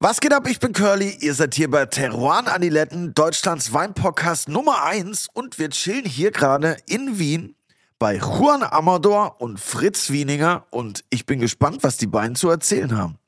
[0.00, 0.46] Was geht ab?
[0.46, 1.16] Ich bin Curly.
[1.22, 6.76] Ihr seid hier bei Teruan Aniletten, Deutschlands Weinpodcast Nummer 1 und wir chillen hier gerade
[6.86, 7.56] in Wien
[7.98, 12.96] bei Juan Amador und Fritz Wieninger und ich bin gespannt, was die beiden zu erzählen
[12.96, 13.18] haben.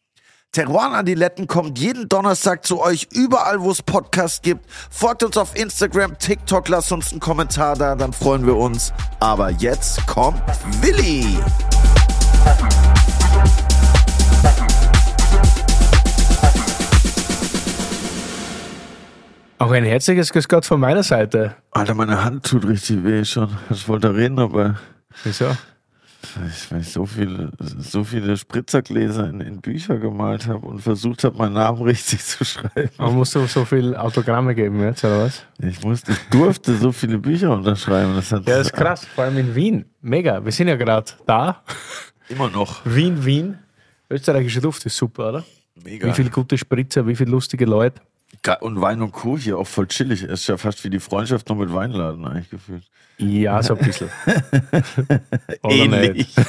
[0.52, 4.64] Teruan Adiletten kommt jeden Donnerstag zu euch überall, wo es Podcasts gibt.
[4.90, 8.92] Folgt uns auf Instagram, TikTok, lasst uns einen Kommentar da, dann freuen wir uns.
[9.18, 10.40] Aber jetzt kommt
[10.82, 11.37] Willi.
[19.60, 21.55] Auch ein herzliches Grüß Gott von meiner Seite.
[21.73, 23.51] Alter, meine Hand tut richtig weh schon.
[23.68, 24.77] Ich wollte reden, aber
[25.23, 25.51] Wieso?
[26.48, 31.24] ich, weil ich so viele, so viele Spritzergläser in, in Bücher gemalt habe und versucht
[31.24, 32.88] habe, meinen Namen richtig zu schreiben.
[32.96, 35.45] Man musst du so viel Autogramme geben jetzt, oder was?
[35.59, 38.15] Ich musste, ich durfte so viele Bücher unterschreiben.
[38.16, 39.04] Das hat Ja, das ist krass.
[39.15, 39.84] Vor allem in Wien.
[40.01, 40.42] Mega.
[40.42, 41.62] Wir sind ja gerade da.
[42.30, 43.59] immer noch Wien, Wien.
[44.09, 45.45] Österreichische Luft ist super, oder?
[45.84, 46.09] mega.
[46.09, 48.01] Wie viele gute Spritzer, wie viele lustige Leute.
[48.60, 49.36] Und Wein und Co.
[49.36, 50.22] hier auch voll chillig.
[50.22, 52.84] Es ist ja fast wie die Freundschaft noch mit Weinladen eigentlich gefühlt.
[53.18, 54.09] Ja, so ein bisschen.
[55.62, 56.34] Ähnlich.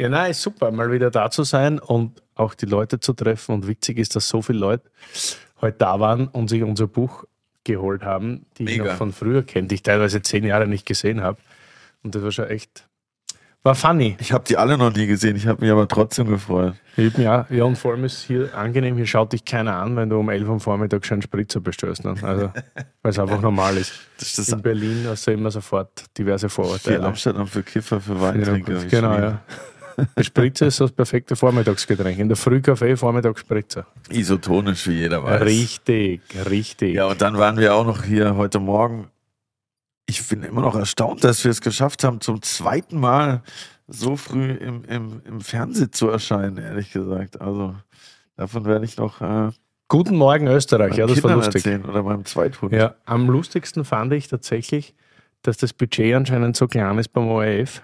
[0.00, 3.52] Ja, nein, super, mal wieder da zu sein und auch die Leute zu treffen.
[3.54, 4.90] Und witzig ist, dass so viele Leute
[5.60, 7.24] heute da waren und sich unser Buch
[7.64, 8.84] geholt haben, die ich Mega.
[8.92, 11.36] noch von früher kenne, die ich teilweise zehn Jahre nicht gesehen habe.
[12.02, 12.88] Und das war schon echt,
[13.62, 14.16] war funny.
[14.20, 15.36] Ich habe die alle noch nie gesehen.
[15.36, 16.74] Ich habe mich aber trotzdem gefreut.
[16.96, 19.96] Mir auch, ja, und vor allem ist es hier angenehm, hier schaut dich keiner an,
[19.96, 22.04] wenn du um 11 Uhr am Vormittag schon einen Spritzer bestellst.
[22.04, 22.14] Ne?
[22.22, 22.50] Also,
[23.02, 23.92] weil es einfach normal ist.
[24.18, 27.04] Das ist In das Berlin hast du immer sofort diverse für Vorurteile.
[27.04, 28.84] Amsterdam für Kiffer, für Ja, Weintrinker.
[28.84, 29.40] genau, ja.
[30.16, 32.18] Der Spritzer ist das perfekte Vormittagsgetränk.
[32.18, 33.86] In der Früh Kaffee, Vormittagsspritzer.
[34.08, 35.42] Isotonisch, wie jeder weiß.
[35.42, 36.94] Richtig, richtig.
[36.94, 39.08] Ja, und dann waren wir auch noch hier heute Morgen.
[40.10, 43.42] Ich bin immer noch erstaunt, dass wir es geschafft haben, zum zweiten Mal
[43.86, 47.40] so früh im, im, im Fernsehen zu erscheinen, ehrlich gesagt.
[47.40, 47.76] Also
[48.36, 49.52] davon werde ich noch äh,
[49.86, 51.64] Guten Morgen Österreich, ja, das war Kindern lustig.
[51.64, 52.72] erzählen oder meinem Zweithund.
[52.72, 54.96] Ja, am lustigsten fand ich tatsächlich,
[55.42, 57.80] dass das Budget anscheinend so klein ist beim ORF.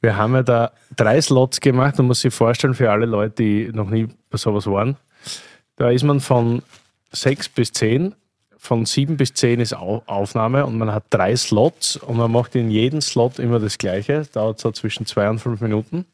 [0.00, 3.72] Wir haben ja da drei Slots gemacht, man muss sich vorstellen, für alle Leute, die
[3.72, 4.96] noch nie bei sowas waren.
[5.74, 6.62] Da ist man von
[7.10, 8.14] sechs bis zehn,
[8.58, 12.54] von sieben bis zehn ist Au- Aufnahme und man hat drei Slots und man macht
[12.54, 14.26] in jedem Slot immer das Gleiche.
[14.32, 16.04] Dauert so zwischen zwei und fünf Minuten.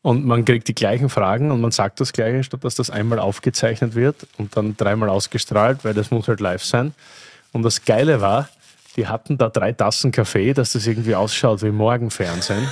[0.00, 3.18] Und man kriegt die gleichen Fragen und man sagt das Gleiche, statt dass das einmal
[3.18, 6.94] aufgezeichnet wird und dann dreimal ausgestrahlt, weil das muss halt live sein.
[7.52, 8.48] Und das Geile war,
[8.98, 12.68] die hatten da drei Tassen Kaffee, dass das irgendwie ausschaut wie Morgenfernsehen.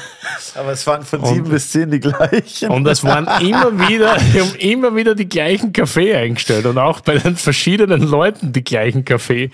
[0.56, 2.70] Aber es waren von Und- sieben bis zehn die gleichen.
[2.70, 7.00] Und es waren immer wieder, die haben immer wieder die gleichen Kaffee eingestellt und auch
[7.00, 9.50] bei den verschiedenen Leuten die gleichen Kaffee.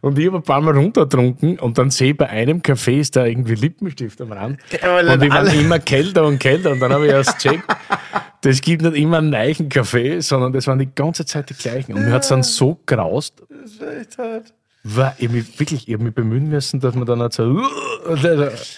[0.00, 3.14] Und ich habe ein paar Mal runtertrunken und dann sehe ich bei einem Kaffee ist
[3.14, 4.58] da irgendwie Lippenstift am Rand.
[4.82, 6.70] weil und die waren alle- immer kälter und kälter.
[6.72, 7.64] Und dann habe ich erst gecheckt,
[8.40, 11.94] das gibt nicht immer einen neuen Kaffee, sondern das waren die ganze Zeit die gleichen.
[11.94, 14.52] Und mir hat es dann so graust, Das ist echt hart.
[14.84, 17.62] War, mich wirklich, ich habe mich bemühen müssen, dass man dann halt so,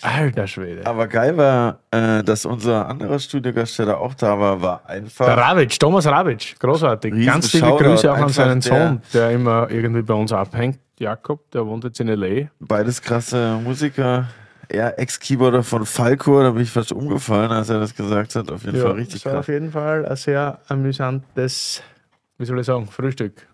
[0.03, 0.87] alter Schwede.
[0.87, 5.27] Aber geil war, äh, dass unser anderer Studiogast, der da auch da war, war einfach.
[5.27, 7.13] Der Ravic, Thomas Ravic, großartig.
[7.15, 10.33] Riesen Ganz liebe Shoutout, Grüße auch an seinen der- Sohn, der immer irgendwie bei uns
[10.33, 10.79] abhängt.
[10.99, 12.49] Jakob, der wohnt jetzt in L.A.
[12.61, 14.29] Beides krasse Musiker.
[14.69, 18.51] Er Ex-Keyboarder von Falco, da bin ich fast umgefallen, als er das gesagt hat.
[18.51, 19.41] Auf jeden Fall richtig das war krass.
[19.41, 21.83] auf jeden Fall ein sehr amüsantes,
[22.39, 23.47] wie soll ich sagen, Frühstück.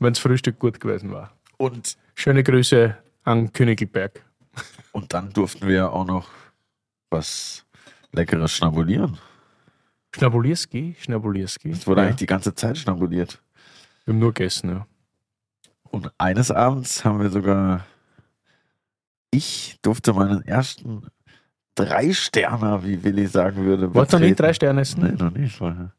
[0.00, 1.30] Wenn das Frühstück gut gewesen war.
[1.58, 4.24] Und, Schöne Grüße an Königelberg.
[4.92, 6.30] und dann durften wir auch noch
[7.10, 7.66] was
[8.12, 9.18] Leckeres schnabulieren.
[10.14, 11.70] Schnabulierski, Schnabulierski.
[11.70, 12.06] Es wurde ja.
[12.06, 13.42] eigentlich die ganze Zeit schnabuliert.
[14.04, 14.86] Wir haben nur gegessen, ja.
[15.90, 17.86] Und eines Abends haben wir sogar,
[19.30, 21.06] ich durfte meinen ersten
[21.74, 23.94] drei Sterner, wie Willi sagen würde.
[23.94, 24.42] Wolltest du noch nie betreten.
[24.42, 25.02] drei Sterne essen?
[25.02, 25.92] Nee, noch nicht vorher.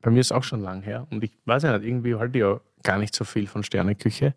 [0.00, 1.06] Bei mir ist auch schon lang her.
[1.10, 4.34] Und ich weiß ja nicht, irgendwie halte ich ja gar nicht so viel von Sterneküche.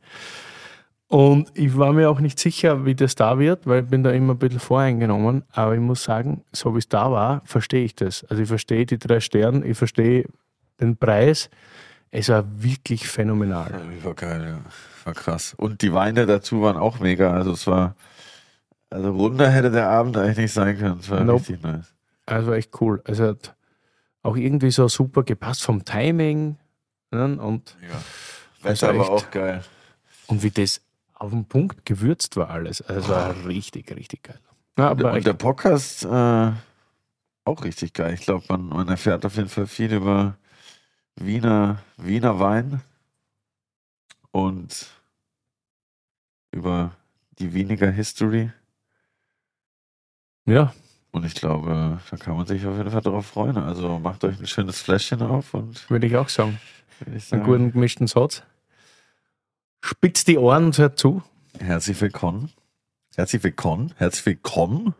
[1.08, 4.12] Und ich war mir auch nicht sicher, wie das da wird, weil ich bin da
[4.12, 5.44] immer ein bisschen voreingenommen.
[5.52, 8.24] Aber ich muss sagen, so wie es da war, verstehe ich das.
[8.26, 10.26] Also ich verstehe die drei Sterne, ich verstehe
[10.80, 11.50] den Preis.
[12.12, 13.72] Es war wirklich phänomenal.
[13.72, 14.60] Ja, war geil, ja.
[15.04, 15.54] War krass.
[15.58, 17.34] Und die Weine dazu waren auch mega.
[17.34, 17.96] Also es war,
[18.90, 21.00] also runder hätte der Abend eigentlich nicht sein können.
[21.00, 21.40] Es war Nope.
[21.42, 21.94] richtig nice.
[22.26, 23.02] Also war echt cool.
[23.06, 23.56] Also hat
[24.24, 26.58] auch irgendwie so super gepasst vom Timing.
[27.12, 27.38] Ne?
[27.42, 27.98] Und, Ja.
[28.64, 29.12] Also Wetter war echt.
[29.26, 29.64] auch geil.
[30.28, 30.82] und wie das
[31.14, 32.82] auf den Punkt gewürzt war alles.
[32.82, 34.40] Also es war richtig, richtig geil.
[34.78, 36.52] Ja, aber Und der Podcast äh,
[37.44, 38.14] auch richtig geil.
[38.14, 40.36] Ich glaube, man, man erfährt auf jeden Fall viel über
[41.16, 42.82] Wiener, Wiener Wein
[44.32, 44.88] und
[46.52, 46.92] über
[47.40, 48.52] die weniger History.
[50.46, 50.74] Ja,
[51.12, 53.58] Und ich glaube, da kann man sich auf jeden Fall darauf freuen.
[53.58, 55.88] Also macht euch ein schönes Fläschchen auf und.
[55.90, 56.60] Würde ich auch sagen.
[57.06, 58.44] Einen guten gemischten Satz.
[59.84, 61.24] Spitzt die Ohren und hört zu.
[61.60, 62.52] Herzlich willkommen.
[63.16, 63.94] Herzlich willkommen.
[63.98, 64.94] Herzlich willkommen.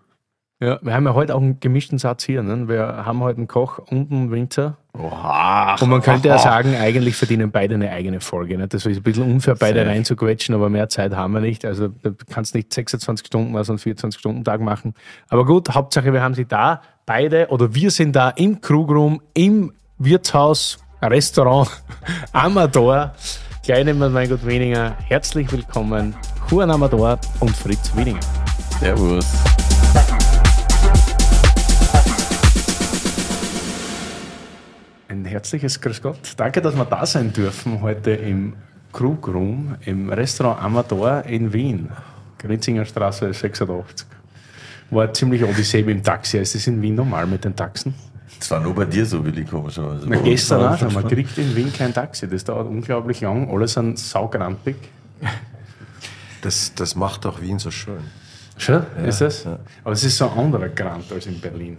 [0.60, 2.44] Ja, wir haben ja heute auch einen gemischten Satz hier.
[2.44, 2.68] Ne?
[2.68, 4.78] Wir haben heute einen Koch und einen Winzer.
[4.94, 5.76] Oha.
[5.82, 8.58] Und man könnte ja sagen, eigentlich verdienen beide eine eigene Folge.
[8.58, 8.68] Ne?
[8.68, 11.66] Das ist ein bisschen unfair, beide reinzuquetschen, aber mehr Zeit haben wir nicht.
[11.66, 14.94] Also du kannst nicht 26 Stunden, also einen 24-Stunden-Tag machen.
[15.30, 19.74] Aber gut, Hauptsache wir haben sie da, beide, oder wir sind da im Krugroom, im
[19.98, 21.68] Wirtshaus, Restaurant,
[22.32, 23.14] Amador.
[23.64, 24.96] Kleine mein Gott weniger.
[25.08, 26.16] Herzlich willkommen,
[26.50, 28.20] Juan Amador und Fritz Wieninger.
[28.80, 29.26] Servus.
[35.08, 36.20] Ein herzliches Grüß Gott.
[36.38, 38.54] Danke, dass wir da sein dürfen heute im
[38.94, 41.90] Krugroom im Restaurant Amador in Wien.
[42.38, 44.08] Grinzinger Straße 86.
[44.92, 46.38] War ziemlich Odyssee mit dem Taxi.
[46.38, 47.94] Ist das in Wien normal mit den Taxen?
[48.42, 50.08] Das war nur bei dir so, Willi, komischerweise.
[50.10, 50.92] Na, gestern auch.
[50.92, 52.28] Man kriegt in Wien kein Taxi.
[52.28, 53.48] Das dauert unglaublich lang.
[53.52, 54.78] Alle sind saugrantig.
[56.42, 58.00] Das, das macht auch Wien so schön.
[58.58, 58.84] Schon?
[58.98, 59.44] Ja, ist das?
[59.44, 59.60] Ja.
[59.84, 61.78] Aber es ist so ein anderer Grant als in Berlin.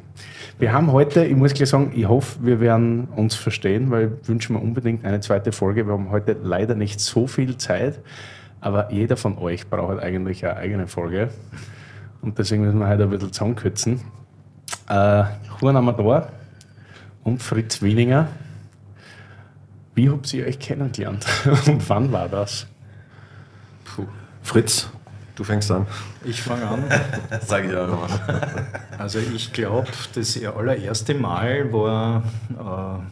[0.60, 4.28] Wir haben heute, ich muss gleich sagen, ich hoffe, wir werden uns verstehen, weil ich
[4.28, 5.84] wünsche mir unbedingt eine zweite Folge.
[5.84, 7.98] Wir haben heute leider nicht so viel Zeit,
[8.60, 11.30] aber jeder von euch braucht eigentlich eine eigene Folge.
[12.20, 14.00] Und deswegen müssen wir heute ein bisschen zusammenkürzen.
[14.88, 15.24] Äh,
[15.60, 16.28] Juan Amador
[17.24, 18.28] und Fritz Wieninger.
[19.94, 21.26] Wie habt ihr euch kennengelernt
[21.66, 22.66] und wann war das?
[23.84, 24.06] Puh.
[24.42, 24.90] Fritz,
[25.34, 25.86] Du fängst an.
[26.24, 26.84] Ich fange an.
[27.46, 28.06] Sag ich auch immer.
[28.98, 33.02] Also ich glaube, das allererste Mal war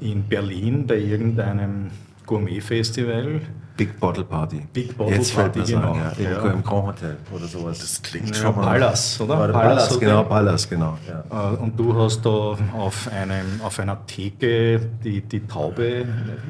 [0.00, 1.90] äh, in Berlin bei irgendeinem
[2.26, 3.40] Gourmet-Festival.
[3.76, 4.62] Big Bottle Party.
[4.72, 5.92] Big Bottle Jetzt Party, genau.
[5.92, 6.30] An, ja.
[6.30, 6.52] ja.
[6.52, 7.80] Im Grand Hotel oder sowas.
[7.80, 8.64] Das klingt ja, schon mal.
[8.64, 9.34] Pallas, oder?
[9.36, 10.98] Pallas, Pallas genau, Pallas, genau.
[11.08, 11.52] Ja.
[11.52, 16.06] Äh, und du hast da auf, einem, auf einer Theke die, die Taube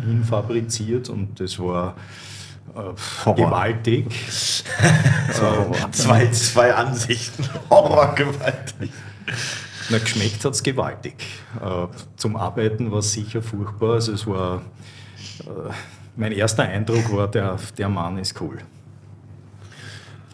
[0.07, 1.95] hinfabriziert und das war
[2.75, 3.35] Horror.
[3.35, 4.07] gewaltig.
[5.93, 7.49] zwei, zwei Ansichten.
[7.71, 8.91] Horror, gewaltig.
[9.91, 11.15] Na, geschmeckt hat es gewaltig.
[11.63, 11.87] Äh,
[12.17, 13.95] zum Arbeiten war es sicher furchtbar.
[13.95, 14.61] Also es war, äh,
[16.17, 18.59] mein erster Eindruck war, der, der Mann ist cool.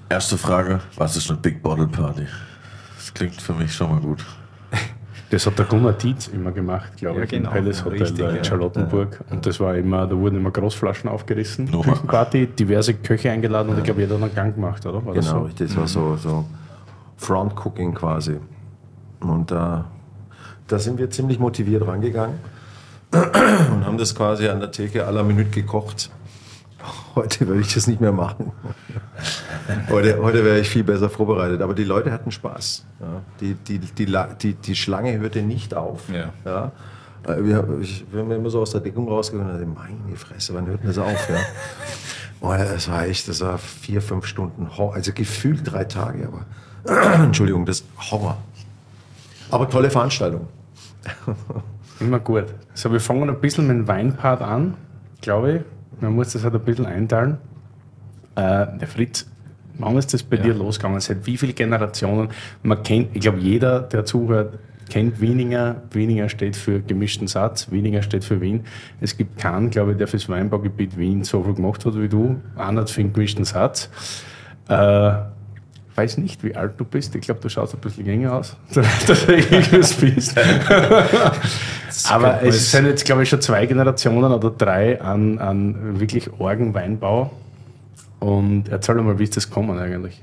[0.08, 2.26] Erste Frage, was ist eine Big Bottle Party?
[2.96, 4.24] Das klingt für mich schon mal gut.
[5.30, 7.50] Das hat der Gunnar Dietz immer gemacht, glaube ja, ich, genau.
[7.50, 9.20] im Palace Hotel Richtig, in Charlottenburg.
[9.20, 9.32] Ja.
[9.32, 11.82] Und das war immer, da wurden immer Großflaschen aufgerissen, no.
[11.82, 15.06] Küchenparty, diverse Köche eingeladen und ich glaube, jeder hat einen Gang gemacht, oder?
[15.06, 15.64] War genau, das, so?
[15.64, 16.44] das war so, so
[17.18, 18.40] Front-Cooking quasi.
[19.20, 19.84] Und da,
[20.66, 22.34] da sind wir ziemlich motiviert rangegangen
[23.12, 26.10] und haben das quasi an der Theke aller Minute gekocht.
[27.14, 28.52] Heute würde ich das nicht mehr machen.
[29.90, 31.60] Heute, heute wäre ich viel besser vorbereitet.
[31.60, 32.86] Aber die Leute hatten Spaß.
[33.00, 33.22] Ja.
[33.40, 34.06] Die, die, die,
[34.40, 36.08] die, die Schlange hörte nicht auf.
[36.08, 36.32] Ja.
[36.44, 36.72] ja.
[37.26, 40.66] Äh, wir, ich bin immer so aus der Deckung rausgegangen und dachte, meine Fresse, wann
[40.66, 41.28] hört denn das auf?
[41.28, 41.36] Ja.
[42.42, 47.66] Oh, das war echt, das war vier, fünf Stunden, also gefühlt drei Tage, aber Entschuldigung,
[47.66, 48.38] das Horror.
[49.50, 50.48] Aber tolle Veranstaltung.
[52.00, 52.46] Immer gut.
[52.74, 54.74] So, wir fangen ein bisschen mit dem Weinpart an,
[55.20, 55.62] glaube ich.
[56.00, 57.38] Man muss das halt ein bisschen einteilen.
[58.36, 59.30] Äh, der Fritz,
[59.78, 60.44] wann ist das bei ja.
[60.44, 61.00] dir losgegangen?
[61.00, 62.30] Seit wie vielen Generationen?
[62.62, 64.58] Man kennt, ich glaube, jeder, der zuhört,
[64.88, 65.82] kennt Wieninger.
[65.90, 68.64] Wieninger steht für gemischten Satz, Wieninger steht für Wien.
[69.00, 72.40] Es gibt keinen, glaube ich, der fürs Weinbaugebiet Wien so viel gemacht hat wie du.
[72.56, 73.90] Einer für den gemischten Satz.
[74.68, 75.12] Äh,
[76.00, 77.14] weiß nicht, wie alt du bist.
[77.14, 80.34] Ich glaube, du schaust ein bisschen länger aus, dass du irgendwas bist.
[82.08, 87.30] Aber es sind jetzt, glaube ich, schon zwei Generationen oder drei an, an wirklich Orgenweinbau.
[88.18, 90.20] Und erzähl mal, wie ist das gekommen eigentlich?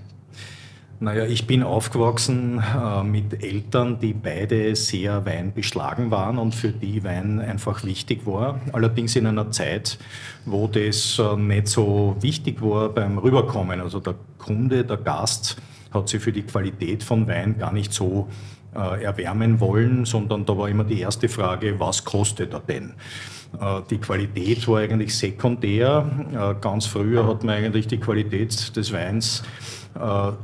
[1.00, 7.04] Naja, ich bin aufgewachsen äh, mit Eltern, die beide sehr weinbeschlagen waren und für die
[7.04, 8.60] Wein einfach wichtig war.
[8.74, 10.00] Allerdings in einer Zeit,
[10.46, 13.80] wo das äh, nicht so wichtig war beim Rüberkommen.
[13.80, 15.58] Also der Kunde, der Gast
[15.94, 18.28] hat sich für die Qualität von Wein gar nicht so
[18.76, 22.94] äh, erwärmen wollen, sondern da war immer die erste Frage, was kostet er denn?
[23.60, 26.10] Äh, die Qualität war eigentlich sekundär.
[26.34, 29.44] Äh, ganz früher hat man eigentlich die Qualität des Weins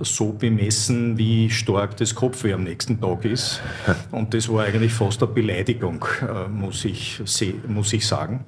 [0.02, 3.62] so bemessen, wie stark das Kopfweh am nächsten Tag ist.
[4.12, 6.06] Und das war eigentlich fast eine Beleidigung,
[6.52, 7.22] muss ich,
[7.68, 8.46] muss ich sagen.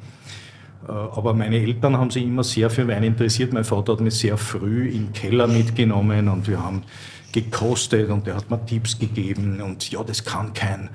[0.88, 3.54] Aber meine Eltern haben sich immer sehr für Wein interessiert.
[3.54, 6.84] Mein Vater hat mich sehr früh in den Keller mitgenommen und wir haben
[7.32, 10.90] gekostet und der hat mir Tipps gegeben und ja, das kann kein,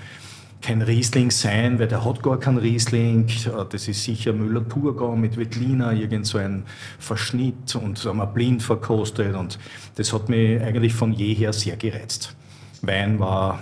[0.61, 3.27] kein Riesling sein, weil der hat gar keinen Riesling.
[3.71, 6.65] Das ist sicher Müller-Thurgau mit Wettliner, irgend so ein
[6.99, 9.59] Verschnitt und haben wir blind verkostet und
[9.97, 12.35] das hat mich eigentlich von jeher sehr gereizt.
[12.83, 13.61] Wein war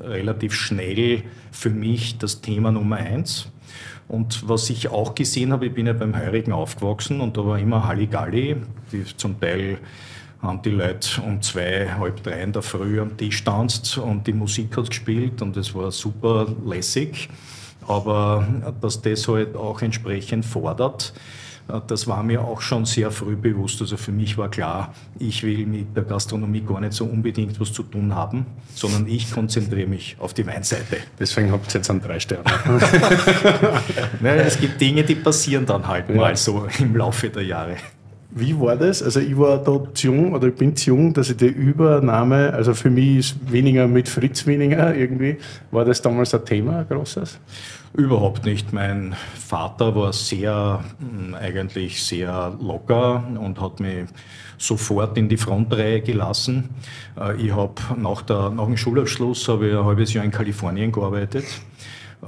[0.00, 3.48] relativ schnell für mich das Thema Nummer eins.
[4.08, 7.58] Und was ich auch gesehen habe, ich bin ja beim Heurigen aufgewachsen und da war
[7.58, 8.56] immer Halligalli,
[8.90, 9.78] die zum Teil
[10.42, 14.32] haben die Leute um zwei, halb drei in der Früh am Tisch tanzt und die
[14.32, 17.28] Musik hat gespielt und es war super lässig.
[17.86, 18.46] Aber
[18.80, 21.12] dass das halt auch entsprechend fordert,
[21.86, 23.80] das war mir auch schon sehr früh bewusst.
[23.80, 27.72] Also für mich war klar, ich will mit der Gastronomie gar nicht so unbedingt was
[27.72, 30.98] zu tun haben, sondern ich konzentriere mich auf die Weinseite.
[31.18, 32.44] Deswegen habt ihr jetzt einen drei Sterne.
[34.20, 36.16] naja, es gibt Dinge, die passieren dann halt ja.
[36.16, 37.76] mal so im Laufe der Jahre.
[38.34, 39.02] Wie war das?
[39.02, 42.52] Also ich war da zu jung oder ich bin zu jung, dass ich die Übernahme,
[42.54, 45.36] also für mich ist weniger mit Fritz weniger irgendwie,
[45.70, 47.38] war das damals ein Thema, ein großes?
[47.94, 48.72] Überhaupt nicht.
[48.72, 54.06] Mein Vater war sehr, hm, eigentlich sehr locker und hat mich
[54.56, 56.70] sofort in die Frontreihe gelassen.
[57.20, 61.44] Äh, ich habe nach, nach dem Schulabschluss habe ich ein halbes Jahr in Kalifornien gearbeitet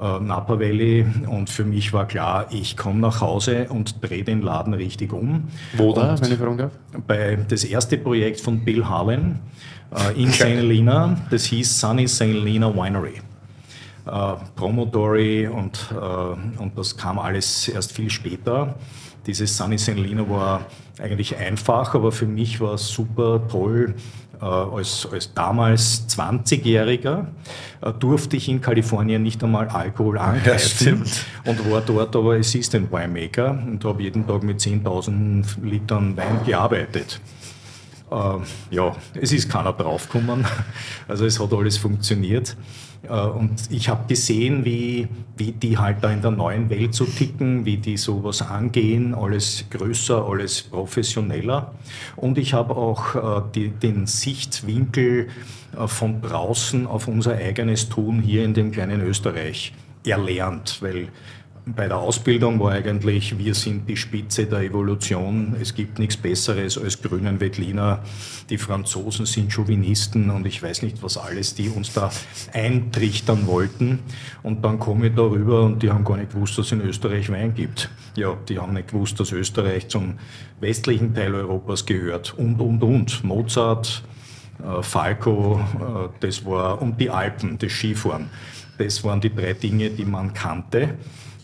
[0.00, 4.42] äh, Napa Valley und für mich war klar, ich komme nach Hause und drehe den
[4.42, 5.44] Laden richtig um.
[5.76, 6.72] Wo da, wenn ich fragen darf?
[7.06, 9.38] Bei das erste Projekt von Bill Harlan
[9.94, 10.44] äh, in St.
[10.44, 12.22] Helena, das hieß Sunny St.
[12.22, 13.20] Helena Winery.
[14.06, 18.74] Äh, Promotory und, äh, und das kam alles erst viel später.
[19.26, 19.90] Dieses Sunny St.
[19.90, 20.66] Helena war
[21.00, 23.94] eigentlich einfach, aber für mich war es super toll,
[24.46, 27.26] als, als damals 20-Jähriger
[27.80, 32.92] äh, durfte ich in Kalifornien nicht einmal Alkohol angreifen ja, und war dort aber Assistant
[32.92, 37.20] Winemaker und habe jeden Tag mit 10.000 Litern Wein gearbeitet.
[38.10, 38.16] Äh,
[38.70, 40.44] ja, es ist keiner draufgekommen,
[41.08, 42.56] also es hat alles funktioniert.
[43.08, 47.04] Äh, und ich habe gesehen, wie, wie die halt da in der neuen Welt so
[47.04, 51.72] ticken, wie die sowas angehen, alles größer, alles professioneller.
[52.16, 55.28] Und ich habe auch äh, die, den Sichtwinkel
[55.76, 59.72] äh, von draußen auf unser eigenes Tun hier in dem kleinen Österreich
[60.06, 61.08] erlernt, weil
[61.66, 65.56] bei der Ausbildung war eigentlich, wir sind die Spitze der Evolution.
[65.58, 68.00] Es gibt nichts Besseres als grünen Wettliner.
[68.50, 72.10] Die Franzosen sind Chauvinisten und ich weiß nicht, was alles, die uns da
[72.52, 74.00] eintrichtern wollten.
[74.42, 77.30] Und dann komme ich darüber und die haben gar nicht gewusst, dass es in Österreich
[77.30, 77.88] Wein gibt.
[78.14, 80.18] Ja, die haben nicht gewusst, dass Österreich zum
[80.60, 82.34] westlichen Teil Europas gehört.
[82.36, 83.24] Und, und, und.
[83.24, 84.02] Mozart,
[84.62, 88.28] äh, Falco, äh, das war, und die Alpen, das Skifahren.
[88.76, 90.94] Das waren die drei Dinge, die man kannte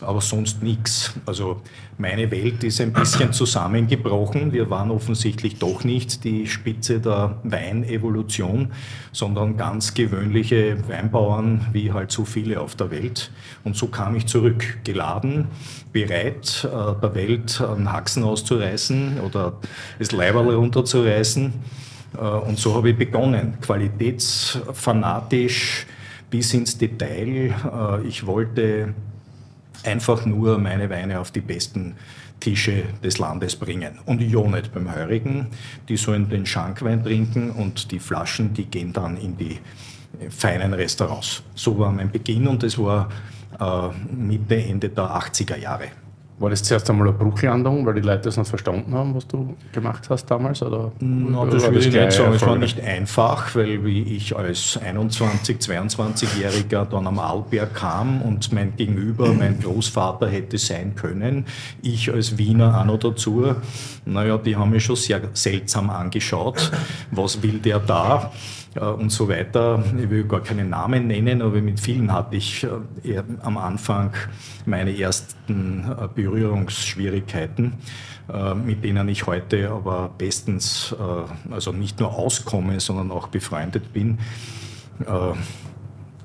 [0.01, 1.13] aber sonst nichts.
[1.25, 1.61] Also
[1.97, 4.53] meine Welt ist ein bisschen zusammengebrochen.
[4.53, 8.71] Wir waren offensichtlich doch nicht die Spitze der Weinevolution,
[9.11, 13.31] sondern ganz gewöhnliche Weinbauern, wie halt so viele auf der Welt.
[13.63, 15.47] Und so kam ich zurück, geladen,
[15.91, 16.69] bereit, äh,
[17.01, 19.53] der Welt einen Haxen auszureißen oder
[19.99, 21.53] das Leiberl runterzureißen.
[22.15, 25.85] Äh, und so habe ich begonnen, qualitätsfanatisch
[26.29, 27.27] bis ins Detail.
[27.27, 27.53] Äh,
[28.07, 28.93] ich wollte
[29.83, 31.95] einfach nur meine Weine auf die besten
[32.39, 33.99] Tische des Landes bringen.
[34.05, 35.47] Und nicht beim Heurigen,
[35.87, 39.59] die sollen den Schankwein trinken und die Flaschen, die gehen dann in die
[40.29, 41.43] feinen Restaurants.
[41.55, 43.09] So war mein Beginn und es war
[43.59, 45.89] äh, Mitte, Ende der 80er Jahre.
[46.41, 49.55] War das zuerst einmal eine Bruchlandung, weil die Leute das nicht verstanden haben, was du
[49.71, 50.63] gemacht hast damals?
[50.63, 52.33] Oder, no, das würde ich nicht sagen.
[52.33, 58.51] Es war nicht einfach, weil wie ich als 21-, 22-Jähriger dann am Arlberg kam und
[58.53, 61.45] mein Gegenüber, mein Großvater hätte sein können,
[61.83, 63.53] ich als Wiener auch noch dazu,
[64.05, 66.71] naja, die haben mich schon sehr seltsam angeschaut.
[67.11, 68.31] Was will der da?
[68.75, 69.83] Äh, und so weiter.
[69.97, 74.13] Ich will gar keinen Namen nennen, aber mit vielen hatte ich äh, am Anfang
[74.65, 77.73] meine ersten äh, Berührungsschwierigkeiten,
[78.63, 80.95] mit denen ich heute aber bestens,
[81.49, 84.19] also nicht nur auskomme, sondern auch befreundet bin.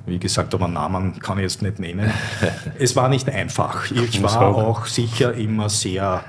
[0.04, 2.12] Wie gesagt, aber Namen kann ich jetzt nicht nennen.
[2.78, 3.90] Es war nicht einfach.
[3.90, 6.22] Ich war auch sicher immer sehr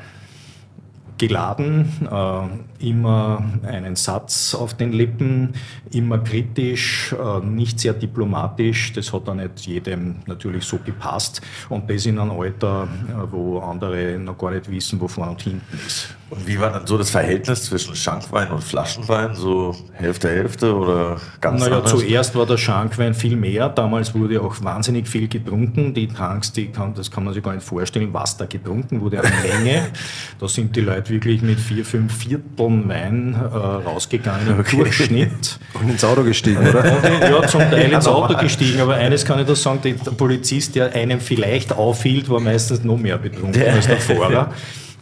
[1.18, 5.54] geladen, äh, immer einen Satz auf den Lippen,
[5.92, 8.94] immer kritisch, äh, nicht sehr diplomatisch.
[8.94, 11.42] Das hat dann nicht jedem natürlich so gepasst.
[11.70, 15.42] Und das in einem Alter, äh, wo andere noch gar nicht wissen, wo vorne und
[15.42, 16.17] hinten ist.
[16.30, 19.34] Und wie war dann so das Verhältnis zwischen Schankwein und Flaschenwein?
[19.34, 21.92] So Hälfte, Hälfte oder ganz Naja, anders?
[21.92, 23.70] zuerst war der Schankwein viel mehr.
[23.70, 25.94] Damals wurde auch wahnsinnig viel getrunken.
[25.94, 29.24] Die Tanks, die kann, das kann man sich gar nicht vorstellen, was da getrunken wurde
[29.24, 29.88] an Menge.
[30.40, 34.76] da sind die Leute wirklich mit vier, fünf Vierteln Wein äh, rausgegangen im okay.
[34.76, 35.60] Durchschnitt.
[35.76, 36.84] Und ins Auto gestiegen, oder?
[36.84, 38.82] Und, ja, zum Teil ins Auto gestiegen.
[38.82, 42.98] Aber eines kann ich da sagen, der Polizist, der einem vielleicht aufhielt, war meistens noch
[42.98, 44.52] mehr betrunken als der Fahrer.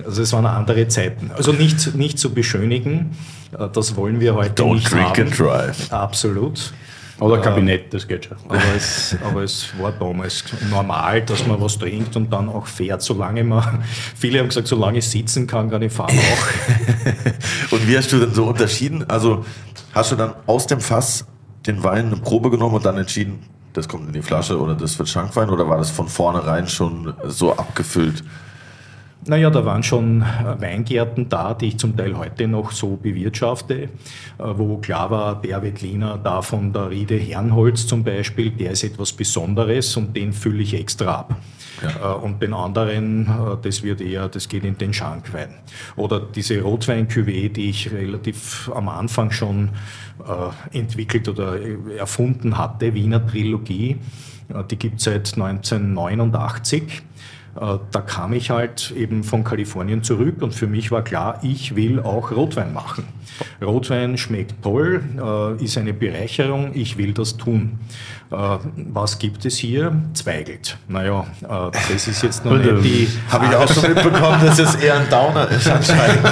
[0.03, 1.31] Also es waren andere Zeiten.
[1.35, 3.15] Also nicht, nicht zu beschönigen,
[3.57, 5.21] äh, das wollen wir heute Don't nicht drink haben.
[5.21, 5.91] and drive.
[5.91, 6.73] Absolut.
[7.19, 8.37] Oder Kabinett, das geht schon.
[8.49, 13.01] Aber es, aber es war damals normal, dass man was trinkt und dann auch fährt,
[13.01, 13.83] solange man,
[14.17, 17.71] viele haben gesagt, solange ich sitzen kann, kann ich fahren auch.
[17.71, 19.05] Und wie hast du denn so unterschieden?
[19.09, 19.45] Also
[19.93, 21.25] hast du dann aus dem Fass
[21.65, 23.39] den Wein eine Probe genommen und dann entschieden,
[23.73, 27.13] das kommt in die Flasche oder das wird Schankwein oder war das von vornherein schon
[27.25, 28.23] so abgefüllt?
[29.27, 33.75] Naja, da waren schon äh, Weingärten da, die ich zum Teil heute noch so bewirtschafte,
[33.75, 33.87] äh,
[34.37, 39.13] wo klar war, der Wettliner da von der Riede Herrenholz zum Beispiel, der ist etwas
[39.13, 41.35] Besonderes und den fülle ich extra ab.
[41.81, 42.13] Ja.
[42.13, 43.27] Äh, und den anderen,
[43.63, 45.55] das wird eher, das geht in den Schankwein.
[45.95, 49.69] Oder diese rotwein die ich relativ am Anfang schon
[50.71, 51.57] entwickelt oder
[51.97, 53.97] erfunden hatte, Wiener Trilogie,
[54.69, 57.14] die gibt es seit 1989 äh,
[57.55, 62.01] da kam ich halt eben von Kalifornien zurück und für mich war klar, ich will
[62.01, 63.05] auch Rotwein machen.
[63.61, 67.79] Rotwein schmeckt toll, äh, ist eine Bereicherung, ich will das tun.
[68.31, 69.95] Äh, was gibt es hier?
[70.13, 70.77] Zweigelt.
[70.87, 73.07] Naja, das ist jetzt noch nicht die...
[73.29, 76.23] Habe ich auch schon mitbekommen, dass es eher ein Downer ist anscheinend.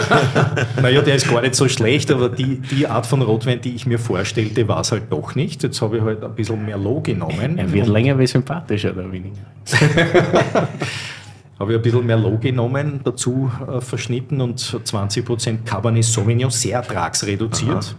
[0.82, 3.86] naja, der ist gar nicht so schlecht, aber die, die Art von Rotwein, die ich
[3.86, 5.64] mir vorstellte, war es halt doch nicht.
[5.64, 7.58] Jetzt habe ich halt ein bisschen Merlot genommen.
[7.58, 9.42] Er wird länger wie sympathischer oder weniger.
[11.60, 17.76] Habe ich ein bisschen Merlot genommen, dazu äh, verschnitten und 20% Cabernet Sauvignon, sehr ertragsreduziert.
[17.76, 17.96] Aha.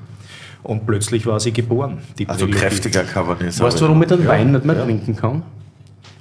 [0.64, 1.98] Und plötzlich war sie geboren.
[2.26, 2.52] also Trilogie.
[2.52, 3.66] kräftiger Cabernet Sauvignon.
[3.66, 4.84] Weißt du, warum ich den ja, Wein nicht mehr ja.
[4.84, 5.42] trinken kann?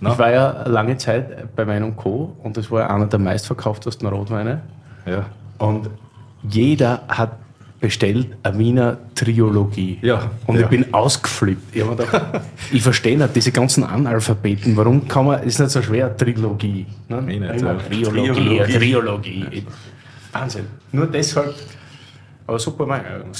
[0.02, 0.12] Na?
[0.12, 2.36] Ich war ja lange Zeit bei Wein und Co.
[2.44, 4.62] und das war ja einer der meistverkauftesten Rotweine.
[5.06, 5.26] Ja.
[5.60, 5.90] Und
[6.44, 7.38] jeder hat
[7.84, 10.00] bestellt eine Wiener Triologie.
[10.02, 10.62] Ja, und ja.
[10.62, 11.76] ich bin ausgeflippt.
[11.76, 14.78] Ich, gedacht, ich verstehe nicht diese ganzen Analphabeten.
[14.78, 16.86] Warum kann man, ist nicht so schwer, Trilogie.
[17.10, 17.22] Ne?
[17.22, 17.74] Nicht, ja.
[17.74, 18.74] Triologie, Triologie.
[18.78, 19.66] Triologie.
[20.32, 20.68] Wahnsinn.
[20.94, 21.54] Nur deshalb,
[22.48, 23.34] aber super Meinung.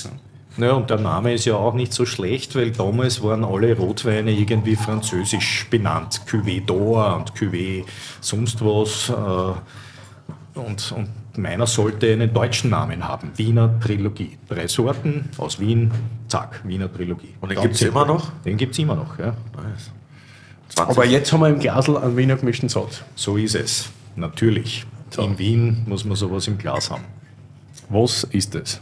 [0.58, 4.32] Naja, und der Name ist ja auch nicht so schlecht, weil damals waren alle Rotweine
[4.32, 6.20] irgendwie französisch benannt.
[6.30, 7.86] Cuvée d'Or und Cuvée
[8.20, 9.10] sonst was.
[9.10, 13.32] Äh, und, und meiner sollte einen deutschen Namen haben.
[13.36, 14.38] Wiener Trilogie.
[14.48, 15.92] Drei Sorten aus Wien,
[16.28, 17.34] zack, Wiener Trilogie.
[17.42, 18.32] Und den gibt es immer noch?
[18.46, 19.36] Den gibt es immer noch, ja.
[19.56, 19.92] Nice.
[20.76, 23.04] Aber jetzt haben wir im Glasl einen Wiener gemischten Satz.
[23.16, 24.86] So ist es, natürlich.
[25.12, 25.24] So.
[25.24, 27.04] In Wien muss man sowas im Glas haben.
[27.90, 28.82] Was ist es?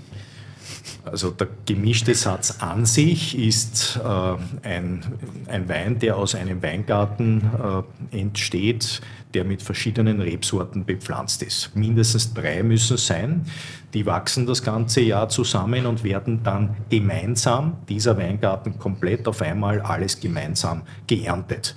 [1.04, 5.04] Also der gemischte Satz an sich ist äh, ein,
[5.48, 9.02] ein Wein, der aus einem Weingarten äh, entsteht,
[9.34, 11.76] der mit verschiedenen Rebsorten bepflanzt ist.
[11.76, 13.46] Mindestens drei müssen sein.
[13.94, 19.82] Die wachsen das ganze Jahr zusammen und werden dann gemeinsam, dieser Weingarten komplett auf einmal
[19.82, 21.76] alles gemeinsam geerntet.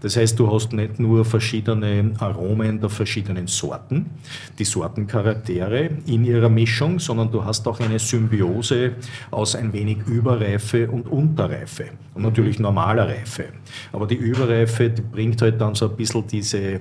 [0.00, 4.06] Das heißt, du hast nicht nur verschiedene Aromen der verschiedenen Sorten,
[4.58, 8.92] die Sortencharaktere in ihrer Mischung, sondern du hast auch eine Symbiose
[9.30, 13.46] aus ein wenig Überreife und Unterreife und natürlich normaler Reife.
[13.92, 16.80] Aber die Überreife die bringt halt dann so ein bisschen diese äh,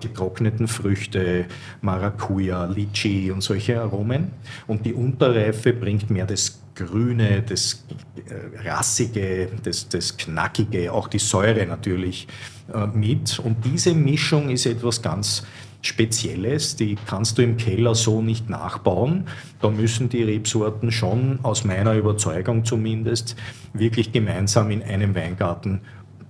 [0.00, 1.46] getrockneten Früchte,
[1.80, 4.30] Maracuja, Litchi und solche Aromen.
[4.66, 7.84] Und die Unterreife bringt mehr das Grüne, das
[8.28, 12.28] äh, Rassige, das, das Knackige, auch die Säure natürlich
[12.72, 13.38] äh, mit.
[13.38, 15.44] Und diese Mischung ist etwas ganz
[15.82, 19.26] Spezielles, die kannst du im Keller so nicht nachbauen.
[19.62, 23.34] Da müssen die Rebsorten schon, aus meiner Überzeugung zumindest,
[23.72, 25.80] wirklich gemeinsam in einem Weingarten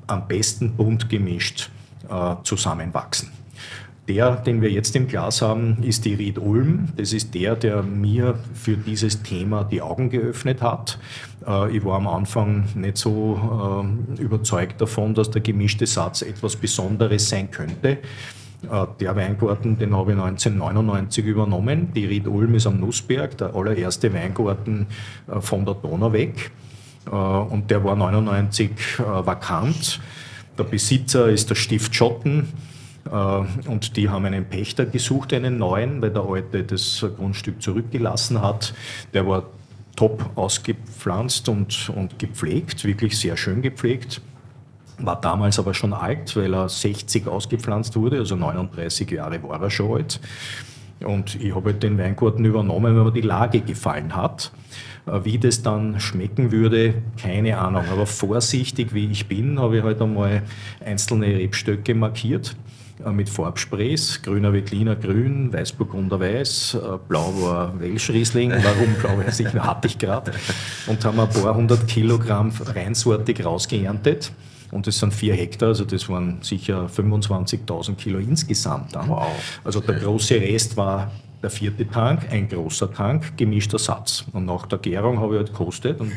[0.06, 1.70] am besten bunt gemischt
[2.08, 3.39] äh, zusammenwachsen.
[4.10, 6.88] Der, den wir jetzt im Glas haben, ist die Ried Ulm.
[6.96, 10.98] Das ist der, der mir für dieses Thema die Augen geöffnet hat.
[11.46, 13.86] Äh, ich war am Anfang nicht so
[14.18, 17.88] äh, überzeugt davon, dass der gemischte Satz etwas Besonderes sein könnte.
[17.88, 17.98] Äh,
[18.98, 21.92] der Weingarten, den habe ich 1999 übernommen.
[21.94, 24.88] Die Ried Ulm ist am Nussberg, der allererste Weingarten
[25.38, 26.50] von der Donau weg.
[27.08, 30.00] Und der war 1999 vakant.
[30.58, 32.48] Der Besitzer ist der Stift Schotten.
[33.06, 38.40] Äh, und die haben einen Pächter gesucht, einen neuen, weil der alte das Grundstück zurückgelassen
[38.40, 38.74] hat.
[39.14, 39.44] Der war
[39.96, 44.20] top ausgepflanzt und, und gepflegt, wirklich sehr schön gepflegt.
[44.98, 49.70] War damals aber schon alt, weil er 60 ausgepflanzt wurde, also 39 Jahre war er
[49.70, 50.20] schon alt.
[51.02, 54.52] Und ich habe halt den Weingarten übernommen, weil mir die Lage gefallen hat.
[55.06, 57.84] Äh, wie das dann schmecken würde, keine Ahnung.
[57.90, 60.42] Aber vorsichtig wie ich bin, habe ich halt einmal
[60.84, 62.54] einzelne Rebstöcke markiert
[63.12, 69.48] mit Farbsprays, grüner Veltliner grün, Weißburgunder weiß, äh, blau war Welschriesling, warum blau weiß ich,
[69.54, 70.32] hatte ich gerade.
[70.86, 74.32] Und haben ein paar hundert Kilogramm reinsortig rausgeerntet.
[74.70, 79.08] Und das sind vier Hektar, also das waren sicher 25.000 Kilo insgesamt dann.
[79.08, 79.32] Wow.
[79.64, 81.10] Also der große Rest war
[81.42, 84.26] Der vierte Tank, ein großer Tank, gemischter Satz.
[84.32, 86.12] Und nach der Gärung habe ich halt gekostet und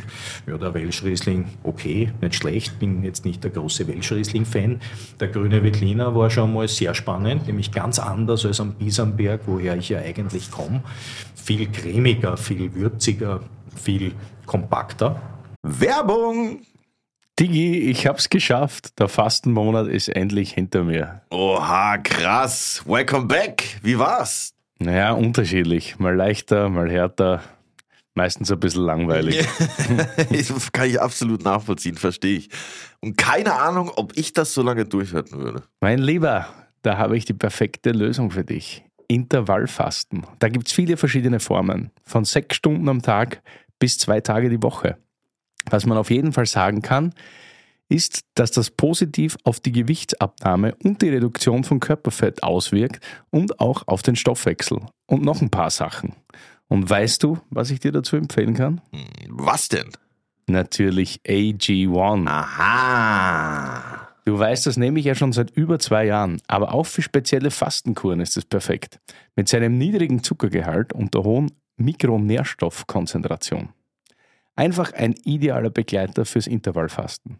[0.46, 4.82] ja, der Welschriesling, okay, nicht schlecht, bin jetzt nicht der große Welschriesling-Fan.
[5.22, 9.78] Der grüne Veltliner war schon mal sehr spannend, nämlich ganz anders als am Bisamberg, woher
[9.78, 10.84] ich ja eigentlich komme.
[11.36, 13.40] Viel cremiger, viel würziger,
[13.82, 14.12] viel
[14.46, 15.22] kompakter.
[15.62, 16.60] Werbung!
[17.40, 19.00] Digi, ich hab's geschafft.
[19.00, 21.22] Der Fastenmonat ist endlich hinter mir.
[21.32, 22.84] Oha, krass.
[22.86, 23.80] Welcome back.
[23.82, 24.53] Wie war's?
[24.84, 25.98] Naja, unterschiedlich.
[26.00, 27.42] Mal leichter, mal härter.
[28.16, 29.48] Meistens ein bisschen langweilig.
[30.30, 32.50] das kann ich absolut nachvollziehen, verstehe ich.
[33.00, 35.64] Und keine Ahnung, ob ich das so lange durchhalten würde.
[35.82, 36.48] Mein Lieber,
[36.84, 38.84] da habe ich die perfekte Lösung für dich.
[39.08, 40.28] Intervallfasten.
[40.40, 41.92] Da gibt es viele verschiedene Formen.
[42.04, 43.42] Von sechs Stunden am Tag
[43.80, 44.98] bis zwei Tage die Woche.
[45.70, 47.14] Was man auf jeden Fall sagen kann,
[47.90, 53.88] ist, dass das positiv auf die Gewichtsabnahme und die Reduktion von Körperfett auswirkt und auch
[53.88, 54.80] auf den Stoffwechsel.
[55.06, 56.14] Und noch ein paar Sachen.
[56.68, 58.82] Und weißt du, was ich dir dazu empfehlen kann?
[59.30, 59.90] Was denn?
[60.48, 62.28] Natürlich AG1.
[62.28, 64.10] Aha.
[64.26, 67.52] Du weißt, das nehme ich ja schon seit über zwei Jahren, aber auch für spezielle
[67.52, 69.00] Fastenkuren ist es perfekt.
[69.36, 73.70] Mit seinem niedrigen Zuckergehalt und der hohen Mikronährstoffkonzentration.
[74.56, 77.40] Einfach ein idealer Begleiter fürs Intervallfasten.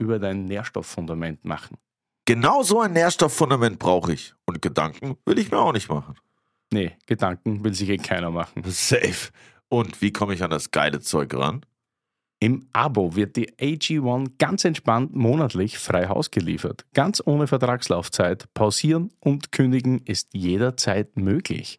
[0.00, 1.76] über dein Nährstofffundament machen.
[2.24, 4.34] Genau so ein Nährstofffundament brauche ich.
[4.46, 6.14] Und Gedanken will ich mir auch nicht machen.
[6.72, 8.62] Nee, Gedanken will sich eh keiner machen.
[8.66, 9.30] Safe.
[9.68, 11.64] Und wie komme ich an das geile Zeug ran?
[12.42, 16.86] Im Abo wird die AG1 ganz entspannt monatlich frei Haus geliefert.
[16.94, 18.48] Ganz ohne Vertragslaufzeit.
[18.54, 21.78] Pausieren und kündigen ist jederzeit möglich.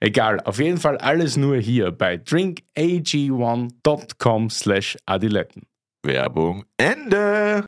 [0.00, 5.62] Egal, auf jeden Fall alles nur hier bei drinkag1.com slash adiletten.
[6.02, 7.64] Werbung Ende.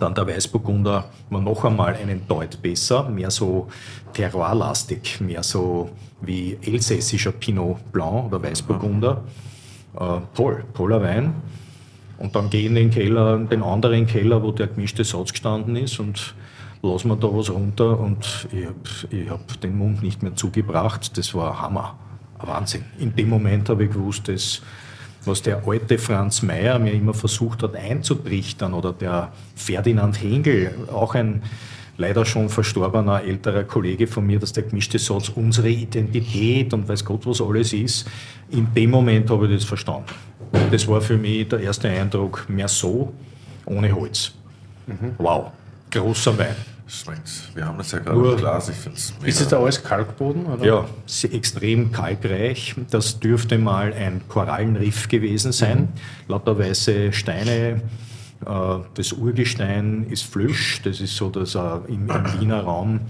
[0.00, 3.68] Dann der Weißburgunder war noch einmal einen Deut besser, mehr so
[4.14, 5.90] terroirlastig, mehr so
[6.22, 9.22] wie elsässischer Pinot Blanc oder Weißburgunder.
[9.98, 11.34] Äh, toll, toller Wein.
[12.18, 15.76] Und dann gehe ich in den Keller, den anderen Keller, wo der gemischte Satz gestanden
[15.76, 16.34] ist und
[16.92, 18.66] lass mir da was runter und ich
[19.28, 21.16] habe hab den Mund nicht mehr zugebracht.
[21.16, 21.98] Das war Hammer,
[22.38, 22.84] ein Wahnsinn.
[22.98, 24.62] In dem Moment habe ich gewusst, dass
[25.24, 31.14] was der alte Franz Mayer mir immer versucht hat einzutrichtern oder der Ferdinand Hengel, auch
[31.14, 31.42] ein
[31.98, 37.04] leider schon verstorbener älterer Kollege von mir, dass der gemischte Satz unsere Identität und weiß
[37.04, 38.08] Gott was alles ist.
[38.50, 40.06] In dem Moment habe ich das verstanden.
[40.70, 43.12] Das war für mich der erste Eindruck, mehr so,
[43.64, 44.32] ohne Holz.
[44.86, 45.14] Mhm.
[45.18, 45.52] Wow,
[45.90, 46.75] großer Wein.
[46.88, 47.54] Schmeckt.
[47.54, 48.68] Wir haben das ja gerade im Glas.
[48.68, 50.46] Ich finde es Ist das da alles Kalkboden?
[50.46, 50.64] Oder?
[50.64, 50.84] Ja,
[51.32, 52.76] extrem kalkreich.
[52.90, 55.80] Das dürfte mal ein Korallenriff gewesen sein.
[55.80, 55.88] Mhm.
[56.28, 57.82] Lauter weiße Steine.
[58.44, 60.80] Äh, das Urgestein ist Flösch.
[60.82, 63.00] Das ist so, dass im, im Wiener Raum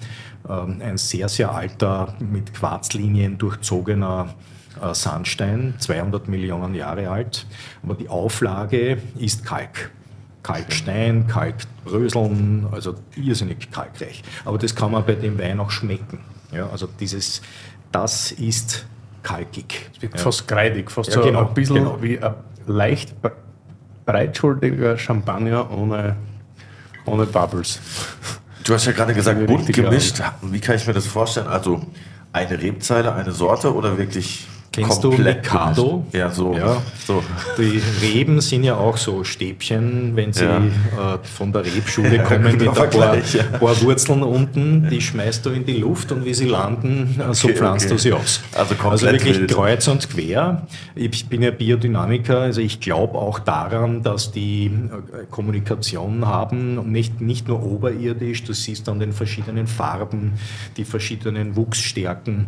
[0.48, 4.34] ähm, ein sehr, sehr alter, mit Quarzlinien durchzogener
[4.80, 7.46] äh, Sandstein, 200 Millionen Jahre alt.
[7.82, 9.90] Aber die Auflage ist Kalk.
[10.46, 14.22] Kalkstein, Kalkbröseln, also irrsinnig kalkreich.
[14.44, 16.20] Aber das kann man bei dem Wein auch schmecken.
[16.52, 17.42] Ja, also dieses,
[17.90, 18.86] das ist
[19.24, 19.90] kalkig.
[19.96, 20.20] Es wird ja.
[20.20, 22.00] fast kreidig, fast ja, so genau, ein bisschen genau.
[22.00, 22.34] wie ein
[22.66, 23.16] leicht
[24.04, 26.14] breitschultiger Champagner ohne,
[27.06, 27.80] ohne Bubbles.
[28.62, 30.22] Du hast ja gerade gesagt, bunt gemischt.
[30.42, 31.48] Wie kann ich mir das vorstellen?
[31.48, 31.84] Also
[32.32, 35.88] eine Rebzeile, eine Sorte oder wirklich Kennst du komplett Mikado?
[36.10, 36.14] gemischt.
[36.14, 36.54] Ja, so.
[36.54, 36.82] Ja.
[37.06, 37.22] so.
[37.58, 40.58] Die Reben sind ja auch so Stäbchen, wenn sie Ja.
[40.58, 43.42] äh, von der Rebschule kommen mit guter ein paar, ja.
[43.58, 47.48] paar Wurzeln unten, die schmeißt du in die Luft und wie sie landen, äh, so
[47.48, 47.94] Okay, pflanzt okay.
[47.94, 48.40] du sie aus.
[48.54, 49.50] Also komplett wirklich wild.
[49.52, 50.66] kreuz und quer.
[50.94, 56.92] Ich bin ja Biodynamiker, also ich glaube auch daran, dass die äh, Kommunikation haben, und
[56.92, 60.32] nicht, nicht nur oberirdisch, du siehst an den verschiedenen Farben,
[60.76, 62.46] die verschiedenen Wuchsstärken,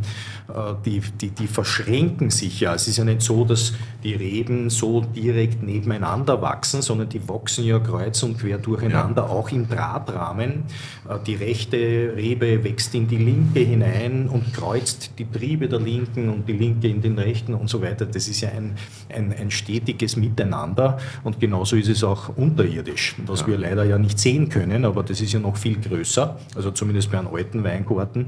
[0.49, 2.75] äh, die, die, die verschränken sich ja.
[2.75, 7.65] Es ist ja nicht so, dass die Reben so direkt nebeneinander wachsen, sondern die wachsen
[7.65, 10.65] ja kreuz und quer durcheinander, auch im Drahtrahmen.
[11.09, 11.77] Äh, Die rechte
[12.17, 16.89] Rebe wächst in die linke hinein und kreuzt die Triebe der linken und die linke
[16.89, 18.07] in den rechten und so weiter.
[18.07, 18.77] Das ist ja ein,
[19.15, 24.19] ein, ein stetiges Miteinander und genauso ist es auch unterirdisch, was wir leider ja nicht
[24.19, 28.27] sehen können, aber das ist ja noch viel größer, also zumindest bei einem alten Weingarten,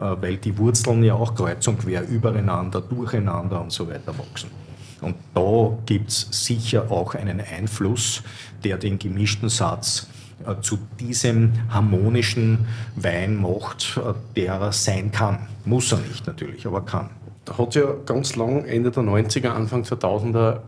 [0.00, 4.50] weil die Wurzeln ja auch kreuz und quer übereinander, durcheinander und so weiter wachsen.
[5.00, 8.22] Und da gibt es sicher auch einen Einfluss,
[8.64, 10.08] der den gemischten Satz
[10.46, 15.46] äh, zu diesem harmonischen Wein macht, äh, der er sein kann.
[15.64, 17.10] Muss er nicht natürlich, aber kann.
[17.44, 20.60] Da hat ja ganz lang, Ende der 90er, Anfang 2000er,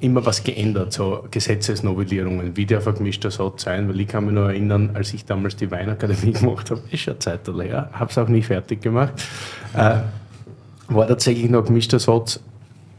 [0.00, 4.48] immer was geändert, so Gesetzesnovellierungen, wie der vergemischter Satz sein, weil ich kann mich noch
[4.48, 8.28] erinnern, als ich damals die Weinakademie gemacht habe, ist schon Zeit leer, habe es auch
[8.28, 9.12] nie fertig gemacht,
[9.74, 9.96] äh,
[10.88, 12.40] war tatsächlich noch gemischter Satz,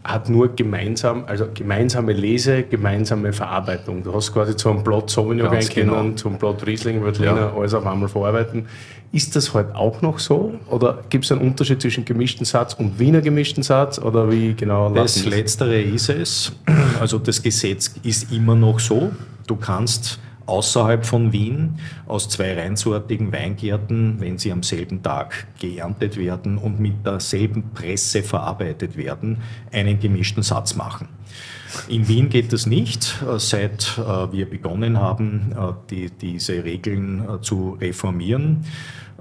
[0.04, 4.04] hat nur gemeinsam, also gemeinsame Lese, gemeinsame Verarbeitung.
[4.04, 6.00] Du hast quasi zu einem Blatt Sauvignon reingehen genau.
[6.00, 8.68] und zum Blatt Riesling, Veltliner, alles auf einmal verarbeiten.
[9.12, 10.54] Ist das halt auch noch so?
[10.70, 14.00] Oder gibt es einen Unterschied zwischen gemischten Satz und Wiener gemischten Satz?
[14.00, 16.54] Oder wie genau Das Letztere ist es.
[17.00, 19.12] Also das Gesetz ist immer noch so.
[19.48, 26.18] Du kannst außerhalb von Wien aus zwei reinsortigen Weingärten, wenn sie am selben Tag geerntet
[26.18, 29.38] werden und mit derselben Presse verarbeitet werden,
[29.72, 31.08] einen gemischten Satz machen.
[31.88, 37.40] In Wien geht das nicht, äh, seit äh, wir begonnen haben, äh, die, diese Regeln
[37.42, 38.66] zu reformieren.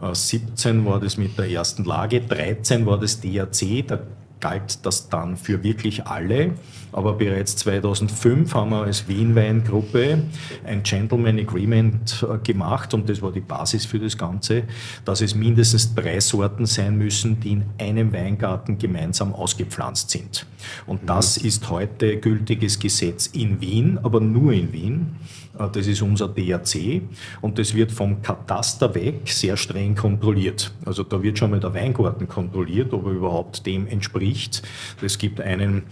[0.00, 3.98] Äh, 17 war das mit der ersten Lage, 13 war das DRC, da
[4.40, 6.54] galt das dann für wirklich alle.
[6.92, 10.22] Aber bereits 2005 haben wir als Wien-Weingruppe
[10.64, 14.64] ein Gentleman Agreement äh, gemacht und das war die Basis für das Ganze,
[15.04, 20.46] dass es mindestens drei Sorten sein müssen, die in einem Weingarten gemeinsam ausgepflanzt sind.
[20.86, 25.16] Und das ist heute gültiges Gesetz in Wien, aber nur in Wien.
[25.58, 27.02] Äh, Das ist unser DRC
[27.40, 30.72] und das wird vom Kataster weg sehr streng kontrolliert.
[30.84, 34.62] Also da wird schon mal der Weingarten kontrolliert, ob er überhaupt dem entspricht.
[35.02, 35.84] Es gibt einen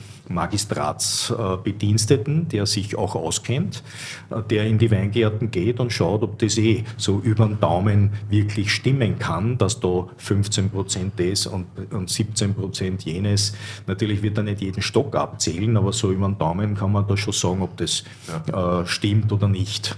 [0.86, 3.82] Magistratsbediensteten, der sich auch auskennt,
[4.50, 8.70] der in die Weingärten geht und schaut, ob das eh so über den Daumen wirklich
[8.72, 13.54] stimmen kann, dass da 15 Prozent das und, und 17 Prozent jenes.
[13.86, 17.16] Natürlich wird er nicht jeden Stock abzählen, aber so über den Daumen kann man da
[17.16, 18.04] schon sagen, ob das
[18.52, 19.96] äh, stimmt oder nicht.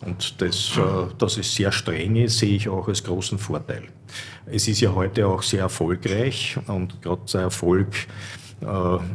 [0.00, 3.84] Und das, äh, dass es sehr streng ist, sehe ich auch als großen Vorteil.
[4.46, 7.88] Es ist ja heute auch sehr erfolgreich und gerade der Erfolg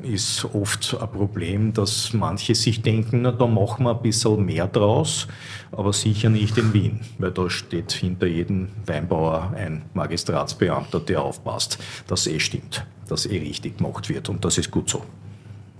[0.03, 4.67] ist oft ein Problem, dass manche sich denken, na, da machen wir ein bisschen mehr
[4.67, 5.27] draus,
[5.71, 11.79] aber sicher nicht in Wien, weil da steht hinter jedem Weinbauer ein Magistratsbeamter, der aufpasst,
[12.07, 15.03] dass eh stimmt, dass eh richtig gemacht wird und das ist gut so.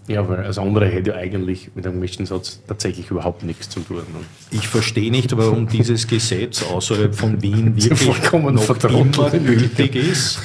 [0.07, 3.81] Ja, weil das andere hätte ja eigentlich mit einem gemischten Satz tatsächlich überhaupt nichts zu
[3.81, 3.97] tun.
[3.97, 4.25] ne?
[4.49, 10.39] Ich verstehe nicht, warum dieses Gesetz außerhalb von Wien wirklich noch immer gültig ist.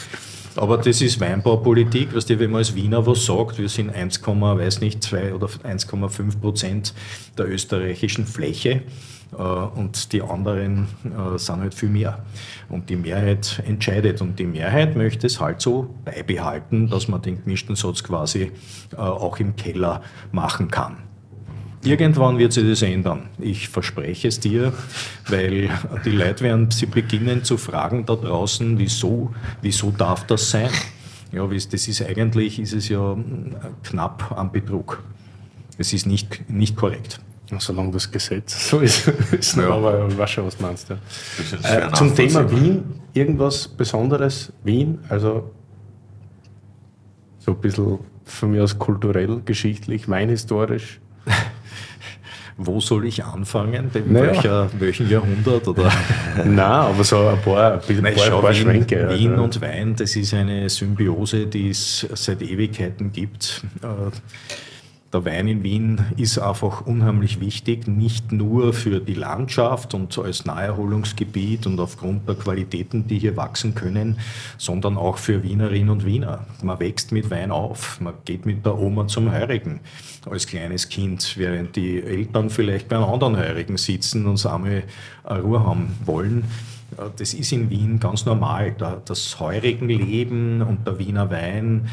[0.56, 4.24] Aber das ist Weinbaupolitik, weißt du, wenn man als Wiener was sagt, wir sind 1,
[4.24, 6.94] weiß nicht, 2 oder 1,5 Prozent
[7.36, 8.82] der österreichischen Fläche
[9.36, 12.24] äh, und die anderen äh, sind halt viel mehr.
[12.68, 17.42] Und die Mehrheit entscheidet und die Mehrheit möchte es halt so beibehalten, dass man den
[17.42, 18.52] gemischten Satz quasi
[18.92, 20.98] äh, auch im Keller machen kann.
[21.84, 23.28] Irgendwann wird sich das ändern.
[23.38, 24.72] Ich verspreche es dir,
[25.28, 25.70] weil
[26.04, 30.70] die Leute werden sie beginnen zu fragen da draußen, wieso, wieso darf das sein?
[31.32, 35.02] Ja, das ist eigentlich, ist es ja mm, knapp am Betrug.
[35.78, 37.20] Es ist nicht, nicht korrekt.
[37.58, 39.70] Solange das Gesetz so ist, ist Ja.
[39.70, 40.86] aber ich weiß schon, was du meinst.
[40.86, 42.50] Schwer Äh, zum Thema.
[42.50, 45.50] Wien, irgendwas Besonderes Wien, also
[47.38, 51.00] so ein bisschen von mir aus kulturell, geschichtlich, weinhistorisch.
[52.56, 53.90] Wo soll ich anfangen?
[53.94, 54.26] In Naja.
[54.26, 55.66] welcher, welchen Jahrhundert?
[55.66, 55.90] Oder?
[56.44, 59.08] Nein, aber so ein paar, ein bisschen- ein paar, schau, ein paar Wien, Schwenke.
[59.10, 59.42] Wien also.
[59.44, 63.62] und Wein, das ist eine Symbiose, die es seit Ewigkeiten gibt.
[63.82, 63.86] Äh,
[65.14, 70.44] der Wein in Wien ist einfach unheimlich wichtig, nicht nur für die Landschaft und als
[70.44, 74.18] Naherholungsgebiet und aufgrund der Qualitäten, die hier wachsen können,
[74.58, 76.44] sondern auch für Wienerinnen und Wiener.
[76.62, 79.80] Man wächst mit Wein auf, man geht mit der Oma zum Heurigen
[80.28, 84.82] als kleines Kind, während die Eltern vielleicht bei einem anderen Heurigen sitzen und einmal
[85.24, 86.44] Ruhe haben wollen.
[87.16, 88.74] Das ist in Wien ganz normal.
[89.04, 91.88] Das heurigen Leben und der Wiener Wein,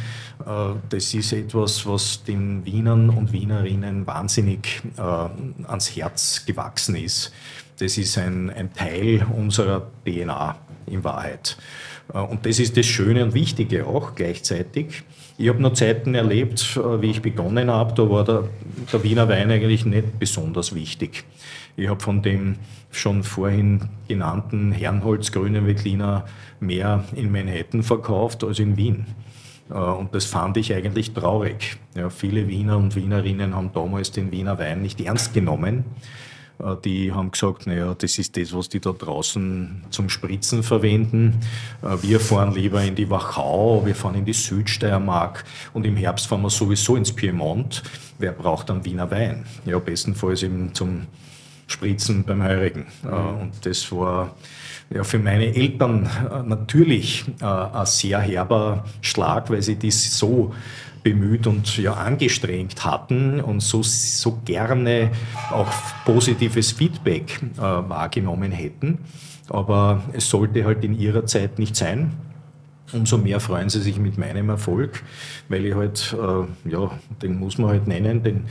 [0.45, 7.31] äh, das ist etwas, was den Wienern und Wienerinnen wahnsinnig äh, ans Herz gewachsen ist.
[7.79, 10.55] Das ist ein, ein Teil unserer DNA
[10.87, 11.57] in Wahrheit.
[12.13, 15.03] Äh, und das ist das Schöne und Wichtige auch gleichzeitig.
[15.37, 18.43] Ich habe noch Zeiten erlebt, wie ich begonnen habe, da war der,
[18.93, 21.23] der Wiener Wein eigentlich nicht besonders wichtig.
[21.77, 22.57] Ich habe von dem
[22.91, 26.25] schon vorhin genannten Herrenholz Grünen Veltliner
[26.60, 29.05] mehr in Manhattan verkauft als in Wien.
[29.69, 31.77] Äh, und das fand ich eigentlich traurig.
[31.95, 35.86] Ja, viele Wiener und Wienerinnen haben damals den Wiener Wein nicht ernst genommen.
[36.60, 41.39] Äh, die haben gesagt, naja, das ist das, was die da draußen zum Spritzen verwenden.
[41.81, 46.27] Äh, wir fahren lieber in die Wachau, wir fahren in die Südsteiermark und im Herbst
[46.27, 47.84] fahren wir sowieso ins Piemont.
[48.19, 49.45] Wer braucht dann Wiener Wein?
[49.65, 51.07] Ja, bestenfalls eben zum
[51.71, 52.86] Spritzen beim Heurigen.
[53.03, 53.41] Mhm.
[53.41, 54.36] Und das war
[54.93, 60.53] ja, für meine Eltern äh, natürlich äh, ein sehr herber Schlag, weil sie das so
[61.03, 65.12] bemüht und ja, angestrengt hatten und so, so gerne
[65.51, 65.71] auch
[66.05, 68.99] positives Feedback äh, wahrgenommen hätten.
[69.49, 72.12] Aber es sollte halt in ihrer Zeit nicht sein.
[72.93, 75.01] Umso mehr freuen sie sich mit meinem Erfolg,
[75.49, 78.45] weil ich halt, äh, ja, den muss man halt nennen, den,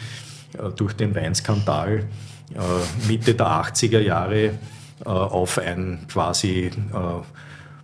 [0.54, 2.02] äh, durch den Weinskandal äh,
[3.06, 4.52] Mitte der 80er Jahre äh,
[5.04, 6.70] auf ein quasi äh,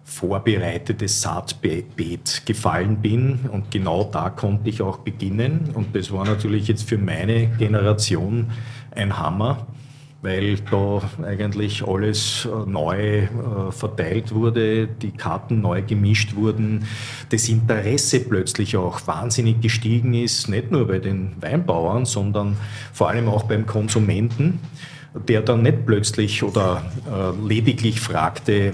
[0.04, 3.40] vorbereitetes Saatbeet gefallen bin.
[3.50, 5.70] Und genau da konnte ich auch beginnen.
[5.74, 8.50] Und das war natürlich jetzt für meine Generation
[8.94, 9.66] ein Hammer
[10.22, 13.28] weil da eigentlich alles äh, neu äh,
[13.70, 16.86] verteilt wurde, die Karten neu gemischt wurden,
[17.30, 22.56] das Interesse plötzlich auch wahnsinnig gestiegen ist, nicht nur bei den Weinbauern, sondern
[22.92, 24.60] vor allem auch beim Konsumenten,
[25.28, 28.72] der dann nicht plötzlich oder äh, lediglich fragte,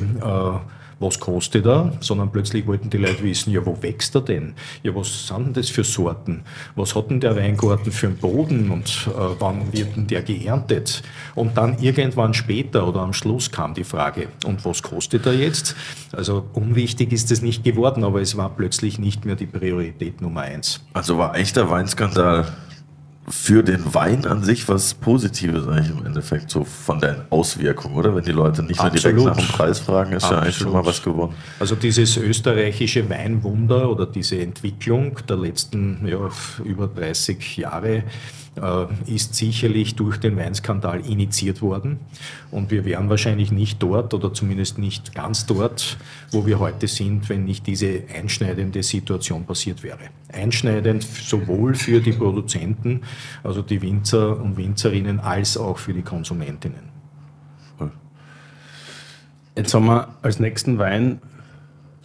[1.03, 4.55] was kostet er, sondern plötzlich wollten die Leute wissen, ja, wo wächst er denn?
[4.83, 6.45] Ja, was sind denn das für Sorten?
[6.77, 11.03] Was hat denn der Weingarten für einen Boden und äh, wann wird denn der geerntet?
[11.35, 15.77] Und dann irgendwann später oder am Schluss kam die Frage, und was kostet er jetzt?
[16.12, 20.43] Also unwichtig ist es nicht geworden, aber es war plötzlich nicht mehr die Priorität Nummer
[20.43, 20.81] eins.
[20.93, 22.47] Also war echt der Weinskandal
[23.28, 28.14] für den Wein an sich was Positives eigentlich im Endeffekt, so von der Auswirkung, oder?
[28.16, 29.16] Wenn die Leute nicht Absolut.
[29.16, 30.38] nur direkt nach dem Preis fragen, ist Absolut.
[30.38, 31.35] ja eigentlich schon mal was gewonnen.
[31.61, 36.28] Also dieses österreichische Weinwunder oder diese Entwicklung der letzten ja,
[36.64, 38.02] über 30 Jahre
[39.07, 42.01] ist sicherlich durch den Weinskandal initiiert worden.
[42.51, 45.97] Und wir wären wahrscheinlich nicht dort oder zumindest nicht ganz dort,
[46.31, 50.01] wo wir heute sind, wenn nicht diese einschneidende Situation passiert wäre.
[50.31, 53.03] Einschneidend sowohl für die Produzenten,
[53.43, 56.93] also die Winzer und Winzerinnen, als auch für die Konsumentinnen.
[59.57, 61.21] Jetzt haben wir als nächsten Wein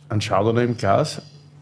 [0.10, 1.22] einen Chardonnay im Glas.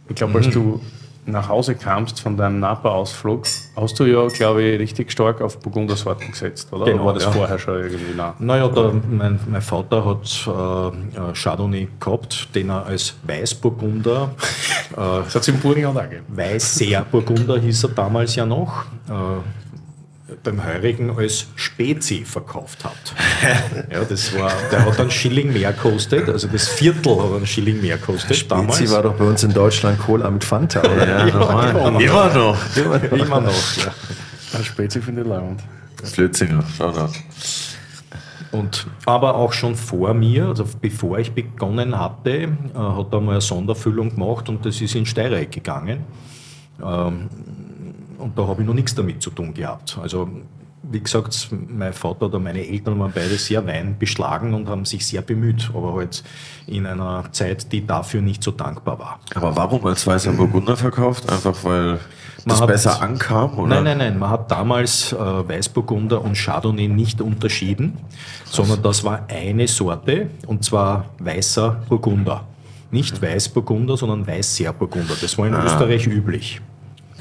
[0.10, 0.52] Ich glaube, als mhm.
[0.52, 0.82] du
[1.26, 6.32] nach Hause kamst von deinem Napa-Ausflug, hast du ja, glaube ich, richtig stark auf Burgundersorten
[6.32, 6.86] gesetzt, oder?
[6.86, 7.32] Genau, oder war das ja.
[7.32, 8.36] vorher schon irgendwie nah?
[8.40, 14.32] Naja, der, mein, mein, Vater hat äh, Chardonnay gehabt, den er als Weißburgunder.
[14.92, 16.26] Äh, das hat es im Burgenland auch gegeben.
[16.28, 18.86] Weißer Burgunder hieß er damals ja noch.
[19.10, 19.12] Äh,
[20.44, 22.94] beim Heurigen als Spezi verkauft hat.
[23.92, 27.82] ja, das war, der hat einen Schilling mehr gekostet, also das Viertel hat einen Schilling
[27.82, 28.92] mehr gekostet Spezi damals.
[28.92, 31.08] war doch bei uns in Deutschland Cola mit Fanta, oder?
[31.08, 32.00] Ja, ja, ja immer, noch.
[32.00, 33.12] Immer noch.
[33.12, 33.94] Immer noch, ja.
[34.54, 35.62] Ein Spezi finde ich leibend.
[36.04, 37.10] Flötzinger, schau da.
[38.52, 43.34] Und, aber auch schon vor mir, also bevor ich begonnen hatte, äh, hat er mal
[43.34, 46.06] eine Sonderfüllung gemacht und das ist in Steireck gegangen.
[46.84, 47.30] Ähm,
[48.18, 49.98] und da habe ich noch nichts damit zu tun gehabt.
[50.02, 50.30] Also
[50.92, 55.22] wie gesagt, mein Vater oder meine Eltern waren beide sehr weinbeschlagen und haben sich sehr
[55.22, 56.24] bemüht, aber halt
[56.68, 59.20] in einer Zeit, die dafür nicht so dankbar war.
[59.34, 61.32] Aber warum als weißer Burgunder verkauft?
[61.32, 62.00] Einfach weil man
[62.46, 63.58] das hat, besser ankam?
[63.58, 63.76] Oder?
[63.76, 64.20] Nein, nein, nein.
[64.20, 67.98] Man hat damals äh, Weißburgunder und Chardonnay nicht unterschieden,
[68.44, 68.56] Krass.
[68.56, 72.46] sondern das war eine Sorte und zwar weißer Burgunder.
[72.92, 75.16] Nicht Weißburgunder, sondern Weißer Burgunder.
[75.20, 75.66] Das war in ah.
[75.66, 76.62] Österreich üblich.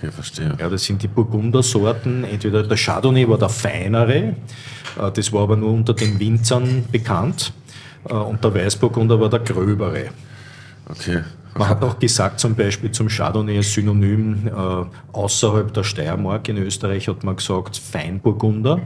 [0.04, 0.56] Okay, verstehe.
[0.58, 2.24] Ja, das sind die Burgundersorten.
[2.24, 4.34] Entweder der Chardonnay war der feinere, äh,
[5.12, 7.52] das war aber nur unter den Winzern bekannt.
[8.08, 10.10] Äh, und der Weißburgunder war der gröbere.
[10.88, 11.22] Okay.
[11.56, 16.58] Man hat auch gesagt, zum Beispiel zum Chardonnay als Synonym äh, außerhalb der Steiermark in
[16.58, 18.80] Österreich hat man gesagt Feinburgunder.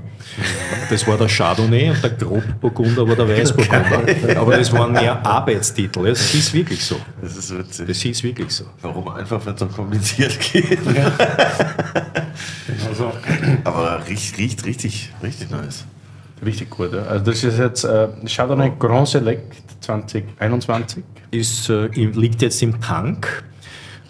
[0.90, 4.38] Das war der Chardonnay und der Grobburgunder war der Weißburgunder.
[4.38, 6.06] Aber das waren mehr Arbeitstitel.
[6.06, 6.96] Es hieß wirklich so.
[7.22, 7.86] Das ist witzig.
[7.86, 8.64] Das hieß wirklich so.
[8.82, 10.80] Warum einfach, wenn es so kompliziert geht?
[10.94, 11.12] Ja.
[12.88, 13.12] also.
[13.64, 15.84] Aber riecht, riecht richtig, richtig nice.
[16.44, 16.92] Richtig gut.
[16.92, 17.02] Ja.
[17.02, 21.02] Also das ist jetzt äh, Chardonnay Grand Select 2021.
[21.30, 23.44] Ist, äh, liegt jetzt im Tank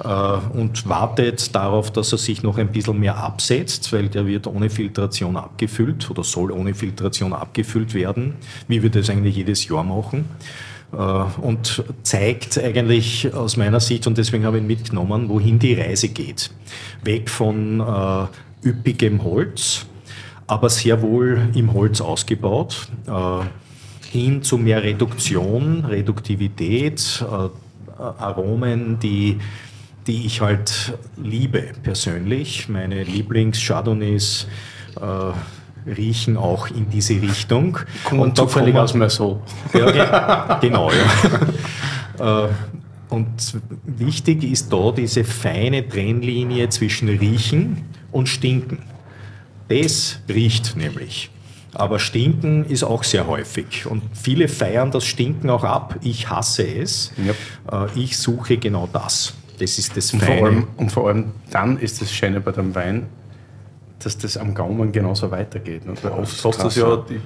[0.05, 4.47] äh, und wartet darauf, dass er sich noch ein bisschen mehr absetzt, weil der wird
[4.47, 8.35] ohne Filtration abgefüllt oder soll ohne Filtration abgefüllt werden,
[8.69, 10.27] wie wir das eigentlich jedes Jahr machen.
[10.93, 15.75] Äh, und zeigt eigentlich aus meiner Sicht, und deswegen habe ich ihn mitgenommen, wohin die
[15.75, 16.51] Reise geht.
[17.03, 19.87] Weg von äh, üppigem Holz,
[20.49, 23.45] aber sehr wohl im Holz ausgebaut, äh,
[24.11, 29.39] hin zu mehr Reduktion, Reduktivität, äh, Aromen, die,
[30.07, 32.69] die ich halt liebe persönlich.
[32.69, 34.47] Meine Lieblings-Chardonnays
[34.97, 37.79] äh, riechen auch in diese Richtung.
[38.05, 39.43] Kommt und zufällig aus Merceau.
[39.75, 42.49] Ja, genau, ja.
[43.11, 48.81] Und wichtig ist da diese feine Trennlinie zwischen Riechen und Stinken.
[49.69, 51.31] Das riecht nämlich.
[51.75, 53.87] Aber Stinken ist auch sehr häufig.
[53.87, 55.97] Und viele feiern das Stinken auch ab.
[56.03, 57.13] Ich hasse es.
[57.69, 57.85] Ja.
[57.85, 59.35] Äh, ich suche genau das.
[59.59, 62.75] Das ist das und Vor allem, und vor allem dann ist das Schöne bei dem
[62.75, 63.07] Wein,
[63.99, 65.83] dass das am Gaumen genauso weitergeht.
[65.87, 67.21] Und weil oft hast du ja, die,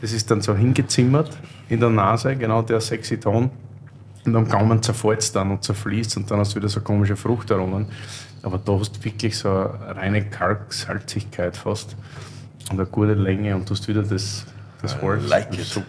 [0.00, 1.36] das ist dann so hingezimmert
[1.68, 3.50] in der Nase, genau der sexy Ton.
[4.24, 7.16] Und am Gaumen zerfällt es dann und zerfließt und dann hast du wieder so komische
[7.16, 7.86] Fruchtaromen.
[8.48, 11.94] Aber da hast du wirklich so eine reine Kalksalzigkeit fast
[12.70, 14.46] und eine gute Länge und du hast wieder das,
[14.80, 15.28] das Holz.
[15.28, 15.52] Like.
[15.62, 15.82] So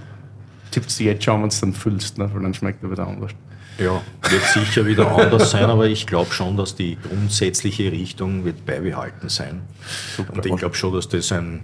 [0.69, 2.29] tippst du jetzt schon, wenn du dann füllst, ne?
[2.33, 3.31] weil dann schmeckt er wieder anders.
[3.77, 8.65] Ja, wird sicher wieder anders sein, aber ich glaube schon, dass die grundsätzliche Richtung wird
[8.65, 9.61] beibehalten sein.
[10.17, 10.33] Super.
[10.33, 11.61] Und ich glaube schon, dass das ein,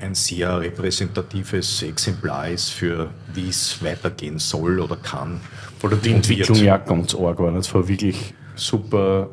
[0.00, 5.40] ein sehr repräsentatives Exemplar ist für wie es weitergehen soll oder kann.
[5.82, 7.50] Oder die Entwicklung ja ganz arg war.
[7.50, 9.28] Das war wirklich super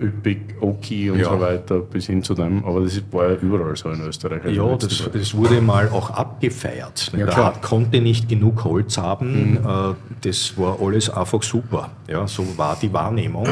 [0.00, 1.30] üppig, okay und ja.
[1.30, 2.64] so weiter bis hin zu dem.
[2.64, 4.44] Aber das war ja überall so in Österreich.
[4.44, 7.12] Also ja, das, das, wurde mal auch abgefeiert.
[7.16, 9.52] Ja, Der hat, konnte nicht genug Holz haben.
[9.52, 9.56] Mhm.
[9.56, 11.90] Äh, das war alles einfach super.
[12.08, 13.48] Ja, so war die Wahrnehmung.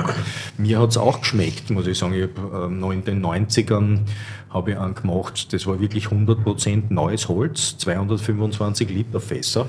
[0.58, 2.14] Mir hat es auch geschmeckt, muss ich sagen.
[2.14, 4.00] Ich hab, äh, noch in den 90ern
[4.50, 5.52] habe ich einen gemacht.
[5.52, 9.66] Das war wirklich 100% neues Holz, 225 Liter Fässer.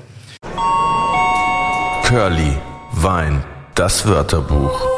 [2.04, 2.52] Curly,
[2.92, 3.42] Wein,
[3.74, 4.95] das Wörterbuch.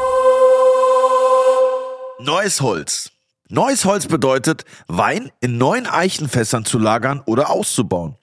[2.21, 3.11] Neues Holz.
[3.47, 8.17] Neues Holz bedeutet, Wein in neuen Eichenfässern zu lagern oder auszubauen.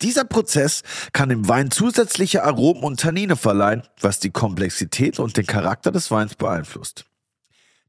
[0.00, 0.82] Dieser Prozess
[1.12, 6.10] kann dem Wein zusätzliche Aromen und Tannine verleihen, was die Komplexität und den Charakter des
[6.10, 7.04] Weins beeinflusst.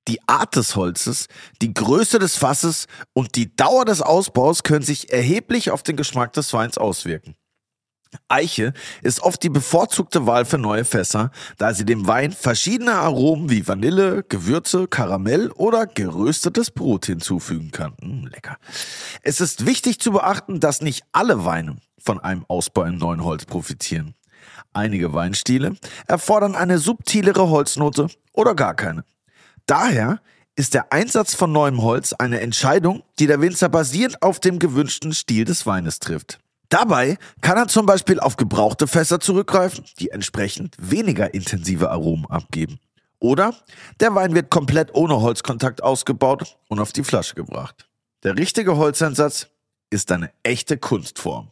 [0.09, 1.27] Die Art des Holzes,
[1.61, 6.33] die Größe des Fasses und die Dauer des Ausbaus können sich erheblich auf den Geschmack
[6.33, 7.37] des Weins auswirken.
[8.27, 13.49] Eiche ist oft die bevorzugte Wahl für neue Fässer, da sie dem Wein verschiedene Aromen
[13.49, 17.93] wie Vanille, Gewürze, Karamell oder geröstetes Brot hinzufügen kann.
[18.01, 18.57] Mmh, lecker.
[19.21, 23.45] Es ist wichtig zu beachten, dass nicht alle Weine von einem Ausbau im neuen Holz
[23.45, 24.15] profitieren.
[24.73, 25.75] Einige Weinstile
[26.07, 29.05] erfordern eine subtilere Holznote oder gar keine.
[29.65, 30.19] Daher
[30.55, 35.13] ist der Einsatz von neuem Holz eine Entscheidung, die der Winzer basierend auf dem gewünschten
[35.13, 36.39] Stil des Weines trifft.
[36.73, 42.79] Dabei kann er zum Beispiel auf gebrauchte Fässer zurückgreifen, die entsprechend weniger intensive Aromen abgeben.
[43.19, 43.53] Oder
[43.99, 47.87] der Wein wird komplett ohne Holzkontakt ausgebaut und auf die Flasche gebracht.
[48.23, 49.49] Der richtige Holzeinsatz
[49.91, 51.51] ist eine echte Kunstform.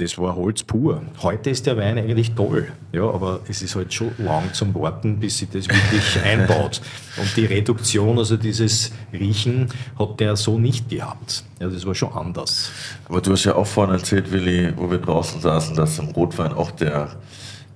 [0.00, 1.02] Das war Holz pur.
[1.22, 5.18] Heute ist der Wein eigentlich toll, ja, aber es ist halt schon lang zum Warten,
[5.18, 6.80] bis sich das wirklich einbaut.
[7.16, 9.66] Und die Reduktion, also dieses Riechen,
[9.98, 11.42] hat der so nicht gehabt.
[11.58, 12.70] Ja, das war schon anders.
[13.08, 16.52] Aber du hast ja auch vorhin erzählt, Willi, wo wir draußen saßen, dass im Rotwein
[16.52, 17.16] auch der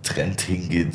[0.05, 0.95] Trend hingeht,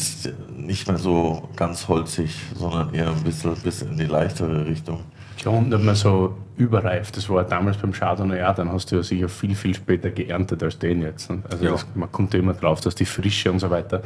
[0.56, 5.02] nicht mehr so ganz holzig, sondern eher ein bisschen, bisschen in die leichtere Richtung.
[5.44, 7.12] Ja, und nicht mehr so überreif.
[7.12, 10.64] Das war damals beim Chardonnay auch, dann hast du ja sicher viel, viel später geerntet
[10.64, 11.30] als den jetzt.
[11.30, 11.44] Ne?
[11.50, 11.72] Also ja.
[11.72, 14.02] das, man kommt ja immer drauf, dass die Frische und so weiter.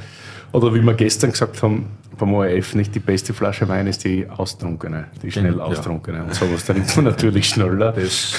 [0.51, 4.27] Oder wie wir gestern gesagt haben, beim ORF nicht die beste Flasche Wein ist die
[4.29, 5.63] austrunkene, die schnell ja.
[5.63, 6.23] austrunkene.
[6.23, 7.93] Und sowas trinkt man natürlich schneller.
[7.93, 8.33] Das,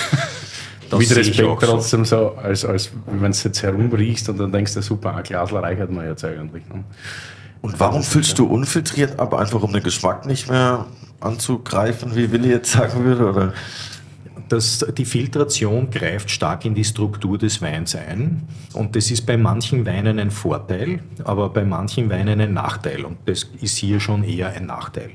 [0.90, 4.82] das mit Respekt trotzdem so, als, als wenn du jetzt herumriechst und dann denkst du,
[4.82, 6.68] super, ein Glas reichert man jetzt eigentlich.
[6.68, 6.84] Ne?
[7.62, 10.86] Und warum füllst du unfiltriert ab, einfach um den Geschmack nicht mehr
[11.22, 13.28] anzugreifen, wie Willi jetzt sagen würde?
[13.30, 13.52] Oder?
[14.52, 18.42] das, die Filtration greift stark in die Struktur des Weins ein.
[18.74, 23.06] Und das ist bei manchen Weinen ein Vorteil, aber bei manchen Weinen ein Nachteil.
[23.06, 25.10] Und das ist hier schon eher ein Nachteil.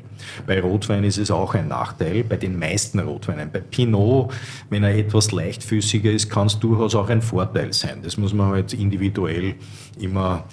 [0.48, 3.52] Bei Rotwein ist es auch ein Nachteil, bei den meisten Rotweinen.
[3.52, 4.34] Bei Pinot,
[4.72, 8.00] wenn er etwas leichtfüßiger ist, kann es durchaus auch ein Vorteil sein.
[8.02, 9.54] Das muss man halt individuell
[10.00, 10.46] immer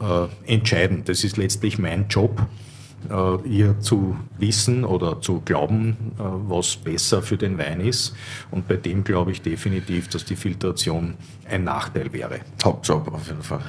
[0.00, 1.02] äh, entscheiden.
[1.04, 2.40] Das ist letztlich mein Job
[3.08, 8.14] äh, ihr zu wissen oder zu glauben, äh, was besser für den Wein ist.
[8.50, 11.14] Und bei dem glaube ich definitiv, dass die Filtration
[11.48, 12.40] ein Nachteil wäre.
[12.58, 13.60] Top-Job auf jeden Fall.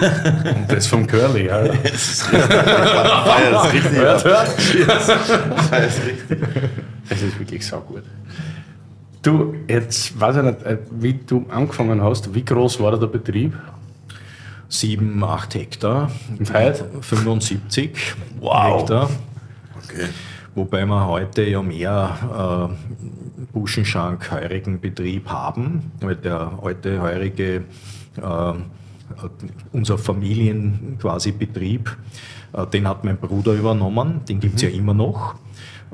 [0.56, 1.66] Und das vom Curly, ja.
[1.66, 2.48] das ist richtig.
[2.50, 3.92] Das ist richtig.
[3.92, 4.48] Hört, hört.
[5.70, 6.38] Das ist richtig.
[7.08, 8.02] Das ist wirklich saugut.
[9.22, 13.52] Du, jetzt weiß ich nicht, äh, wie du angefangen hast, wie groß war der Betrieb?
[14.70, 16.10] Sieben, acht Hektar.
[16.38, 16.84] Und heute?
[17.00, 18.80] 75 Wow.
[18.80, 19.10] Hektar.
[19.82, 20.08] Okay.
[20.54, 27.64] Wobei wir heute ja mehr äh, Buschenschank, heurigen Betrieb haben, weil der alte heurige,
[28.16, 28.52] äh,
[29.72, 31.96] unser Familien quasi Betrieb,
[32.52, 35.36] äh, den hat mein Bruder übernommen, den gibt es ja immer noch.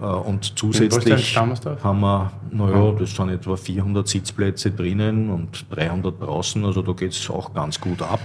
[0.01, 6.64] Äh, und zusätzlich haben wir, naja, das sind etwa 400 Sitzplätze drinnen und 300 draußen,
[6.64, 8.20] also da geht es auch ganz gut ab.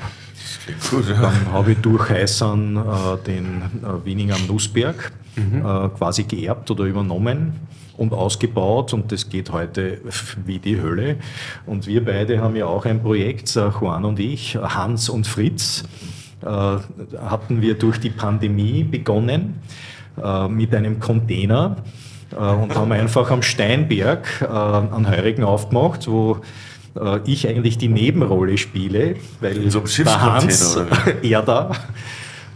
[0.90, 1.22] Gut, ja.
[1.22, 6.86] Dann habe ich durch Heißern äh, den äh, Wiening am Nussberg äh, quasi geerbt oder
[6.86, 7.54] übernommen
[7.98, 10.00] und ausgebaut und das geht heute
[10.46, 11.18] wie die Hölle.
[11.66, 15.84] Und wir beide haben ja auch ein Projekt, äh, Juan und ich, Hans und Fritz,
[16.42, 19.56] äh, hatten wir durch die Pandemie begonnen
[20.24, 21.78] äh, mit einem Container
[22.32, 26.42] äh, und haben einfach am Steinberg äh, einen Heurigen aufgemacht, wo
[27.00, 30.78] äh, ich eigentlich die Nebenrolle spiele, weil so der Hans
[31.22, 31.72] er da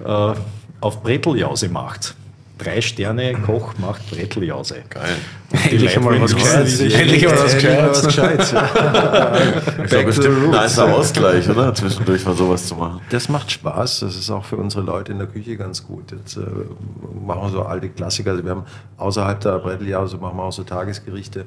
[0.04, 0.36] äh,
[0.82, 2.16] auf Bretteljause macht.
[2.64, 4.84] Drei Sterne Koch macht Bretteljause.
[4.90, 5.16] Geil.
[5.52, 6.80] Die Endlich Leute einmal was Gescheites.
[6.80, 8.06] Endlich mal was Gescheites.
[8.06, 8.54] Gescheites.
[9.84, 11.74] Das ist bestimmt ein Ausgleich, oder?
[11.74, 13.02] Zwischendurch mal sowas zu machen.
[13.10, 14.02] Das macht Spaß.
[14.02, 16.12] Das ist auch für unsere Leute in der Küche ganz gut.
[16.12, 16.42] Jetzt äh,
[17.26, 18.32] machen wir so alte Klassiker.
[18.32, 18.64] Also wir haben
[18.98, 21.46] außerhalb der Bretteljause machen wir auch so Tagesgerichte,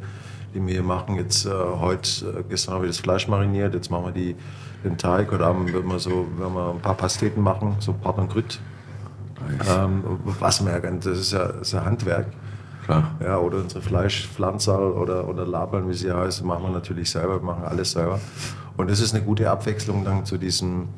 [0.55, 1.17] die wir hier machen.
[1.17, 3.75] Jetzt äh, heute, äh, gestern haben wir das Fleisch mariniert.
[3.75, 4.37] Jetzt machen wir die,
[4.85, 5.31] den Teig.
[5.33, 8.61] Heute Abend werden wir so, werden wir ein paar Pasteten machen, so Pardon Grüt.
[9.69, 10.03] Ähm,
[10.41, 12.27] was merken, das ist ja, das ist ja Handwerk.
[12.85, 13.17] Klar.
[13.21, 17.45] Ja, oder unsere Fleischpflanzerl oder, oder Labern, wie sie heißen, machen wir natürlich selber, wir
[17.45, 18.21] machen alles selber.
[18.77, 20.89] Und das ist eine gute Abwechslung dann zu diesem,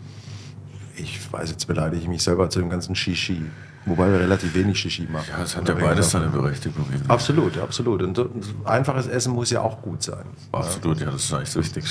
[0.97, 3.43] ich weiß, jetzt beleidige ich mich selber, zu dem ganzen Shishi.
[3.87, 5.25] Wobei wir relativ wenig Shishi machen.
[5.31, 6.85] Ja, das hat ja beides seine Berechtigung.
[7.09, 8.03] Absolut, absolut.
[8.03, 8.29] Und so-
[8.65, 10.25] einfaches Essen muss ja auch gut sein.
[10.53, 11.85] Absolut, ja, das ist eigentlich wichtig.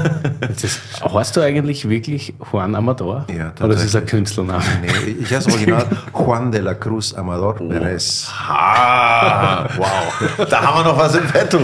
[0.48, 3.26] Jetzt ist, heißt du eigentlich wirklich Juan Amador?
[3.36, 4.06] Ja, Oder ist es ein.
[4.06, 4.64] Künstlername?
[4.80, 8.26] Nee, ich heiße original Juan de la Cruz Amador Perez.
[8.48, 10.46] Ah, wow.
[10.48, 11.58] Da haben wir noch was im Petto.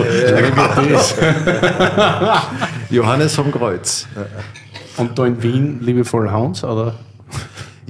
[2.91, 4.07] Johannes vom Kreuz.
[4.97, 6.64] Und da in Wien liebevoll Hans?
[6.64, 6.95] Oder?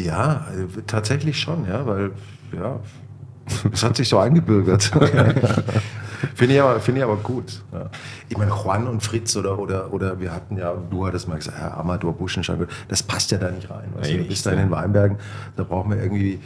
[0.05, 2.13] Ja, äh, tatsächlich schon, ja, weil,
[2.53, 2.79] ja,
[3.73, 4.91] es hat sich so eingebürgert.
[6.35, 7.63] Finde ich, aber- finde ich aber gut.
[7.73, 7.89] Ja.
[8.29, 11.59] Ich meine, Juan und Fritz oder, oder, oder wir hatten ja, du hattest mal gesagt,
[11.59, 13.89] ja, Amador Buschenschank, das passt ja da nicht rein.
[13.97, 15.17] Weißt du, du bist da in den Weinbergen,
[15.57, 16.39] da brauchen wir irgendwie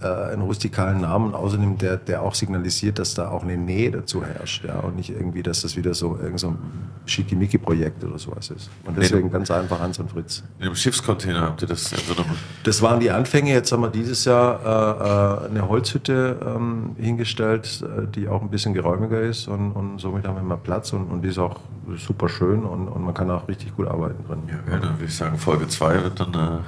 [0.00, 4.24] äh, einen rustikalen Namen, außerdem der, der auch signalisiert, dass da auch eine Nähe dazu
[4.24, 4.64] herrscht.
[4.64, 6.58] Ja, und nicht irgendwie, dass das wieder so irgend so ein
[7.06, 8.68] Schickimicki-Projekt oder sowas ist.
[8.84, 10.42] Und deswegen ganz einfach Hans und Fritz.
[10.58, 12.26] In dem Schiffscontainer habt ihr das also noch.
[12.64, 13.52] Das waren die Anfänge.
[13.52, 18.50] Jetzt haben wir dieses Jahr äh, äh, eine Holzhütte ähm, hingestellt, äh, die auch ein
[18.50, 21.60] bisschen geräumiger ist und, und somit haben wir mehr Platz und, und die ist auch
[21.96, 24.42] super schön und, und man kann auch richtig gut arbeiten drin.
[24.48, 26.58] Ja, dann würde ich sagen, Folge 2 wird dann äh,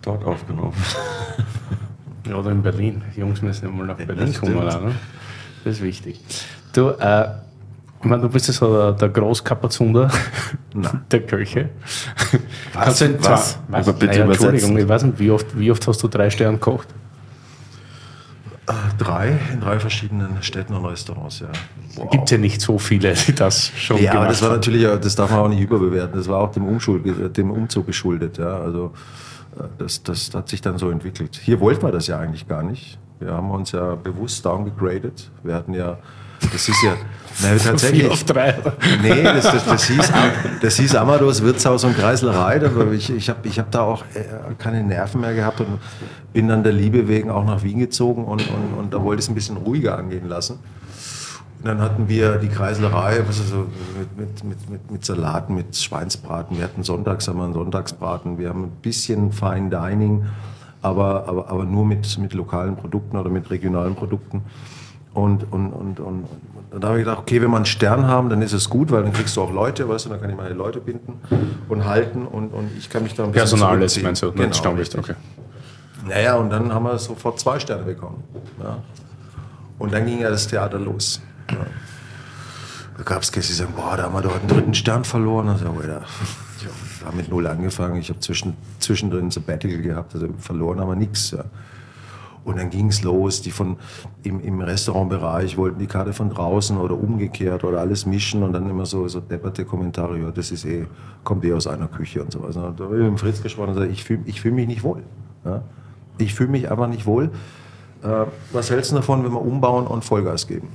[0.00, 0.72] dort aufgenommen.
[2.28, 3.02] Ja, Oder in Berlin.
[3.14, 4.56] Die Jungs müssen ja mal nach Berlin das kommen.
[4.56, 4.92] Auch, ne?
[5.64, 6.20] Das ist wichtig.
[6.72, 7.28] Du, äh,
[8.00, 10.10] ich meine, du bist ja so der, der Großkapazunder
[11.10, 11.68] der Köche.
[12.72, 12.98] Was?
[12.98, 13.58] Du in Was?
[13.68, 13.88] Was?
[13.88, 16.58] Aber bitte naja, Entschuldigung, ich weiß nicht, wie oft, wie oft hast du drei Sterne
[16.58, 16.88] gekocht?
[18.68, 21.48] Äh, drei in drei verschiedenen Städten und Restaurants, ja.
[22.10, 24.56] Gibt ja nicht so viele, die das schon Ja, aber gemacht das war haben.
[24.56, 26.16] natürlich, das darf man auch nicht überbewerten.
[26.16, 28.38] Das war auch dem, Umschul dem Umzug geschuldet.
[28.38, 28.58] Ja.
[28.60, 28.92] Also
[29.78, 31.40] das, das hat sich dann so entwickelt.
[31.42, 32.98] Hier wollten wir das ja eigentlich gar nicht.
[33.20, 35.30] Wir haben uns ja bewusst downgegradet.
[35.42, 35.98] Wir hatten ja,
[36.52, 36.94] das ist ja,
[37.42, 38.10] na, tatsächlich.
[38.10, 38.54] Auf drei.
[39.00, 40.12] Nee, das, das, das, hieß,
[40.60, 42.64] das hieß Amadors Wirtshaus und Kreislerei.
[42.64, 44.24] Aber ich, ich habe ich hab da auch äh,
[44.58, 45.78] keine Nerven mehr gehabt und
[46.32, 49.26] bin dann der Liebe wegen auch nach Wien gezogen und, und, und da wollte ich
[49.26, 50.58] es ein bisschen ruhiger angehen lassen.
[51.62, 55.76] Und dann hatten wir die Kreislerei, was also mit, mit, mit, mit, mit Salaten, mit
[55.76, 56.56] Schweinsbraten.
[56.58, 58.36] Wir hatten sonntags haben wir einen Sonntagsbraten.
[58.36, 60.24] Wir haben ein bisschen Fine Dining,
[60.80, 64.42] aber, aber, aber nur mit, mit lokalen Produkten oder mit regionalen Produkten.
[65.14, 66.26] Und, und, und, und
[66.76, 69.04] da habe ich gedacht, okay, wenn wir einen Stern haben, dann ist es gut, weil
[69.04, 71.20] dann kriegst du auch Leute, weißt du, dann kann ich meine Leute binden
[71.68, 74.32] und halten und, und ich kann mich da ein bisschen Personal ist, meinst du?
[74.32, 75.14] Genau, Stammlicht, okay.
[76.08, 78.24] Naja, und dann haben wir sofort zwei Sterne bekommen.
[78.60, 78.78] Ja.
[79.78, 81.20] Und dann ging ja das Theater los.
[81.48, 85.48] Da gab es Gäste, die sagen, boah, da haben wir doch einen dritten Stern verloren.
[85.48, 86.02] Und so, Alter,
[86.58, 87.96] ich habe mit null angefangen.
[87.96, 91.30] Ich habe zwischen, zwischendrin Sabbatical gehabt, also verloren haben wir nichts.
[91.30, 91.44] Ja.
[92.44, 93.40] Und dann ging es los.
[93.42, 93.76] Die von
[94.22, 98.68] im, im Restaurantbereich wollten die Karte von draußen oder umgekehrt oder alles mischen und dann
[98.68, 100.86] immer so, so depperte Kommentare, ja, das ist eh,
[101.24, 102.54] kommt eh aus einer Küche und so was.
[102.54, 105.02] Da habe ich mit Fritz gesprochen und gesagt, ich fühle ich fühl mich nicht wohl.
[105.44, 105.62] Ja.
[106.18, 107.30] Ich fühle mich einfach nicht wohl.
[108.02, 110.68] Äh, was hältst du davon, wenn wir umbauen und Vollgas geben?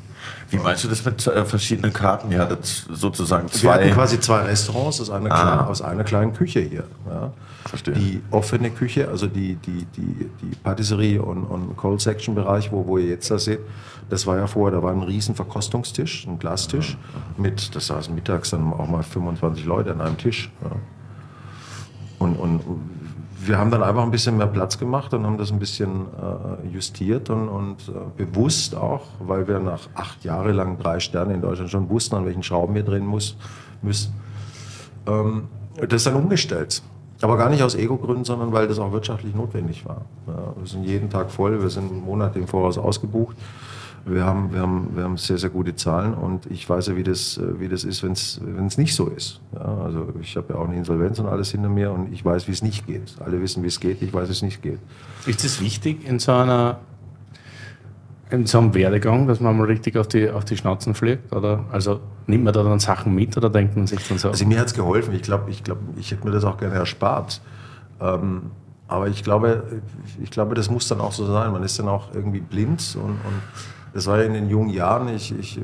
[0.49, 2.31] Wie meinst du das mit äh, verschiedenen Karten?
[2.31, 3.91] Ja, das sozusagen Wir hatten zwei.
[3.91, 5.41] quasi zwei Restaurants aus einer, Ah.
[5.41, 6.83] kleinen, aus einer kleinen Küche hier.
[7.09, 7.31] Ja.
[7.65, 7.93] Verstehe.
[7.95, 12.87] Die offene Küche, also die, die, die, die Patisserie und, und Cold Section Bereich, wo,
[12.87, 13.59] wo ihr jetzt da seht,
[14.09, 16.97] das war ja vorher, da war ein riesen Verkostungstisch, ein Glastisch
[17.37, 20.49] mit, das saßen mittags dann auch mal 25 Leute an einem Tisch.
[20.63, 20.71] Ja.
[22.19, 22.61] Und, und
[23.39, 26.67] wir haben dann einfach ein bisschen mehr Platz gemacht und haben das ein bisschen äh,
[26.73, 31.41] justiert und, und äh, bewusst auch, weil wir nach acht Jahre lang drei Sterne in
[31.41, 33.37] Deutschland schon wussten, an welchen Schrauben wir drehen muss,
[33.81, 34.13] müssen,
[35.07, 35.43] ähm,
[35.87, 36.81] das dann umgestellt.
[37.21, 40.01] Aber gar nicht aus Ego-Gründen, sondern weil das auch wirtschaftlich notwendig war.
[40.27, 43.35] Ja, wir sind jeden Tag voll, wir sind Monate im Voraus ausgebucht.
[44.09, 47.03] Wir haben, wir, haben, wir haben sehr, sehr gute Zahlen und ich weiß ja, wie
[47.03, 48.13] das, äh, wie das ist, wenn
[48.65, 49.41] es nicht so ist.
[49.53, 52.47] Ja, also ich habe ja auch eine Insolvenz und alles hinter mir und ich weiß,
[52.47, 53.15] wie es nicht geht.
[53.19, 54.79] Alle wissen, wie es geht, ich weiß, wie es nicht geht.
[55.25, 56.79] Ist es wichtig in so einer
[58.29, 61.33] in so einem Werdegang, dass man mal richtig auf die, auf die Schnauzen fliegt?
[61.33, 64.29] Oder also nimmt man da dann Sachen mit oder denkt man sich dann so?
[64.29, 65.13] Also mir hat es geholfen.
[65.13, 67.41] Ich glaube, ich, glaub, ich hätte mir das auch gerne erspart.
[68.01, 68.51] Ähm,
[68.87, 69.81] aber ich glaube,
[70.21, 71.51] ich glaube, das muss dann auch so sein.
[71.51, 73.41] Man ist dann auch irgendwie blind und, und
[73.97, 75.07] das war ja in den jungen Jahren.
[75.07, 75.61] Ich, ich äh,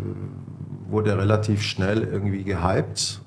[0.89, 3.21] wurde relativ schnell irgendwie gehypt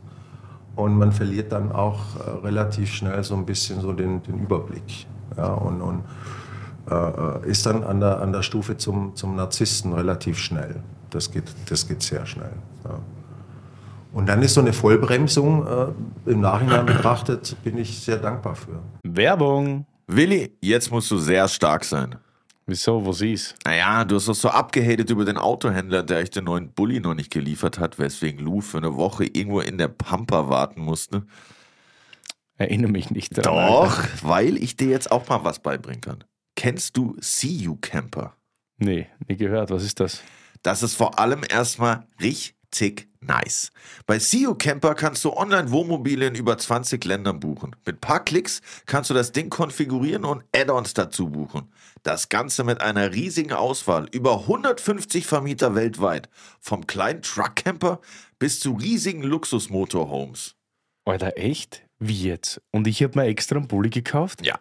[0.75, 5.07] und man verliert dann auch äh, relativ schnell so ein bisschen so den, den Überblick.
[5.37, 6.03] Ja, und, und
[6.91, 10.81] äh, ist dann an der, an der Stufe zum, zum Narzissten relativ schnell.
[11.11, 12.55] Das geht, das geht sehr schnell.
[12.85, 12.99] Ja.
[14.13, 18.81] Und dann ist so eine Vollbremsung äh, im Nachhinein betrachtet, bin ich sehr dankbar für.
[19.05, 19.87] Werbung!
[20.09, 22.17] Willi, jetzt musst du sehr stark sein.
[22.67, 23.07] Wieso?
[23.07, 23.55] Was ist?
[23.65, 27.15] Naja, du hast doch so abgehatet über den Autohändler, der euch den neuen Bulli noch
[27.15, 31.25] nicht geliefert hat, weswegen Lou für eine Woche irgendwo in der Pampa warten musste.
[32.57, 33.69] Erinnere mich nicht daran.
[33.69, 34.11] Doch, Alter.
[34.23, 36.25] weil ich dir jetzt auch mal was beibringen kann.
[36.57, 38.35] Kennst du See You Camper?
[38.79, 39.71] Nee, nie gehört.
[39.71, 40.23] Was ist das?
[40.63, 43.71] Das ist vor allem erstmal richtig nice.
[44.07, 47.77] Bei See You Camper kannst du online Wohnmobile in über 20 Ländern buchen.
[47.85, 51.71] Mit paar Klicks kannst du das Ding konfigurieren und Add-ons dazu buchen.
[52.07, 56.29] Das Ganze mit einer riesigen Auswahl, über 150 Vermieter weltweit.
[56.61, 58.01] Vom kleinen Truckcamper
[58.39, 60.55] bis zu riesigen Luxusmotorhomes.
[61.05, 61.83] Alter, echt?
[61.99, 62.63] Wie jetzt?
[62.71, 64.47] Und ich habe mir extra einen Bulli gekauft?
[64.47, 64.61] Ja,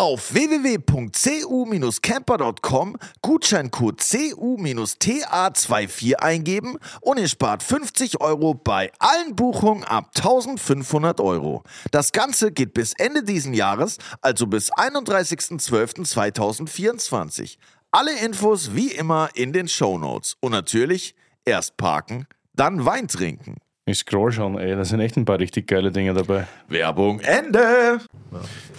[0.00, 11.20] Auf www.cu-camper.com Gutscheincode CU-TA24 eingeben und ihr spart 50 Euro bei allen Buchungen ab 1500
[11.20, 11.64] Euro.
[11.90, 17.58] Das Ganze geht bis Ende diesen Jahres, also bis 31.12.2024.
[17.90, 20.38] Alle Infos wie immer in den Shownotes.
[20.40, 23.56] Und natürlich erst parken, dann Wein trinken.
[23.90, 24.76] Ich scroll schon, ey.
[24.76, 26.46] Da sind echt ein paar richtig geile Dinge dabei.
[26.68, 27.98] Werbung Ende!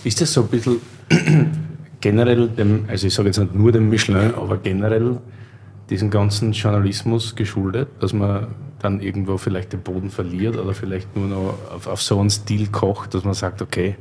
[0.05, 0.79] Ist das so ein bisschen
[2.01, 5.17] generell dem, also ich sage jetzt nicht nur dem Michelin, aber generell
[5.89, 8.47] diesen ganzen Journalismus geschuldet, dass man
[8.79, 12.67] dann irgendwo vielleicht den Boden verliert oder vielleicht nur noch auf, auf so einen Stil
[12.67, 13.95] kocht, dass man sagt, okay,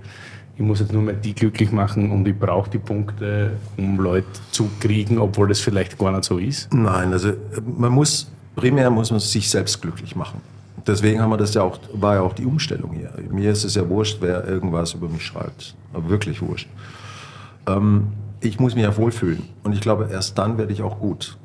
[0.55, 4.29] ich muss jetzt nur mehr die glücklich machen und ich brauche die Punkte, um Leute
[4.53, 6.73] zu kriegen, obwohl das vielleicht gar nicht so ist?
[6.73, 7.33] Nein, also
[7.77, 10.41] man muss, primär muss man sich selbst glücklich machen.
[10.87, 13.13] Deswegen haben wir das ja auch, war ja auch die Umstellung hier.
[13.31, 15.75] Mir ist es ja wurscht, wer irgendwas über mich schreibt.
[15.93, 16.69] Aber wirklich wurscht.
[17.67, 18.09] Ähm,
[18.41, 19.43] ich muss mich ja wohlfühlen.
[19.63, 21.37] Und ich glaube, erst dann werde ich auch gut.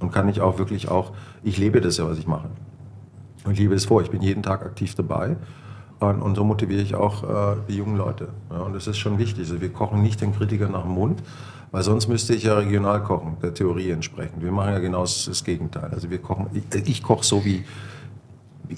[0.00, 2.48] Und kann ich auch wirklich auch, ich lebe das ja, was ich mache.
[3.44, 4.02] Und ich liebe es vor.
[4.02, 5.36] Ich bin jeden Tag aktiv dabei.
[6.00, 8.28] Und, und so motiviere ich auch äh, die jungen Leute.
[8.50, 9.48] Ja, und das ist schon wichtig.
[9.48, 11.22] Also wir kochen nicht den Kritiker nach dem Mund,
[11.70, 14.42] weil sonst müsste ich ja regional kochen, der Theorie entsprechend.
[14.42, 15.90] Wir machen ja genau das, Gegenteil.
[15.92, 17.64] Also wir kochen, ich, ich koche so wie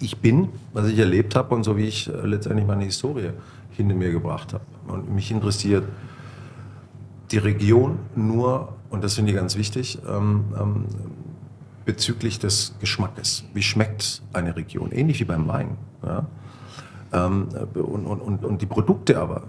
[0.00, 3.30] ich bin, was ich erlebt habe und so wie ich äh, letztendlich meine Historie
[3.70, 4.64] hinter mir gebracht habe.
[4.88, 5.84] Und mich interessiert
[7.30, 10.84] die Region nur, und das finde ich ganz wichtig, ähm, ähm,
[11.84, 13.44] bezüglich des Geschmackes.
[13.54, 14.92] Wie schmeckt eine Region?
[14.92, 15.76] Ähnlich wie beim Wein.
[16.04, 16.26] Ja?
[17.12, 19.44] Ähm, und, und, und die Produkte aber,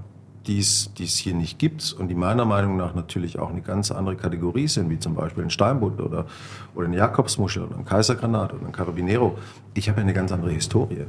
[0.48, 4.16] die es, hier nicht gibt und die meiner Meinung nach natürlich auch eine ganz andere
[4.16, 6.26] Kategorie sind, wie zum Beispiel ein Steinbutt oder,
[6.74, 9.38] oder eine Jakobsmuschel oder ein Kaisergranat oder ein Carabinero.
[9.74, 11.06] Ich habe ja eine ganz andere Historie,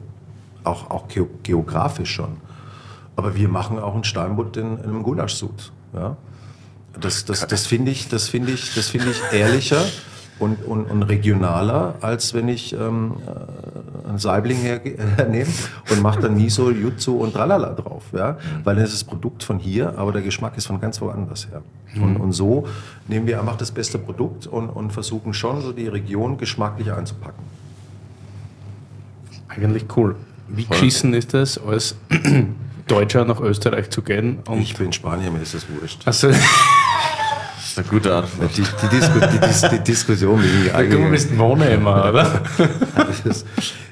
[0.65, 1.07] auch, auch
[1.43, 2.37] geografisch schon.
[3.17, 5.73] Aber wir machen auch einen Steinbutt in, in einem Gulaschsud.
[5.95, 6.17] Ja?
[7.01, 9.85] Das, das, das finde ich, das finde ich, das finde ich ehrlicher
[10.39, 15.51] und, und, und regionaler, als wenn ich ähm, äh, einen Saibling hernehme
[15.91, 18.05] und mache dann Miso, Jutsu und Tralala drauf.
[18.13, 18.39] Ja?
[18.65, 21.63] Weil dann ist das Produkt von hier, aber der Geschmack ist von ganz woanders her.
[21.95, 22.03] Mhm.
[22.03, 22.67] Und, und so
[23.09, 27.45] nehmen wir einfach das beste Produkt und, und versuchen schon so die Region geschmacklich einzupacken.
[29.49, 30.17] Eigentlich cool.
[30.49, 31.97] Wie geschissen ist das, als
[32.87, 34.39] Deutscher nach Österreich zu gehen?
[34.59, 36.03] ich bin Spanier, mir ist das wurscht.
[36.07, 36.31] Also
[37.79, 38.51] eine gute Antwort.
[38.57, 41.03] Die, die, Disku, die, Dis die Diskussion bin ich eigentlich.
[41.03, 42.43] Du bist Wohnnehmer, oder?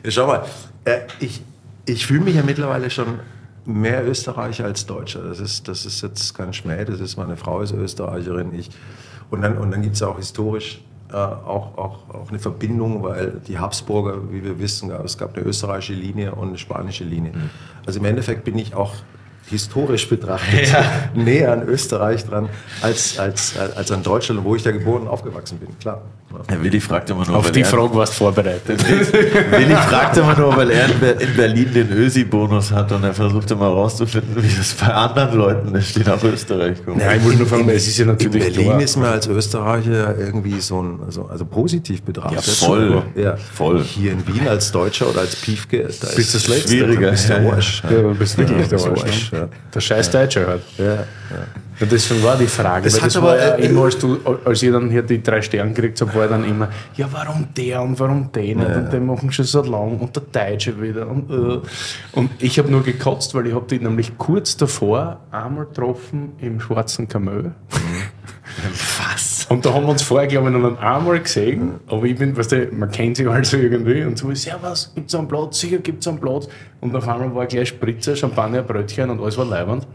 [0.04, 0.44] ja, schau mal,
[0.84, 1.42] äh, ich,
[1.84, 3.20] ich fühle mich ja mittlerweile schon
[3.64, 5.22] mehr Österreicher als Deutscher.
[5.22, 8.54] Das ist, das ist jetzt kein Schmäh, das ist meine Frau ist Österreicherin.
[8.54, 8.70] Ich,
[9.30, 10.80] und dann, und dann gibt es auch historisch
[11.12, 15.46] äh, auch, auch, auch eine Verbindung, weil die Habsburger, wie wir wissen, es gab eine
[15.46, 17.32] österreichische Linie und eine spanische Linie.
[17.32, 17.50] Mhm.
[17.86, 18.94] Also im Endeffekt bin ich auch
[19.48, 21.10] historisch betrachtet ja.
[21.14, 22.48] näher an Österreich dran
[22.82, 26.02] als, als, als an Deutschland, wo ich da geboren und aufgewachsen bin, klar.
[26.48, 28.84] Herr Willi fragt immer nur, Auf die Frage warst du vorbereitet.
[28.88, 33.66] Willi fragt immer nur, weil er in Berlin den Ösi-Bonus hat und er versucht immer
[33.66, 37.00] herauszufinden, wie das bei anderen Leuten ist, die nach Österreich kommen.
[37.00, 38.46] Ja, ich wollte nur fragen, es ist ja natürlich.
[38.46, 38.82] In Berlin klar.
[38.82, 42.46] ist man als Österreicher irgendwie so ein, also, also positiv betrachtet.
[42.46, 43.02] Ja, voll.
[43.14, 43.36] Ja.
[43.36, 43.82] voll.
[43.82, 47.10] Hier in Wien als Deutscher oder als Piefke, da ist das schwieriger.
[47.10, 47.82] Bist der Arsch.
[47.84, 49.32] Ja, du bist wirklich der Arsch.
[49.32, 49.48] Ne?
[49.74, 50.62] Der scheiß Deutscher halt.
[50.78, 50.84] Ja.
[50.94, 51.04] ja.
[51.78, 52.84] Ja, deswegen war die Frage.
[52.84, 56.00] Das, das war ja immer, als, du, als ich dann hier die drei Sterne gekriegt
[56.00, 59.44] habe, war dann immer, ja, warum der und warum den ja, und den machen schon
[59.44, 61.06] so lang und der Deutsche wieder.
[61.06, 61.60] Und, äh.
[62.12, 66.60] und ich habe nur gekotzt, weil ich habe die nämlich kurz davor einmal getroffen im
[66.60, 67.52] Schwarzen Kamel.
[68.98, 69.46] Was?
[69.50, 71.74] Und da haben wir uns vorher, glaube ich, noch einmal gesehen.
[71.88, 74.02] Aber ich bin, weißt du, man kennt sich halt so irgendwie.
[74.02, 75.60] Und so, ist, ja, was, gibt es einen Platz?
[75.60, 76.48] Sicher gibt es einen Platz.
[76.80, 79.86] Und auf einmal war gleich Spritzer, Champagner, Brötchen und alles war leibend.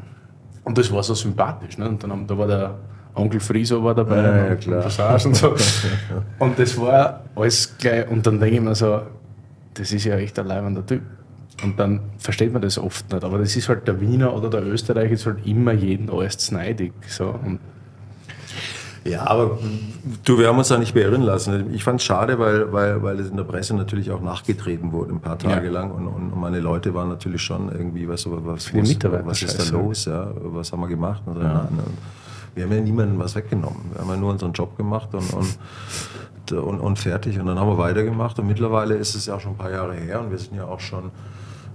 [0.63, 1.77] Und das war so sympathisch.
[1.77, 1.89] Ne?
[1.89, 2.75] Und dann haben, da war der
[3.13, 4.85] Onkel Friso war dabei ja, ja, klar.
[5.13, 5.53] und, und so.
[6.39, 8.09] Und das war alles gleich.
[8.09, 9.01] Und dann denke ich mir so,
[9.73, 11.01] das ist ja echt ein leibender Typ.
[11.63, 13.23] Und dann versteht man das oft nicht.
[13.23, 16.93] Aber das ist halt der Wiener oder der Österreicher ist halt immer jeden alles zneidig.
[17.07, 17.35] So.
[17.43, 17.59] Und
[19.03, 19.57] ja, aber
[20.25, 21.73] du, wir haben uns da nicht beirren lassen.
[21.73, 25.13] Ich fand es schade, weil, weil, weil es in der Presse natürlich auch nachgetreten wurde,
[25.13, 25.71] ein paar Tage ja.
[25.71, 25.91] lang.
[25.91, 30.05] Und, und meine Leute waren natürlich schon irgendwie, was, was, was, was ist da los?
[30.05, 30.31] Ja?
[30.35, 31.23] Was haben wir gemacht?
[31.25, 31.61] Und, ja.
[31.61, 31.79] und
[32.53, 33.91] wir haben ja niemandem was weggenommen.
[33.91, 37.39] Wir haben ja nur unseren Job gemacht und, und, und, und fertig.
[37.39, 38.37] Und dann haben wir weitergemacht.
[38.37, 40.65] Und mittlerweile ist es ja auch schon ein paar Jahre her und wir sind ja
[40.65, 41.09] auch schon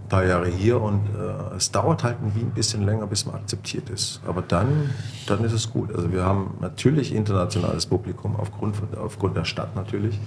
[0.08, 3.36] paar Jahre hier und äh, es dauert halt in Wien ein bisschen länger, bis man
[3.36, 4.20] akzeptiert ist.
[4.26, 4.90] Aber dann,
[5.26, 5.94] dann ist es gut.
[5.94, 10.18] Also wir haben natürlich internationales Publikum aufgrund, aufgrund der Stadt natürlich.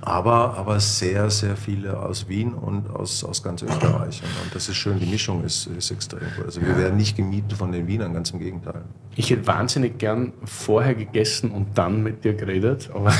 [0.00, 4.22] Aber, aber sehr, sehr viele aus Wien und aus, aus ganz Österreich.
[4.22, 6.46] Und, und das ist schön, die Mischung ist, ist extrem gut.
[6.46, 8.82] Also wir werden nicht gemietet von den Wienern, ganz im Gegenteil.
[9.16, 13.12] Ich hätte wahnsinnig gern vorher gegessen und dann mit dir geredet, aber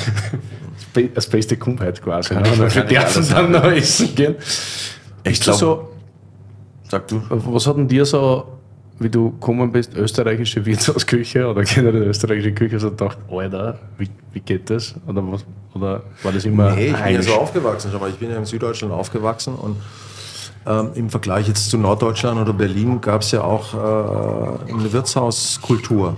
[1.14, 2.34] das beste kommt halt quasi.
[2.34, 2.44] Ne?
[2.74, 4.36] Wir dürfen dann noch essen gehen.
[5.30, 5.58] Ich glaube.
[5.58, 5.88] So,
[6.88, 7.22] sag du.
[7.28, 8.44] Was hat denn dir so,
[8.98, 14.40] wie du gekommen bist, österreichische Wirtshausküche oder generell österreichische Küche, so gedacht, Alter, wie, wie
[14.40, 14.94] geht das?
[15.06, 16.74] Oder, was, oder war das immer.
[16.74, 17.90] Nee, ich bin ja so aufgewachsen.
[17.94, 19.76] Aber ich bin ja in Süddeutschland aufgewachsen und
[20.66, 26.16] ähm, im Vergleich jetzt zu Norddeutschland oder Berlin gab es ja auch äh, eine Wirtshauskultur.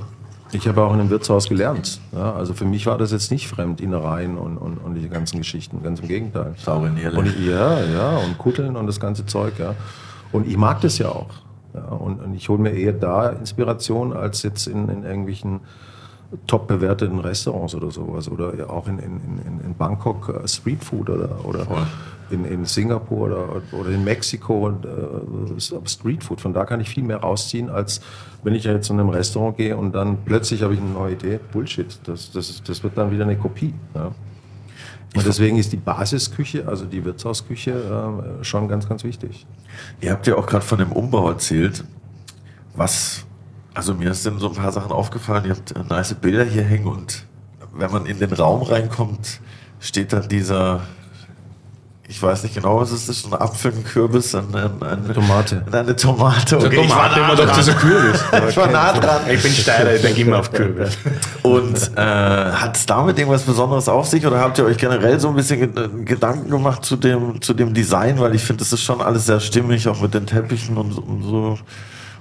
[0.53, 2.01] Ich habe auch in einem Wirtshaus gelernt.
[2.13, 5.39] Ja, also für mich war das jetzt nicht fremd, Innereien und, und, und die ganzen
[5.39, 5.83] Geschichten.
[5.83, 6.55] Ganz im Gegenteil.
[6.57, 6.99] Saure und,
[7.47, 9.59] Ja, ja, und Kutteln und das ganze Zeug.
[9.59, 9.75] Ja.
[10.33, 11.31] Und ich mag das ja auch.
[11.75, 15.61] Ja, und, und, ich hole mir eher da Inspiration als jetzt in, in irgendwelchen
[16.47, 18.29] top bewerteten Restaurants oder sowas.
[18.29, 21.67] Oder auch in, in, in, in Bangkok uh, Streetfood oder, oder
[22.31, 26.41] in, in Singapur oder, oder in Mexiko uh, Streetfood.
[26.41, 28.01] Von da kann ich viel mehr rausziehen, als
[28.43, 31.41] wenn ich jetzt in einem Restaurant gehe und dann plötzlich habe ich eine neue Idee.
[31.53, 31.99] Bullshit.
[32.05, 33.75] Das, das, das wird dann wieder eine Kopie.
[33.95, 34.13] Ja.
[35.17, 39.45] Und deswegen ist die Basisküche, also die Wirtshausküche, äh, schon ganz, ganz wichtig.
[40.01, 41.85] Ihr habt ja auch gerade von dem Umbau erzählt.
[42.77, 43.27] Was,
[43.75, 45.45] also mir sind so ein paar Sachen aufgefallen.
[45.45, 47.27] Ihr habt nice Bilder hier hängen und
[47.73, 49.41] wenn man in den Raum reinkommt,
[49.81, 50.81] steht dann dieser
[52.11, 55.65] ich weiß nicht genau, was es ist, ein Apfel, ein Kürbis, ein, ein, eine Tomate.
[55.71, 56.57] Eine Tomate.
[56.57, 58.21] Okay, Tomate ich war nah immer doch dieser Kürbis.
[58.49, 59.21] ich war nah dran.
[59.31, 60.99] Ich bin Steirer, ich denke immer auf Kürbis.
[61.45, 65.29] Und äh, hat es damit irgendwas Besonderes auf sich oder habt ihr euch generell so
[65.29, 68.19] ein bisschen Gedanken gemacht zu dem, zu dem Design?
[68.19, 71.23] Weil ich finde, das ist schon alles sehr stimmig, auch mit den Teppichen und, und
[71.23, 71.59] so.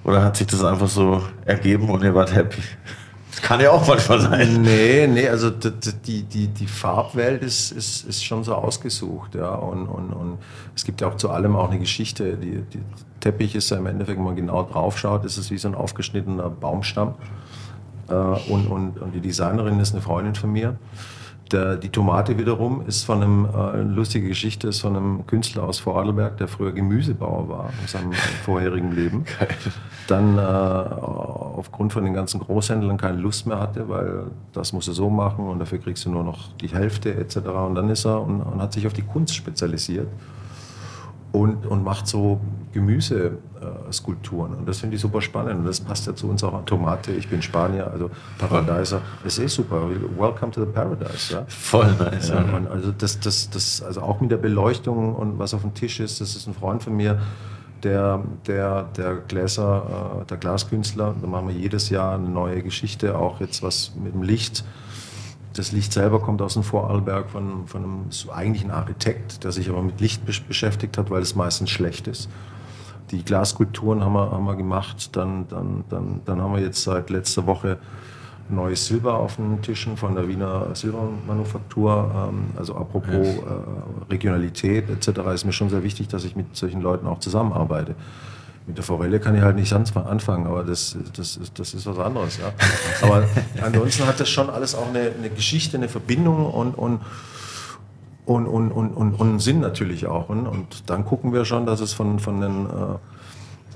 [0.09, 2.63] Oder hat sich das einfach so ergeben und ihr wart happy?
[3.43, 4.63] Kann ja auch manchmal sein.
[4.63, 9.35] Nee, nee, also die, die, die Farbwelt ist, ist, ist schon so ausgesucht.
[9.35, 9.53] Ja.
[9.53, 10.39] Und, und, und
[10.75, 12.37] es gibt ja auch zu allem auch eine Geschichte.
[12.37, 12.81] Die, die
[13.19, 15.75] Teppich ist ja im Endeffekt, wenn man genau drauf schaut, ist es wie so ein
[15.75, 17.13] aufgeschnittener Baumstamm.
[18.09, 20.75] Äh, und, und, und die Designerin ist eine Freundin von mir.
[21.51, 25.63] Der, die Tomate wiederum ist von einem, äh, eine lustige Geschichte, ist von einem Künstler
[25.63, 28.11] aus Vorarlberg, der früher Gemüsebauer war in seinem
[28.43, 29.25] vorherigen Leben.
[30.07, 34.93] Dann äh, aufgrund von den ganzen Großhändlern keine Lust mehr hatte, weil das musst du
[34.93, 37.37] so machen und dafür kriegst du nur noch die Hälfte etc.
[37.37, 40.07] Und dann ist er und, und hat sich auf die Kunst spezialisiert
[41.31, 42.39] und, und macht so
[42.71, 44.53] Gemüseskulpturen.
[44.53, 45.59] Und das finde ich super spannend.
[45.59, 47.11] Und das passt ja zu unserer Tomate.
[47.11, 49.01] Ich bin Spanier, also Paradiser.
[49.23, 49.89] Das ist super.
[50.17, 51.33] Welcome to the Paradise.
[51.33, 51.45] Ja?
[51.47, 52.29] Voll nice.
[52.29, 55.99] Ja, also, das, das, das, also auch mit der Beleuchtung und was auf dem Tisch
[55.99, 57.19] ist, das ist ein Freund von mir,
[57.83, 61.15] der, der, der Gläser, äh, der Glaskünstler.
[61.19, 64.63] Da machen wir jedes Jahr eine neue Geschichte, auch jetzt was mit dem Licht
[65.53, 69.81] das Licht selber kommt aus dem Vorarlberg von, von einem eigentlichen Architekt, der sich aber
[69.81, 72.29] mit Licht beschäftigt hat, weil es meistens schlecht ist.
[73.11, 75.15] Die Glasskulpturen haben wir, haben wir gemacht.
[75.15, 77.77] Dann, dann, dann, dann haben wir jetzt seit letzter Woche
[78.49, 82.29] neues Silber auf den Tischen von der Wiener Silbermanufaktur.
[82.29, 85.19] Ähm, also apropos äh, Regionalität etc.
[85.33, 87.95] ist mir schon sehr wichtig, dass ich mit solchen Leuten auch zusammenarbeite.
[88.67, 92.37] Mit der Forelle kann ich halt nicht anfangen, aber das, das, das ist was anderes.
[92.37, 92.51] Ja.
[93.01, 93.23] Aber
[93.63, 97.01] ansonsten hat das schon alles auch eine, eine Geschichte, eine Verbindung und, und,
[98.29, 100.29] und, und, und, und, und Sinn natürlich auch.
[100.29, 102.95] Und, und dann gucken wir schon, dass es von, von den äh,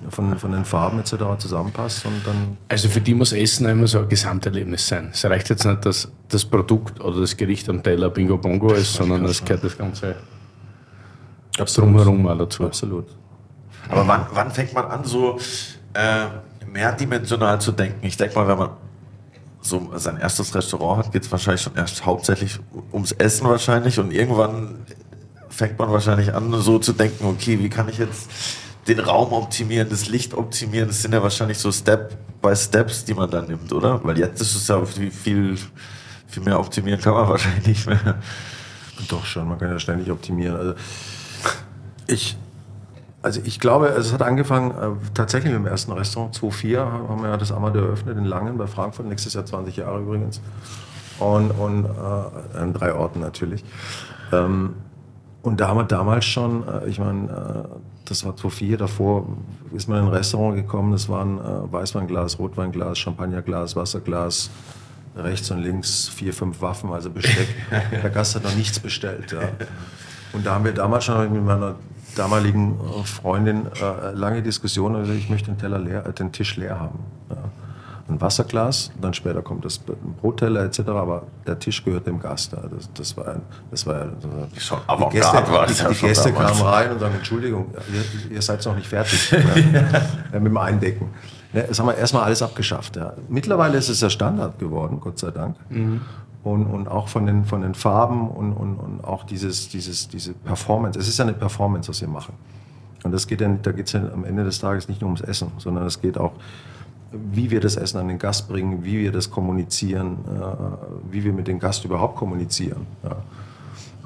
[0.10, 1.16] von, von den Farben etc.
[1.38, 2.06] zusammenpasst.
[2.06, 5.10] Und dann also für die muss Essen immer so ein Gesamterlebnis sein.
[5.12, 8.94] Es reicht jetzt nicht, dass das Produkt oder das Gericht am Teller Bingo Bongo ist,
[8.94, 10.16] sondern es gehört das Ganze
[11.58, 11.90] Absolut.
[11.90, 12.66] drumherum mal dazu.
[12.66, 13.08] Absolut.
[13.90, 15.40] Aber wann, wann fängt man an, so
[15.94, 16.26] äh,
[16.72, 18.06] mehrdimensional zu denken?
[18.06, 18.70] Ich denke mal, wenn man
[19.64, 22.60] so sein erstes Restaurant hat, geht es wahrscheinlich schon erst hauptsächlich
[22.92, 24.86] ums Essen wahrscheinlich und irgendwann
[25.50, 28.30] fängt man wahrscheinlich an, so zu denken, okay, wie kann ich jetzt
[28.88, 33.14] den Raum optimieren, das Licht optimieren, das sind ja wahrscheinlich so Step by Steps, die
[33.14, 34.04] man dann nimmt, oder?
[34.04, 35.58] Weil jetzt ist es ja viel,
[36.28, 38.20] viel mehr optimieren kann man wahrscheinlich nicht mehr.
[39.08, 40.58] Doch schon, man kann ja ständig optimieren.
[40.58, 40.74] Also
[42.08, 42.36] ich,
[43.24, 46.36] also ich glaube, es hat angefangen äh, tatsächlich mit dem ersten Restaurant.
[46.36, 50.42] 2004 haben wir das Amadeur eröffnet in Langen bei Frankfurt, nächstes Jahr 20 Jahre übrigens.
[51.20, 53.64] Und, und äh, an drei Orten natürlich.
[54.34, 54.76] Ähm,
[55.42, 59.26] und da haben wir damals schon, äh, ich meine, äh, das war 2004, davor
[59.74, 64.50] ist man in ein Restaurant gekommen, das waren äh, Weißweinglas, Rotweinglas, Champagnerglas, Wasserglas,
[65.16, 67.48] rechts und links vier, fünf Waffen, also Besteck.
[67.92, 69.32] Der Gast hat noch nichts bestellt.
[69.32, 69.40] Ja.
[70.34, 71.76] Und da haben wir damals schon mit meiner
[72.16, 76.56] damaligen äh, Freundin äh, lange Diskussion, also ich möchte den, Teller leer, äh, den Tisch
[76.58, 77.00] leer haben.
[77.30, 77.38] Ja.
[78.10, 82.52] Ein Wasserglas, dann später kommt das Brotteller etc., aber der Tisch gehört dem Gast.
[82.52, 82.60] Ja.
[82.70, 83.42] Das, das war, ein,
[83.72, 84.08] das war
[84.58, 88.42] schon aber die Gäste, war die, die Gäste kamen rein und sagen, Entschuldigung, ihr, ihr
[88.42, 89.40] seid noch nicht fertig ja.
[90.34, 91.12] mit dem Eindecken.
[91.54, 92.98] das haben wir erstmal alles abgeschafft.
[92.98, 93.14] Ja.
[93.30, 95.56] Mittlerweile ist es ja Standard geworden, Gott sei Dank.
[95.70, 96.02] Mhm
[96.44, 100.34] und, und auch von den, von den Farben und, und, und auch dieses, dieses, diese
[100.34, 101.00] Performance.
[101.00, 102.34] Es ist ja eine Performance, was wir machen.
[103.04, 105.22] Und das geht ja, da geht es ja am Ende des Tages nicht nur ums
[105.22, 106.34] Essen, sondern es geht auch,
[107.12, 111.34] wie wir das Essen an den Gast bringen, wie wir das kommunizieren, äh, wie wir
[111.34, 112.88] mit dem Gast überhaupt kommunizieren.
[113.04, 113.18] Ja.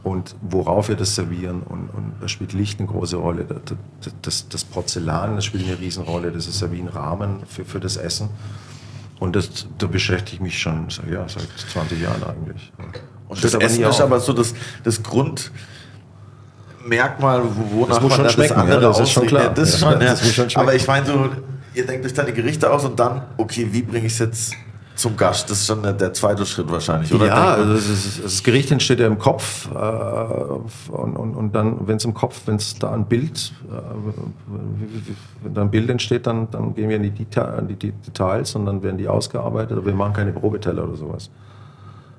[0.04, 1.64] Und worauf wir das servieren.
[1.64, 3.46] Und, und da spielt Licht eine große Rolle.
[3.46, 6.32] Das, das, das Porzellan, das spielt eine Riesenrolle.
[6.32, 8.30] Das ist ja wie ein Rahmen für, für das Essen.
[9.20, 12.72] Und das, da beschäftige ich mich schon ja, seit 20 Jahren eigentlich.
[13.28, 14.54] Und das, das Essen ist aber so das,
[14.84, 17.42] das Grundmerkmal,
[17.72, 19.54] wonach das muss man schon schmecken, das andere ja, das ist schon klar.
[19.54, 20.00] Das ist schon, ja.
[20.00, 20.68] das muss schon schmecken.
[20.68, 21.30] Aber ich meine so,
[21.74, 24.54] ihr denkt euch deine Gerichte aus und dann, okay, wie bringe ich es jetzt
[24.98, 25.50] zum Gast?
[25.50, 27.28] Das ist schon der, zweite Schritt wahrscheinlich, oder?
[27.28, 31.88] Ja, also das, ist, das Gericht entsteht ja im Kopf äh, und, und, und dann,
[31.88, 36.28] wenn es im Kopf, wenn es da ein Bild, äh, wenn da ein Bild entsteht,
[36.28, 39.08] dann, dann gehen wir in die, Deta in die De- Details und dann werden die
[39.08, 41.30] ausgearbeitet, aber wir machen keine Probeteller oder sowas.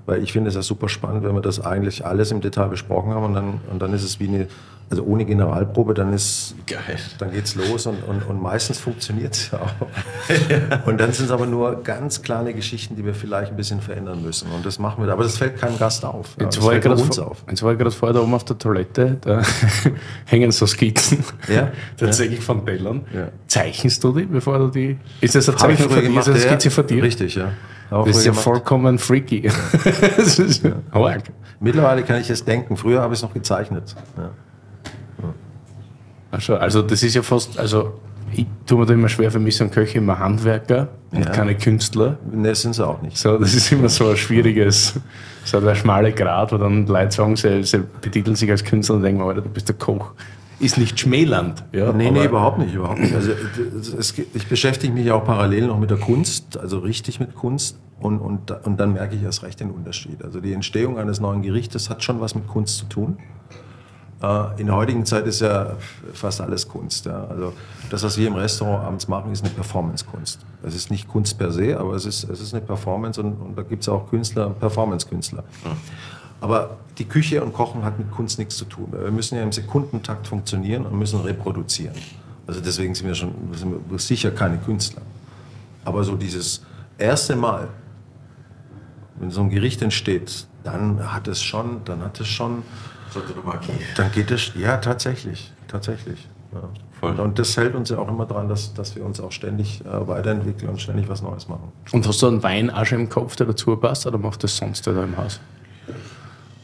[0.07, 3.13] Weil ich finde es ja super spannend, wenn wir das eigentlich alles im Detail besprochen
[3.13, 4.47] haben und dann, und dann ist es wie eine,
[4.91, 6.81] also ohne Generalprobe, dann ist, Geil.
[7.19, 10.87] dann geht's los und, und, und meistens funktioniert es ja auch.
[10.87, 14.23] Und dann sind es aber nur ganz kleine Geschichten, die wir vielleicht ein bisschen verändern
[14.23, 14.51] müssen.
[14.53, 16.35] Und das machen wir, aber das fällt keinem Gast auf.
[16.39, 17.45] Ja, Jetzt das war, ich gerade uns vor, auf.
[17.51, 19.43] jetzt war ich gerade vorher da oben auf der Toilette, da
[20.27, 21.23] hängen so Skizzen.
[21.49, 21.71] Ja.
[21.97, 23.05] Tatsächlich von Tellern.
[23.13, 23.29] Ja.
[23.47, 24.99] Zeichnest du die, bevor du die.
[25.21, 26.19] Ist das Zeichnung früher von dir?
[26.19, 26.51] Ist das eine ja.
[26.51, 27.03] Skizze von dir?
[27.03, 27.53] Richtig, ja.
[27.91, 28.45] Auch Das ist ja gemacht.
[28.45, 29.51] vollkommen freaky.
[30.17, 31.23] das ist arg.
[31.61, 32.77] Mittlerweile kann ich es denken.
[32.77, 33.95] Früher habe ich es noch gezeichnet.
[34.17, 34.31] Ja.
[36.31, 37.95] Also, also das ist ja fast, also
[38.33, 41.31] ich tue mir da immer schwer, für mich sind Köche immer Handwerker und Ja.
[41.31, 42.19] keine Künstler.
[42.31, 43.17] Ne, sind sie auch nicht.
[43.17, 44.95] So, das ist immer so ein schwieriges,
[45.45, 49.03] so der schmale Grat, wo dann Leute sagen, sie, sie betiteln sich als Künstler und
[49.03, 50.13] denken, Alter, du bist der Koch.
[50.61, 51.65] Ist nicht schmälernd.
[51.73, 53.15] Ja, Nee, nee, überhaupt nicht, überhaupt nicht.
[53.15, 53.31] Also
[53.97, 58.19] es, ich beschäftige mich auch parallel noch mit der Kunst, also richtig mit Kunst und,
[58.19, 60.23] und, und dann merke ich erst recht den Unterschied.
[60.25, 63.19] Also die Entstehung eines neuen Gerichtes hat schon was mit Kunst zu tun.
[64.23, 65.75] Äh, In der heutigen Zeit ist ja
[66.13, 67.07] fast alles Kunst.
[67.07, 67.25] Ja.
[67.29, 67.53] Also
[67.91, 70.41] das, was wir im Restaurant abends machen, ist eine Performance-Kunst.
[70.63, 73.57] Es ist nicht Kunst per se, aber es ist, es ist eine Performance und, und
[73.57, 75.45] da gibt es auch Künstler, Performance-Künstler.
[76.41, 78.89] Aber die Küche und Kochen hat mit Kunst nichts zu tun.
[78.93, 81.95] Wir müssen ja im Sekundentakt funktionieren und müssen reproduzieren.
[82.47, 85.03] Also deswegen sind wir schon sind wir sicher keine Künstler.
[85.85, 86.63] Aber so dieses
[86.97, 87.69] erste Mal,
[89.19, 92.63] wenn so ein Gericht entsteht, dann hat es schon, dann hat es schon,
[93.13, 93.73] So eine Magie.
[93.97, 96.29] dann geht es, ja tatsächlich, tatsächlich.
[96.53, 96.61] Ja.
[97.01, 97.11] Voll.
[97.13, 99.83] Und, und das hält uns ja auch immer dran, dass, dass wir uns auch ständig
[99.83, 101.71] äh, weiterentwickeln und ständig was Neues machen.
[101.93, 104.57] Und hast du einen Wein auch schon im Kopf, der dazu passt, oder macht das
[104.57, 105.39] sonst der da im Haus?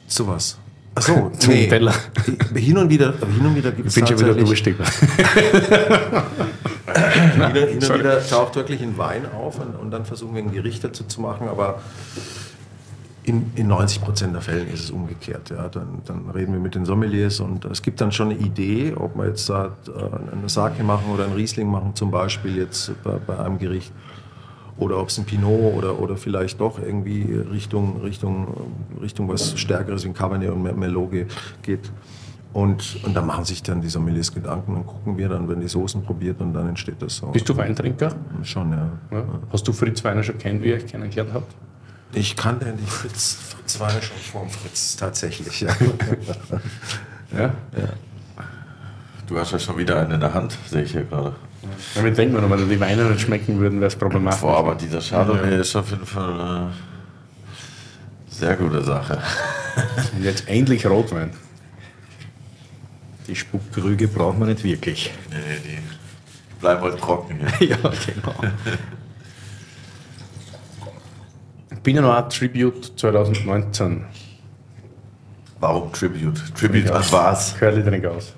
[0.06, 0.58] So was.
[0.96, 1.94] Ach so, Zum Teller.
[2.54, 4.76] Hin und wieder, hin und wieder gibt Ich es bin schon wieder durstig.
[4.76, 4.86] hin
[7.42, 10.52] und, hin und wieder taucht wirklich ein Wein auf und, und dann versuchen wir ein
[10.52, 11.80] Gericht dazu zu machen, aber
[13.24, 15.50] in, in 90 Prozent der Fällen ist es umgekehrt.
[15.50, 15.68] Ja.
[15.68, 19.16] Dann, dann reden wir mit den Sommeliers und es gibt dann schon eine Idee, ob
[19.16, 23.12] wir jetzt da äh, eine Sake machen oder einen Riesling machen, zum Beispiel jetzt bei,
[23.26, 23.92] bei einem Gericht.
[24.76, 28.48] Oder ob es ein Pinot oder, oder vielleicht doch irgendwie Richtung, Richtung,
[29.00, 31.26] Richtung was Stärkeres wie ein Cabernet und Mer- Merlot ge-
[31.62, 31.90] geht.
[32.52, 35.68] Und, und da machen sich dann die Sommeliers Gedanken und gucken wir dann, wenn die
[35.68, 37.26] Soßen probiert und dann entsteht das so.
[37.28, 38.14] Bist du Weintrinker?
[38.42, 38.90] Schon, ja.
[39.12, 39.24] Ja.
[39.52, 41.54] Hast du Fritz Weiner schon kennt, wie ihr euch kennengelernt habt?
[42.14, 45.66] Ich kannte die Fritz, Fritz Weine schon vor dem Fritz, tatsächlich.
[47.36, 47.52] Ja.
[47.76, 47.88] Ja.
[49.26, 51.34] Du hast ja schon wieder einen in der Hand, sehe ich hier gerade.
[51.96, 54.40] Damit denkt man, wenn die Weine nicht schmecken würden, wäre es problematisch.
[54.40, 56.72] Boah, aber dieser Chardonnay ist auf jeden Fall eine
[58.28, 59.20] sehr gute Sache.
[60.14, 61.30] Und jetzt endlich Rotwein.
[63.26, 65.10] Die Spuckkrüge braucht man nicht wirklich.
[65.30, 68.34] Nee, die bleiben halt trocken ja, genau.
[71.84, 74.04] Pinot Noir Tribute 2019.
[75.60, 76.40] Warum Tribute?
[76.54, 77.54] Tribute an was?
[77.58, 78.32] Curly Drink aus.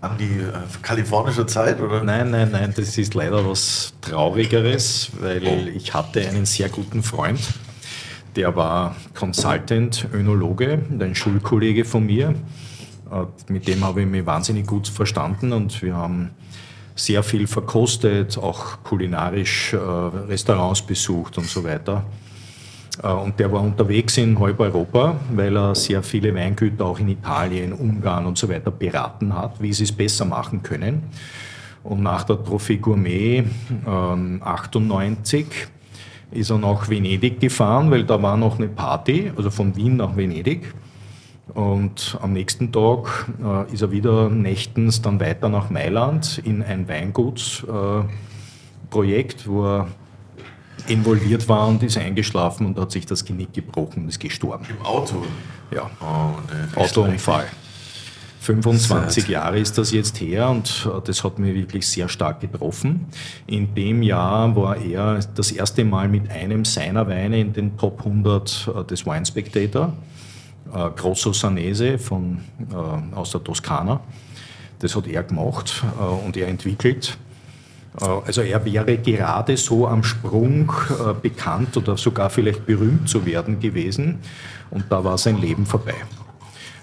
[0.00, 2.04] An die äh, kalifornische Zeit, oder?
[2.04, 5.68] Nein, nein, nein, das ist leider was Traurigeres, weil Oh.
[5.76, 7.40] ich hatte einen sehr guten Freund,
[8.36, 12.34] der war Consultant, Önologe, ein Schulkollege von mir.
[13.48, 16.30] Mit dem habe ich mich wahnsinnig gut verstanden und wir haben
[16.94, 22.04] sehr viel verkostet, auch kulinarisch äh, Restaurants besucht und so weiter.
[23.00, 27.08] Äh, Und der war unterwegs in halb Europa, weil er sehr viele Weingüter auch in
[27.08, 31.04] Italien, Ungarn und so weiter beraten hat, wie sie es besser machen können.
[31.84, 33.44] Und nach der Trophy Gourmet
[33.86, 35.46] ähm, 98
[36.30, 40.16] ist er nach Venedig gefahren, weil da war noch eine Party, also von Wien nach
[40.16, 40.72] Venedig.
[41.54, 46.88] Und am nächsten Tag äh, ist er wieder nächtens dann weiter nach Mailand in ein
[46.88, 49.88] Weingutsprojekt, äh, wo er
[50.88, 54.64] involviert war und ist eingeschlafen und hat sich das Genick gebrochen und ist gestorben.
[54.68, 55.22] Im Auto.
[55.74, 56.80] Ja, Oh.
[56.80, 57.46] Autounfall.
[58.40, 63.06] 25 Jahre ist das jetzt her und äh, das hat mich wirklich sehr stark getroffen.
[63.46, 68.00] In dem Jahr war er das erste Mal mit einem seiner Weine in den Top
[68.00, 69.92] 100 äh, des Wine Spectator,
[70.96, 72.38] Grosso Sanese von,
[73.14, 74.00] aus der Toskana.
[74.78, 75.84] Das hat er gemacht
[76.24, 77.18] und er entwickelt.
[78.00, 83.24] Äh, Also er wäre gerade so am Sprung äh, bekannt oder sogar vielleicht berühmt zu
[83.26, 84.20] werden gewesen
[84.70, 85.94] und da war sein Leben vorbei.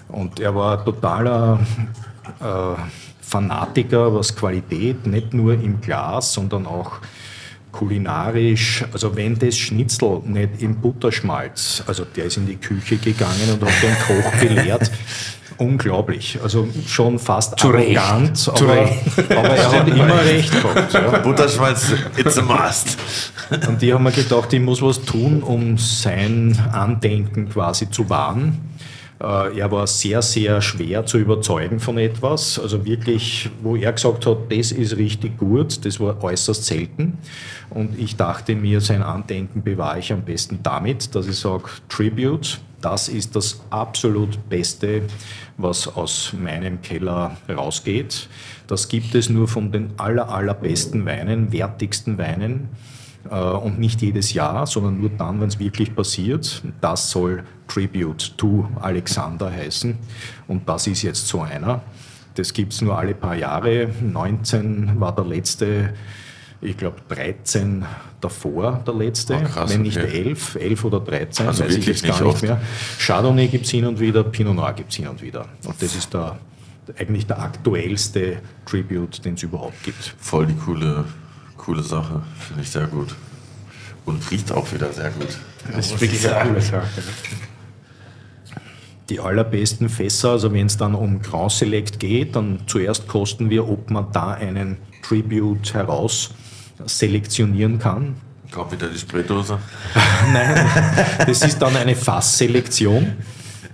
[0.08, 1.60] Und er war totaler
[2.40, 2.80] äh,
[3.20, 6.98] Fanatiker, was Qualität, nicht nur im Glas, sondern auch
[7.72, 13.50] kulinarisch, also wenn das Schnitzel nicht im Butterschmalz, also der ist in die Küche gegangen
[13.52, 14.90] und hat den Koch gelehrt,
[15.60, 16.38] unglaublich.
[16.42, 18.48] Also schon fast Zu arrogant, Recht.
[18.48, 20.92] aber, aber er hat immer recht gehabt.
[20.92, 21.18] Ja.
[21.18, 22.96] Butterschmalz, it's a must.
[23.68, 28.58] Und die haben mir gedacht, ich muss was tun, um sein Andenken quasi zu wahren.
[29.22, 32.58] Äh, Er war sehr, sehr schwer zu überzeugen von etwas.
[32.58, 37.18] Also wirklich, wo er gesagt hat, das ist richtig gut, das war äußerst selten.
[37.70, 42.60] Und ich dachte mir, sein Andenken bewahre ich am besten damit, dass ich sage, Tribute,
[42.80, 45.02] das ist das absolut Beste,
[45.58, 48.28] was aus meinem Keller rausgeht.
[48.66, 52.70] Das gibt es nur von den aller, allerbesten Weinen, wertigsten Weinen.
[53.28, 56.62] Äh, und nicht jedes Jahr, sondern nur dann, wenn es wirklich passiert.
[56.80, 59.96] Das soll Tribute to Alexander heißen.
[60.48, 61.82] Und das ist jetzt so einer.
[62.34, 63.88] Das gibt es nur alle paar Jahre.
[64.00, 65.94] 19 war der letzte,
[66.60, 67.84] ich glaube 13
[68.20, 70.28] davor der letzte, Ah, krass, wenn nicht okay.
[70.28, 72.60] 11, 11 oder 13, Also weiß ich jetzt gar nicht nicht mehr.
[72.98, 75.46] Chardonnay gibt es hin und wieder, Pinot Noir gibt es hin und wieder.
[75.64, 76.38] Und das ist der,
[76.98, 80.14] eigentlich der aktuellste Tribute, den es überhaupt gibt.
[80.18, 81.04] Voll die coole,
[81.56, 82.22] coole Sache.
[82.48, 83.14] Finde ich sehr gut.
[84.06, 85.28] Und riecht auch wieder sehr gut.
[85.72, 86.86] Das ist wirklich eine coole Sache.
[89.10, 93.68] Die allerbesten Fässer, also wenn es dann um Grand Select geht, dann zuerst kosten wir,
[93.68, 96.30] ob man da einen Tribute heraus
[96.86, 98.14] selektionieren kann.
[98.50, 99.58] Kommt wieder die Spraydose.
[100.32, 100.66] Nein,
[101.26, 103.16] das ist dann eine Fassselektion,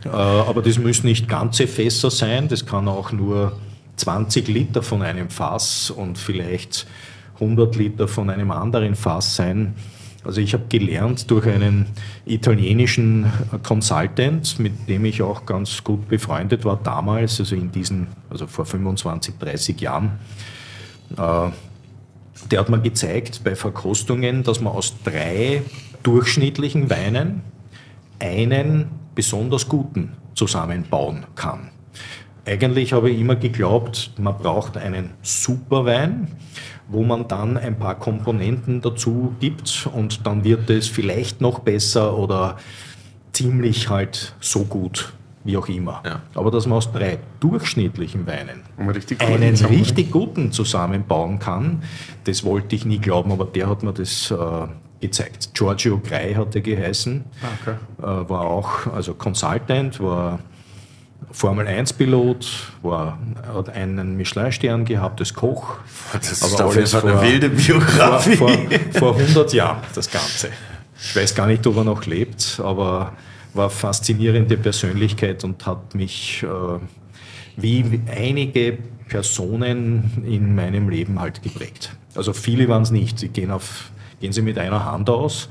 [0.05, 3.59] äh, aber das müssen nicht ganze Fässer sein, das kann auch nur
[3.97, 6.87] 20 Liter von einem Fass und vielleicht
[7.35, 9.75] 100 Liter von einem anderen Fass sein.
[10.27, 11.87] Also ich habe gelernt durch einen
[12.25, 13.31] italienischen
[13.63, 18.67] Consultant, mit dem ich auch ganz gut befreundet war damals, also in diesen, also vor
[18.67, 20.19] 25, 30 Jahren.
[21.17, 21.51] Äh,
[22.51, 25.63] der hat mir gezeigt bei Verkostungen, dass man aus drei
[26.03, 27.43] durchschnittlichen Weinen
[28.19, 31.71] einen besonders guten zusammenbauen kann.
[32.47, 36.29] Eigentlich habe ich immer geglaubt, man braucht einen Superwein,
[36.89, 42.17] wo man dann ein paar Komponenten dazu gibt und dann wird es vielleicht noch besser
[42.17, 42.57] oder
[43.33, 46.03] ziemlich halt so gut, wie auch immer.
[46.07, 46.23] Ja.
[46.37, 51.83] Aber dass man aus drei durchschnittlichen Weinen Um richtig einen richtig guten zusammenbauen kann,
[52.25, 54.37] das wollte ich nie glauben, aber der hat mir das äh,
[55.01, 55.51] gezeigt.
[55.53, 57.25] Giorgio Grey hat er geheißen,
[57.61, 57.77] okay.
[57.99, 60.39] äh, war auch also Consultant, war
[61.33, 62.47] Formel 1-Pilot,
[62.83, 63.19] war,
[63.55, 65.77] hat einen Michelin-Stern gehabt als Koch.
[66.13, 68.37] Das ist Aber alles Fall eine vor- wilde Vor, Biografie.
[68.37, 68.51] vor,
[68.93, 70.49] vor 100 Jahren das Ganze.
[70.99, 73.13] Ich weiß gar nicht, ob er noch lebt, aber
[73.55, 76.47] war faszinierende Persönlichkeit und hat mich äh,
[77.57, 81.91] wie einige Personen in meinem Leben halt geprägt.
[82.15, 83.19] Also viele waren es nicht.
[83.19, 85.49] Sie gehen, auf, gehen sie mit einer Hand aus,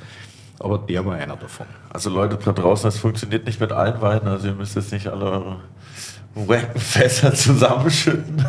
[0.59, 1.67] aber der war einer davon.
[1.89, 4.27] Also Leute da draußen, das funktioniert nicht mit allen Weinen.
[4.27, 5.57] Also ihr müsst jetzt nicht alle eure
[6.35, 8.45] wacken Fässer zusammenschütten.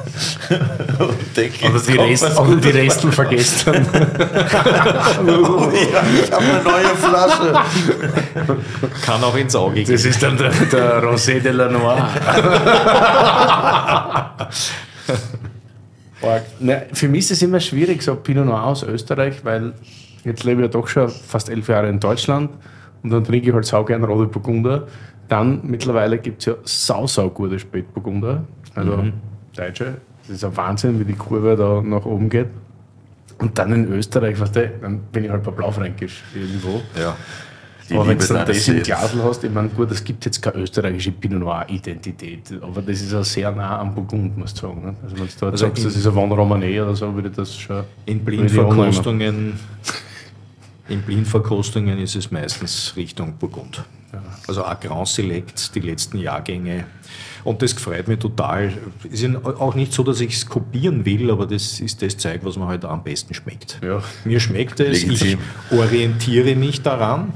[0.98, 2.26] und denken, jetzt die, Rest,
[2.64, 3.86] die Restel vergessen.
[5.26, 7.54] Oh ja, ich habe eine neue Flasche.
[9.04, 9.92] Kann auch ins Auge gehen.
[9.92, 12.08] Das ist dann der, der Rosé de la Noir.
[16.22, 16.42] Arg.
[16.58, 19.74] Na, für mich ist es immer schwierig, so Pinot Noir aus Österreich, weil
[20.26, 22.50] jetzt lebe ich ja doch schon fast elf Jahre in Deutschland
[23.02, 24.86] und dann trinke ich halt sau gern rote Burgunder.
[25.28, 29.04] Dann mittlerweile gibt es ja sau, sau gute Spätburgunder, also
[29.56, 29.96] Deutsche.
[30.26, 32.48] Das ist ein Wahnsinn, wie die Kurve da nach oben geht.
[33.38, 36.80] Und dann in Österreich, weißt du, dann bin ich halt bei Blaufränkisch irgendwo.
[36.98, 37.16] Ja.
[37.88, 38.82] Die aber wenn du dann das im.
[38.82, 43.12] Glasl hast, ich meine, gut, es gibt jetzt keine österreichische Pinot Noir-Identität, aber das ist
[43.12, 44.82] ja sehr nah am Burgund, muss ich sagen.
[44.82, 44.96] Ne?
[45.04, 47.36] Also, wenn du dort Also sagst, das ist ein Von Romanée oder so, würde ich
[47.36, 47.84] das schon.
[48.06, 48.24] In.
[48.24, 49.52] Blindverkostungen,
[50.88, 53.84] in Blindverkostungen ist es meistens Richtung Burgund.
[54.46, 56.84] Also auch Grand Select, die letzten Jahrgänge.
[57.44, 58.72] Und das gefreut mich total.
[59.10, 62.40] Ist ja auch nicht so, dass ich es kopieren will, aber das ist das Zeug,
[62.42, 63.78] was mir halt am besten schmeckt.
[63.84, 64.02] Ja.
[64.24, 65.38] Mir schmeckt es, Legitim.
[65.70, 67.34] ich orientiere mich daran.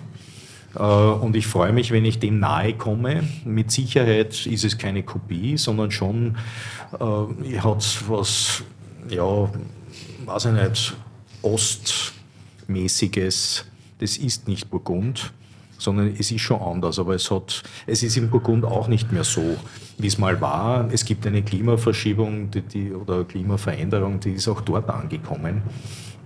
[0.75, 3.25] Äh, Und ich freue mich, wenn ich dem nahe komme.
[3.45, 6.37] Mit Sicherheit ist es keine Kopie, sondern schon
[6.99, 8.63] äh, hat was,
[9.09, 9.51] ja,
[10.27, 10.95] weiß ich nicht,
[12.71, 13.65] Ostmäßiges.
[13.99, 15.33] Das ist nicht Burgund,
[15.77, 16.99] sondern es ist schon anders.
[16.99, 19.57] Aber es, hat, es ist in Burgund auch nicht mehr so,
[19.99, 20.89] wie es mal war.
[20.93, 25.63] Es gibt eine Klimaverschiebung die, die, oder Klimaveränderung, die ist auch dort angekommen.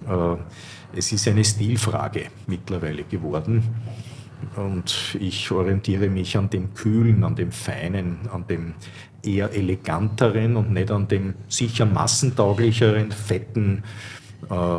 [0.09, 0.37] Äh,
[0.97, 3.65] Es ist eine Stilfrage mittlerweile geworden.
[4.55, 8.75] Und ich orientiere mich an dem Kühlen, an dem Feinen, an dem
[9.25, 13.83] eher eleganteren und nicht an dem sicher massentauglicheren, fetten,
[14.51, 14.79] äh,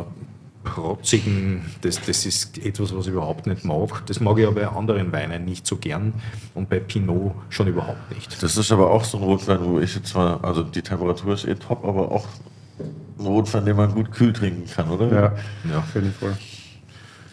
[0.66, 4.04] protzigen, das, das ist etwas, was ich überhaupt nicht mag.
[4.06, 6.12] Das mag ich aber bei anderen Weinen nicht so gern
[6.54, 8.42] und bei Pinot schon überhaupt nicht.
[8.42, 11.46] Das ist aber auch so ein Rotwein, wo ich jetzt zwar, also die Temperatur ist
[11.46, 12.26] eh top, aber auch
[13.18, 15.06] ein Rotwein, den man gut kühl trinken kann, oder?
[15.10, 15.78] Ja, ja.
[15.78, 16.36] auf jeden Fall.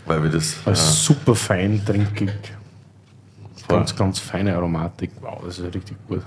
[0.05, 0.55] Weil wir das.
[0.65, 0.75] Ja.
[0.75, 2.31] super fein trinkig.
[3.67, 5.11] Ganz, ganz feine Aromatik.
[5.21, 6.21] Wow, das ist richtig gut.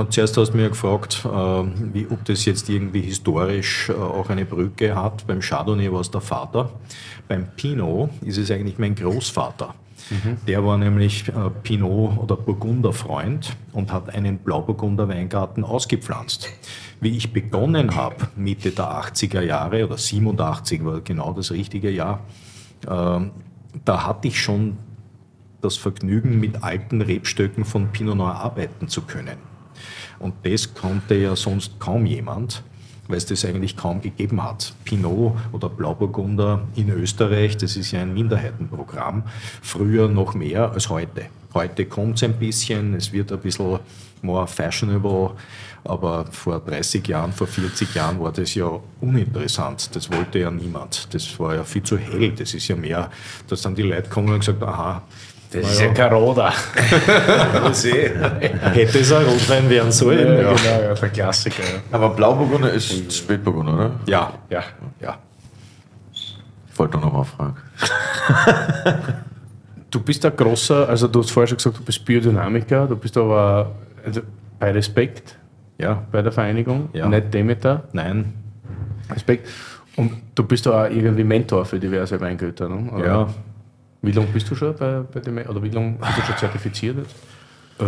[0.00, 4.30] Und zuerst hast du mir gefragt, äh, wie, ob das jetzt irgendwie historisch äh, auch
[4.30, 5.26] eine Brücke hat.
[5.26, 6.70] Beim Chardonnay war es der Vater.
[7.28, 9.74] Beim Pinot ist es eigentlich mein Großvater.
[10.08, 10.38] Mhm.
[10.48, 11.32] Der war nämlich äh,
[11.62, 16.48] Pinot- oder Burgunderfreund und hat einen Blauburgunder Weingarten ausgepflanzt.
[17.02, 22.20] Wie ich begonnen habe, Mitte der 80er Jahre oder 87 war genau das richtige Jahr,
[22.82, 24.78] da hatte ich schon
[25.60, 29.49] das Vergnügen, mit alten Rebstöcken von Pinot Noir arbeiten zu können.
[30.20, 32.62] Und das konnte ja sonst kaum jemand,
[33.08, 34.72] weil es das eigentlich kaum gegeben hat.
[34.84, 39.24] Pinot oder Blauburgunder in Österreich, das ist ja ein Minderheitenprogramm,
[39.62, 41.26] früher noch mehr als heute.
[41.52, 43.80] Heute kommt es ein bisschen, es wird ein bisschen
[44.22, 45.32] more fashionable,
[45.84, 49.96] aber vor 30 Jahren, vor 40 Jahren war das ja uninteressant.
[49.96, 51.12] Das wollte ja niemand.
[51.14, 52.32] Das war ja viel zu hell.
[52.32, 53.10] Das ist ja mehr,
[53.48, 55.02] dass dann die Leute kommen und gesagt, aha,
[55.52, 56.52] das ist ja kein Roder.
[58.72, 60.26] Hätte es ein Rotwein werden sollen.
[60.26, 60.52] Ja, ja.
[60.52, 61.62] Genau, ja, der Klassiker.
[61.62, 61.80] Ja.
[61.92, 63.90] Aber Blauburgunder ist Spätburgunder, oder?
[64.06, 64.62] Ja, ja,
[65.00, 65.18] ja.
[66.12, 67.56] Ich wollte nur noch mal fragen.
[69.90, 73.16] du bist ein großer, also du hast vorher schon gesagt, du bist Biodynamiker, du bist
[73.16, 73.72] aber
[74.04, 74.20] also
[74.58, 75.36] bei Respekt
[75.80, 76.02] ja.
[76.12, 77.08] bei der Vereinigung, ja.
[77.08, 77.84] nicht Demeter.
[77.92, 78.34] Nein.
[79.10, 79.48] Respekt.
[79.96, 82.90] Und du bist auch irgendwie Mentor für diverse Weingüter, ne?
[82.92, 83.06] Oder?
[83.06, 83.28] Ja.
[84.02, 86.98] Wie lange bist du schon bei, bei dem, oder wie lange bist du schon zertifiziert
[86.98, 87.14] jetzt?
[87.80, 87.84] Äh,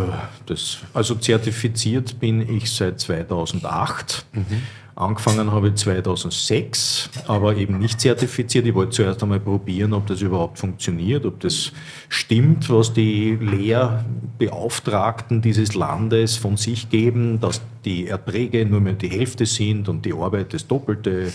[0.46, 4.26] das, also zertifiziert bin ich seit 2008.
[4.32, 4.62] Mhm.
[5.02, 8.66] Angefangen habe ich 2006, aber eben nicht zertifiziert.
[8.66, 11.72] Ich wollte zuerst einmal probieren, ob das überhaupt funktioniert, ob das
[12.08, 19.08] stimmt, was die Lehrbeauftragten dieses Landes von sich geben, dass die Erträge nur mehr die
[19.08, 21.32] Hälfte sind und die Arbeit das Doppelte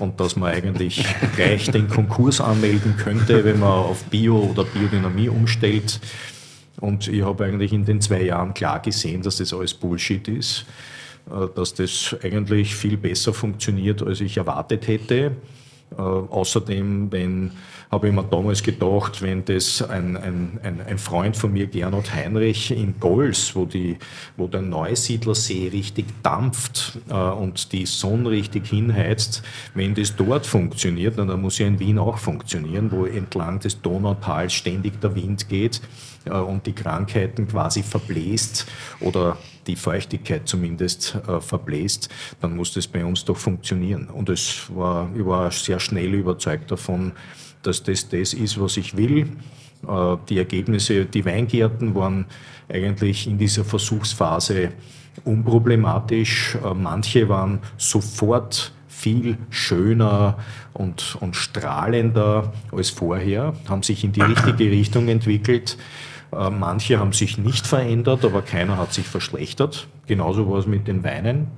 [0.00, 1.04] und dass man eigentlich
[1.36, 6.00] gleich den Konkurs anmelden könnte, wenn man auf Bio oder Biodynamie umstellt.
[6.80, 10.66] Und ich habe eigentlich in den zwei Jahren klar gesehen, dass das alles Bullshit ist.
[11.30, 15.32] Äh, dass das eigentlich viel besser funktioniert, als ich erwartet hätte.
[15.96, 17.52] Äh, außerdem, wenn,
[17.90, 22.12] habe ich mir damals gedacht, wenn das ein, ein, ein, ein, Freund von mir, Gernot
[22.12, 23.96] Heinrich, in Gols, wo, die,
[24.36, 29.42] wo der Neusiedlersee richtig dampft äh, und die Sonne richtig hinheizt,
[29.74, 34.52] wenn das dort funktioniert, dann muss ja in Wien auch funktionieren, wo entlang des Donautals
[34.52, 35.80] ständig der Wind geht
[36.30, 38.66] und die Krankheiten quasi verbläst
[39.00, 39.36] oder
[39.66, 42.08] die Feuchtigkeit zumindest äh, verbläst,
[42.40, 44.08] dann muss das bei uns doch funktionieren.
[44.08, 47.12] Und es war, ich war sehr schnell überzeugt davon,
[47.62, 49.28] dass das das ist, was ich will.
[49.88, 52.26] Äh, die Ergebnisse, die Weingärten waren
[52.68, 54.72] eigentlich in dieser Versuchsphase
[55.24, 56.56] unproblematisch.
[56.56, 60.38] Äh, manche waren sofort viel schöner
[60.72, 65.76] und, und strahlender als vorher, haben sich in die richtige Richtung entwickelt.
[66.38, 69.86] Äh, manche haben sich nicht verändert, aber keiner hat sich verschlechtert.
[70.06, 71.48] Genauso war es mit den Weinen.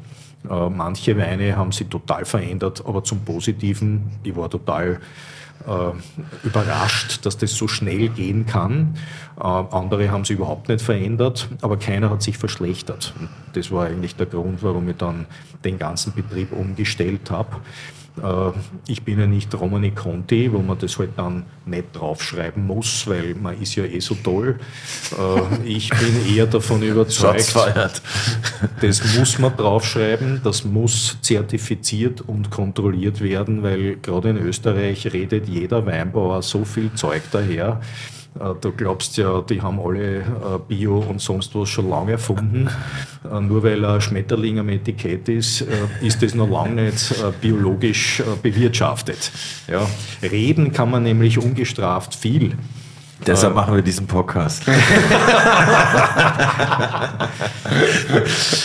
[0.49, 4.11] Äh, manche Weine haben sich total verändert, aber zum Positiven.
[4.23, 5.01] Ich war total
[5.67, 8.97] äh, überrascht, dass das so schnell gehen kann.
[9.37, 13.13] Andere haben sich überhaupt nicht verändert, aber keiner hat sich verschlechtert.
[13.53, 15.27] Das war eigentlich der Grund, warum ich dann
[15.65, 17.57] den ganzen Betrieb umgestellt habe.
[18.23, 18.53] Äh,
[18.87, 23.35] ich bin ja nicht Romani Conti, wo man das halt dann nicht draufschreiben muss, weil
[23.35, 24.59] man ist ja eh so toll.
[25.13, 27.55] Äh, ich bin eher davon überzeugt,
[28.81, 35.49] das muss man draufschreiben, das muss zertifiziert und kontrolliert werden, weil gerade in Österreich redet
[35.49, 37.81] jeder Weinbauer so viel Zeug daher
[38.61, 40.23] du glaubst ja, die haben alle äh,
[40.69, 42.69] Bio und sonst was schon lange erfunden.
[43.31, 45.67] Äh, nur weil ein Schmetterling am Etikett ist,
[46.01, 49.31] ist das noch lange nicht biologisch bewirtschaftet.
[49.69, 49.87] Ja.
[50.23, 52.57] Reden kann man nämlich ungestraft viel.
[53.25, 54.63] Deshalb machen wir diesen Podcast.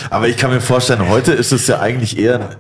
[0.10, 2.58] Aber ich kann mir vorstellen, heute ist es ja eigentlich eher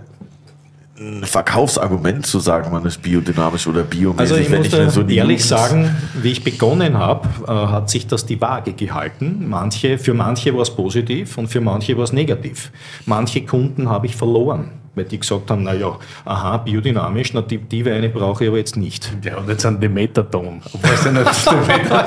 [1.02, 4.19] ein Verkaufsargument zu sagen, man ist biodynamisch oder biomäßig.
[4.19, 7.52] Also ich wenn muss ich so die ehrlich Jugend- sagen, wie ich begonnen habe, äh,
[7.52, 9.48] hat sich das die Waage gehalten.
[9.49, 12.72] Manche, für manche war es positiv und für manche war es negativ.
[13.07, 17.84] Manche Kunden habe ich verloren, weil die gesagt haben, naja, aha, biodynamisch, na, die, die
[17.86, 19.11] Weine brauche ich aber jetzt nicht.
[19.23, 20.61] Ja, und jetzt sind die Metaton.
[20.72, 21.03] Obwohl es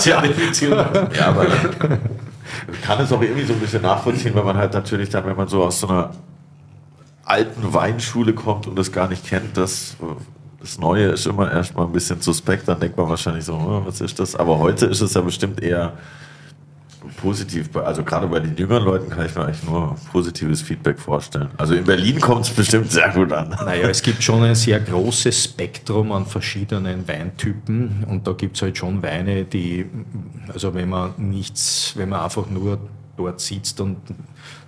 [0.06, 0.62] ja nicht.
[1.18, 1.46] Ja, aber
[2.72, 5.36] ich kann es auch irgendwie so ein bisschen nachvollziehen, weil man halt natürlich dann, wenn
[5.36, 6.10] man so aus so einer
[7.24, 9.96] alten Weinschule kommt und das gar nicht kennt, das,
[10.60, 14.00] das Neue ist immer erstmal ein bisschen suspekt, dann denkt man wahrscheinlich so, "Oh, was
[14.00, 14.36] ist das?
[14.36, 15.94] Aber heute ist es ja bestimmt eher
[17.20, 17.74] positiv.
[17.76, 21.48] Also gerade bei den jüngeren Leuten kann ich mir eigentlich nur positives Feedback vorstellen.
[21.56, 23.50] Also in Berlin kommt es bestimmt sehr gut an.
[23.50, 28.62] Naja, es gibt schon ein sehr großes Spektrum an verschiedenen Weintypen und da gibt es
[28.62, 29.86] halt schon Weine, die,
[30.52, 32.78] also wenn man nichts, wenn man einfach nur
[33.16, 33.98] dort sitzt und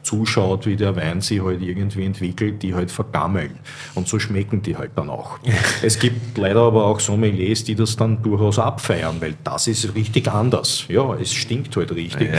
[0.07, 3.59] zuschaut, wie der Wein sich halt irgendwie entwickelt, die halt vergammeln.
[3.95, 5.39] Und so schmecken die halt dann auch.
[5.83, 10.29] es gibt leider aber auch Sommeliers, die das dann durchaus abfeiern, weil das ist richtig
[10.29, 10.85] anders.
[10.89, 12.31] Ja, es stinkt halt richtig.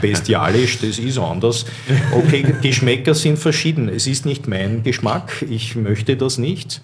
[0.00, 1.64] Bestialisch, das ist anders.
[2.12, 3.88] Okay, Geschmäcker sind verschieden.
[3.88, 5.44] Es ist nicht mein Geschmack.
[5.48, 6.82] Ich möchte das nicht.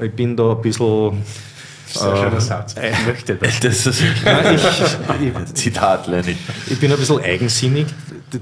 [0.00, 1.22] Ich bin da ein bisschen.
[1.86, 2.74] Sehr schöner Satz.
[2.74, 3.60] Ich möchte das.
[3.60, 6.36] Das ist Nein, ich, Zitat, Lenny.
[6.68, 7.86] ich bin ein bisschen eigensinnig.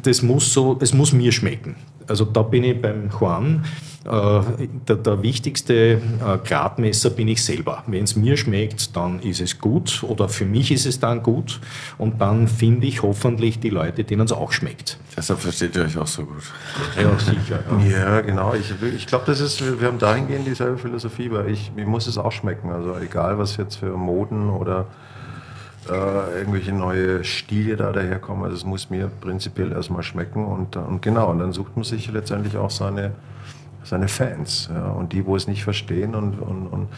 [0.03, 1.77] Das muss so, es muss mir schmecken.
[2.07, 3.65] Also da bin ich beim Juan.
[4.05, 5.99] Äh, der, der wichtigste äh,
[6.45, 7.85] Gradmesser bin ich selber.
[7.87, 11.59] Wenn es mir schmeckt, dann ist es gut oder für mich ist es dann gut
[11.97, 14.99] und dann finde ich hoffentlich die Leute, denen es auch schmeckt.
[15.17, 16.43] Deshalb versteht ihr euch auch so gut.
[17.01, 17.61] Ja, sicher.
[17.91, 18.53] Ja, genau.
[18.53, 22.07] Ich, ich glaube, das ist, wir wir haben dahingehend dieselbe Philosophie, weil ich, mir muss
[22.07, 22.71] es auch schmecken.
[22.71, 24.87] Also egal, was jetzt für Moden oder
[25.91, 31.03] äh, irgendwelche neue Stile da daherkommen, also es muss mir prinzipiell erstmal schmecken und, und
[31.03, 33.13] genau, und dann sucht man sich letztendlich auch seine,
[33.83, 36.89] seine Fans ja, und die, wo es nicht verstehen und, und, und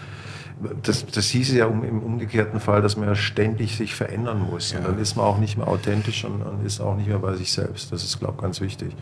[0.82, 4.72] das, das hieße ja um, im umgekehrten Fall, dass man ja ständig sich verändern muss.
[4.72, 7.34] Und dann ist man auch nicht mehr authentisch und, und ist auch nicht mehr bei
[7.34, 7.92] sich selbst.
[7.92, 8.94] Das ist, glaube ich, ganz wichtig.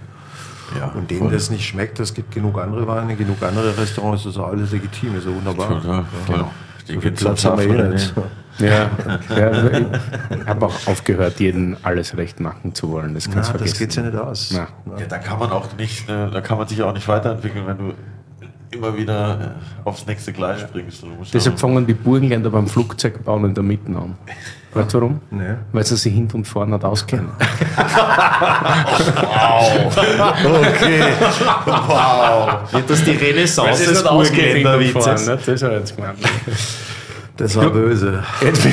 [0.78, 4.34] Ja, Und denen das nicht schmeckt, es gibt genug andere Weine, genug andere Restaurants, das
[4.34, 5.82] ist alles legitim, ist ja wunderbar.
[5.84, 6.50] Ja, genau.
[6.88, 8.14] Die So Platz haben wir eh Zapfen, nicht.
[8.58, 8.90] Ja,
[9.36, 9.50] ja
[10.30, 13.14] ich habe auch aufgehört, jeden alles recht machen zu wollen.
[13.14, 13.78] Das Na, kannst du das vergessen.
[13.78, 14.50] geht ja nicht aus.
[14.52, 14.98] Na.
[14.98, 17.78] Ja, da kann man auch nicht, äh, da kann man sich auch nicht weiterentwickeln, wenn
[17.78, 17.94] du
[18.70, 19.40] immer wieder
[19.84, 21.02] äh, aufs nächste Gleis springst.
[21.02, 24.16] Du musst Deshalb ja- fangen die Burgenländer beim Flugzeugbauen in der Mitte an.
[24.72, 25.20] Weißt du warum?
[25.30, 25.54] Nee.
[25.72, 27.28] Weil sie sich hinten und vorne nicht auskennen.
[32.72, 35.26] Wird das die Renaissance des Burgenländer Burgenländerwitzes?
[35.26, 36.18] Das habe ich jetzt gemeint.
[37.36, 38.22] Das war böse.
[38.42, 38.64] Jetzt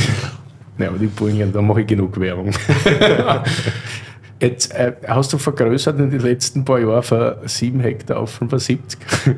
[0.77, 2.51] ja, aber die Burgenländer, da mache ich genug Werbung.
[4.39, 8.99] Jetzt äh, hast du vergrößert in den letzten paar Jahren von 7 Hektar auf 75.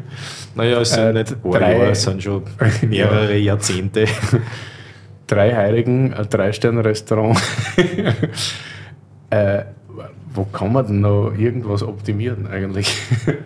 [0.55, 2.43] Naja, es sind Äh, nicht paar drei- Jahre, es sind schon
[2.87, 4.05] mehrere Jahrzehnte.
[5.25, 7.41] drei Heiligen, ein Drei-Sterne-Restaurant.
[9.31, 9.63] äh,
[10.35, 12.95] wo kann man denn noch irgendwas optimieren eigentlich?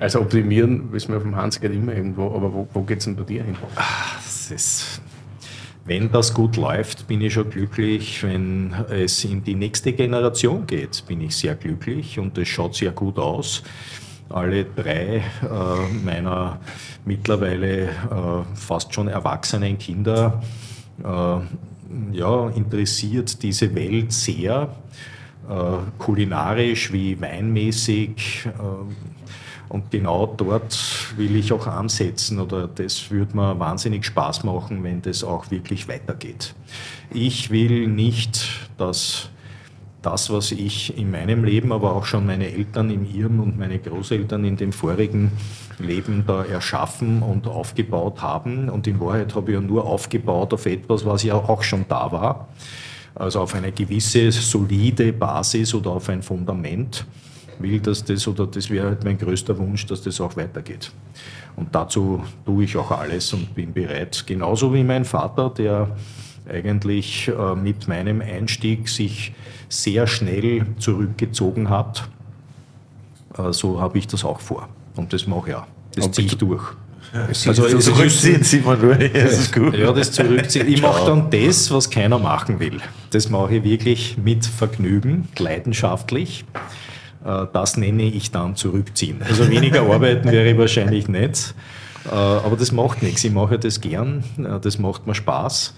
[0.01, 3.15] Also optimieren, wissen wir vom Hans geht immer irgendwo, aber wo, wo geht es denn
[3.15, 3.55] bei dir hin?
[3.75, 5.01] Das ist,
[5.87, 8.21] wenn das gut läuft, bin ich schon glücklich.
[8.21, 12.91] Wenn es in die nächste Generation geht, bin ich sehr glücklich und es schaut sehr
[12.91, 13.63] gut aus.
[14.29, 16.59] Alle drei äh, meiner
[17.05, 17.89] mittlerweile äh,
[18.53, 20.43] fast schon erwachsenen Kinder
[21.01, 24.75] äh, ja, interessiert diese Welt sehr,
[25.49, 25.53] äh,
[25.97, 28.49] kulinarisch wie weinmäßig.
[29.69, 30.77] Und genau dort
[31.17, 35.87] will ich auch ansetzen oder das würde mir wahnsinnig Spaß machen, wenn das auch wirklich
[35.87, 36.53] weitergeht.
[37.13, 39.29] Ich will nicht, dass
[40.01, 43.79] das, was ich in meinem Leben, aber auch schon meine Eltern in ihrem und meine
[43.79, 45.31] Großeltern in dem vorigen
[45.79, 48.69] Leben da erschaffen und aufgebaut haben.
[48.69, 52.11] Und in Wahrheit habe ich ja nur aufgebaut auf etwas, was ja auch schon da
[52.11, 52.47] war.
[53.15, 57.05] Also auf eine gewisse solide Basis oder auf ein Fundament
[57.59, 60.91] will, dass das, oder das wäre halt mein größter Wunsch, dass das auch weitergeht.
[61.55, 65.89] Und dazu tue ich auch alles und bin bereit, genauso wie mein Vater, der
[66.49, 69.33] eigentlich äh, mit meinem Einstieg sich
[69.69, 72.07] sehr schnell zurückgezogen hat.
[73.37, 74.69] Äh, so habe ich das auch vor.
[74.95, 75.65] Und das mache ich auch.
[75.95, 76.63] Das ziehe ich durch.
[77.13, 78.79] Also es ist- zurückziehen, zieht man.
[79.13, 79.75] Das gut.
[79.75, 80.67] Ja, das zurückziehen.
[80.67, 82.79] Ich mache dann das, was keiner machen will.
[83.11, 86.45] Das mache ich wirklich mit Vergnügen, leidenschaftlich.
[87.27, 89.21] Äh, Das nenne ich dann zurückziehen.
[89.27, 91.53] Also weniger arbeiten wäre ich wahrscheinlich nicht.
[92.05, 93.23] Äh, Aber das macht nichts.
[93.23, 94.23] Ich mache das gern.
[94.37, 95.73] Äh, Das macht mir Spaß.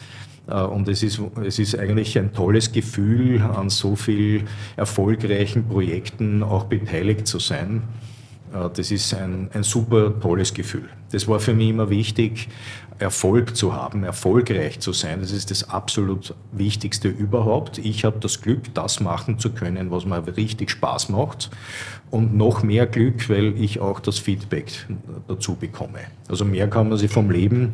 [0.48, 4.48] Und es ist, es ist eigentlich ein tolles Gefühl, an so vielen
[4.78, 7.84] erfolgreichen Projekten auch beteiligt zu sein.
[8.54, 10.90] Äh, das ist ein, ein super tolles Gefühl.
[11.12, 12.50] Das war für mich immer wichtig,
[13.00, 15.22] Erfolg zu haben, erfolgreich zu sein.
[15.22, 17.78] Das ist das absolut Wichtigste überhaupt.
[17.78, 21.50] Ich habe das Glück, das machen zu können, was mir richtig Spaß macht.
[22.12, 24.86] Und noch mehr Glück, weil ich auch das Feedback
[25.28, 26.00] dazu bekomme.
[26.28, 27.72] Also mehr kann man sich vom Leben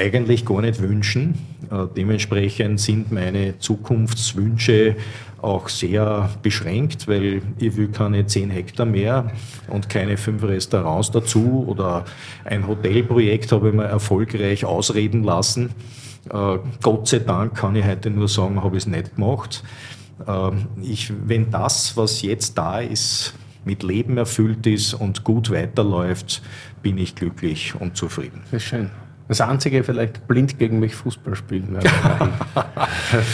[0.00, 1.34] eigentlich gar nicht wünschen.
[1.70, 4.96] Äh, dementsprechend sind meine Zukunftswünsche
[5.42, 9.30] auch sehr beschränkt, weil ich will keine 10 Hektar mehr
[9.68, 12.04] und keine fünf Restaurants dazu oder
[12.44, 15.70] ein Hotelprojekt habe ich mir erfolgreich ausreden lassen.
[16.30, 19.62] Äh, Gott sei Dank kann ich heute nur sagen, habe ich es nicht gemacht.
[20.26, 20.50] Äh,
[20.82, 26.42] ich, wenn das, was jetzt da ist, mit Leben erfüllt ist und gut weiterläuft,
[26.82, 28.42] bin ich glücklich und zufrieden.
[28.50, 28.90] Ist schön.
[29.30, 31.78] Das einzige vielleicht blind gegen mich Fußball spielen.
[31.80, 32.32] da haben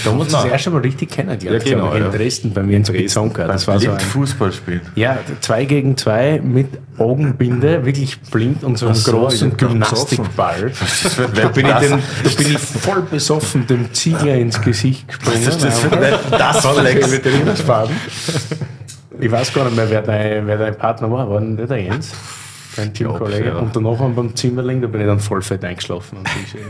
[0.05, 1.67] wir uns das erste Mal richtig kennengelernt.
[1.67, 2.11] Ja, genau, in ja.
[2.11, 3.47] Dresden bei mir in Bezonka.
[3.47, 4.83] Das war so ein, Fußball spielen.
[4.95, 6.67] ja, zwei gegen zwei mit
[6.99, 10.71] Augenbinde, wirklich blind und so einem so, großen Gymnastikball.
[11.35, 15.47] Da bin, ich dem, da bin ich voll besoffen dem Ziegler ins Gesicht gesprungen.
[15.47, 15.89] Was ist das für
[16.31, 17.11] das Flex?
[17.11, 17.49] mit den.
[19.19, 21.31] Ich weiß gar nicht mehr, wer dein, wer dein Partner war.
[21.31, 22.13] War denn der der Jens?
[22.77, 23.57] Dein Teamkollege.
[23.59, 26.19] Und danach haben wir beim Zimmerling, da bin ich dann voll fett eingeschlafen.
[26.25, 26.61] Tisch.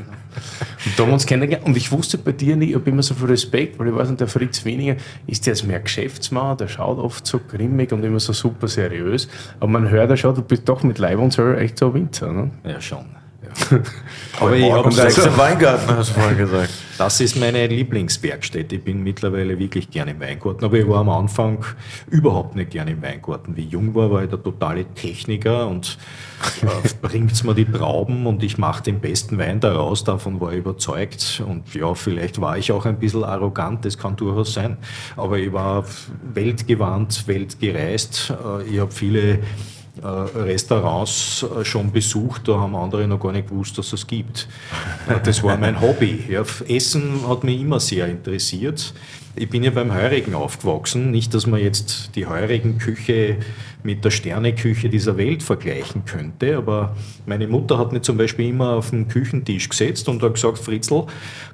[0.84, 1.66] Und da haben wir uns kennengelernt.
[1.66, 4.08] Und ich wusste bei dir nicht, ich habe immer so viel Respekt, weil ich weiß
[4.08, 4.96] nicht, der Fritz Weniger,
[5.26, 9.28] ist jetzt mehr Geschäftsmann, der schaut oft so grimmig und immer so super seriös.
[9.60, 11.94] Aber man hört ja schon, du bist doch mit Leib und Soll echt so ein
[11.94, 12.32] Winzer.
[12.32, 12.50] Ne?
[12.64, 13.04] Ja, schon.
[13.70, 13.78] Ja.
[14.40, 16.70] Aber ich habe sechs im Weingarten, hast du vorhin gesagt.
[16.98, 18.76] Das ist meine Lieblingswerkstätte.
[18.76, 21.64] Ich bin mittlerweile wirklich gerne im Weingarten, aber ich war am Anfang
[22.10, 23.56] überhaupt nicht gerne im Weingarten.
[23.56, 25.98] Wie ich jung war, war ich der totale Techniker und
[26.62, 26.66] äh,
[27.02, 30.04] bringt mir die Trauben und ich mache den besten Wein daraus.
[30.04, 31.42] Davon war ich überzeugt.
[31.46, 34.78] Und ja, vielleicht war ich auch ein bisschen arrogant, das kann durchaus sein.
[35.16, 35.84] Aber ich war
[36.34, 38.30] weltgewandt, weltgereist.
[38.30, 39.40] Äh, Ich habe viele
[40.02, 44.48] Restaurants äh, schon besucht, da haben andere noch gar nicht gewusst, dass es gibt.
[45.08, 46.24] Äh, Das war mein Hobby.
[46.28, 48.92] Ja, Essen hat mich immer sehr interessiert.
[49.38, 51.10] Ich bin ja beim Heurigen aufgewachsen.
[51.10, 53.36] Nicht, dass man jetzt die Heurigen-Küche
[53.82, 56.96] mit der Sterneküche dieser Welt vergleichen könnte, aber
[57.26, 61.04] meine Mutter hat mich zum Beispiel immer auf den Küchentisch gesetzt und hat gesagt, Fritzl,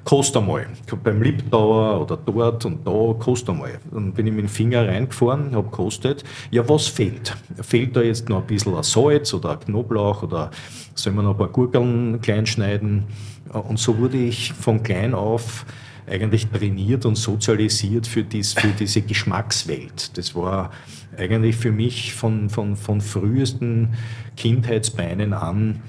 [0.05, 0.67] kost einmal.
[1.03, 3.77] Beim Liebdauer oder dort und da, kost einmal.
[3.91, 6.23] Dann bin ich mit dem Finger reingefahren, habe gekostet.
[6.51, 7.35] Ja, was fehlt?
[7.61, 10.51] Fehlt da jetzt noch ein bisschen ein Salz oder ein Knoblauch oder
[10.95, 13.03] soll man noch ein paar Gurkeln klein schneiden?
[13.51, 15.65] Und so wurde ich von klein auf
[16.13, 20.15] eigentlich trainiert und sozialisiert für, dies, für diese Geschmackswelt.
[20.15, 20.71] Das war
[21.17, 23.95] eigentlich für mich von, von, von frühesten
[24.37, 25.81] Kindheitsbeinen an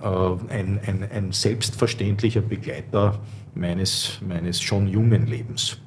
[0.00, 3.18] äh, ein, ein, ein selbstverständlicher Begleiter
[3.54, 5.78] meines, meines schon jungen Lebens.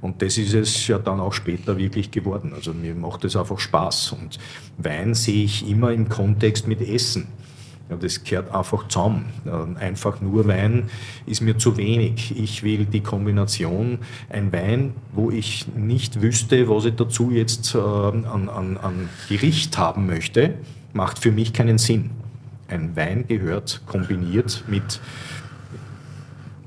[0.00, 2.52] Und das ist es ja dann auch später wirklich geworden.
[2.54, 4.12] Also mir macht es einfach Spaß.
[4.12, 4.38] Und
[4.78, 7.28] Wein sehe ich immer im Kontext mit Essen.
[7.92, 9.26] Ja, das gehört einfach zusammen.
[9.46, 10.84] Ähm, Einfach nur Wein
[11.26, 12.34] ist mir zu wenig.
[12.38, 13.98] Ich will die Kombination,
[14.30, 19.76] ein Wein, wo ich nicht wüsste, was ich dazu jetzt äh, an, an, an Gericht
[19.76, 20.54] haben möchte,
[20.94, 22.10] macht für mich keinen Sinn.
[22.68, 25.00] Ein Wein gehört kombiniert mit,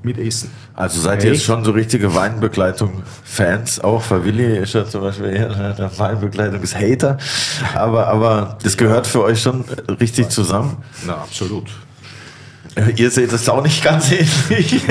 [0.06, 0.50] mit Essen.
[0.74, 5.74] Also seid ihr jetzt schon so richtige Weinbegleitung-Fans auch, Willi ist ja zum Beispiel eher
[5.74, 7.18] der Weinbegleitungs-Hater,
[7.74, 9.64] aber, aber das gehört für euch schon
[10.00, 10.78] richtig zusammen.
[11.06, 11.70] Na, absolut.
[12.96, 14.82] Ihr seht es auch nicht ganz ähnlich.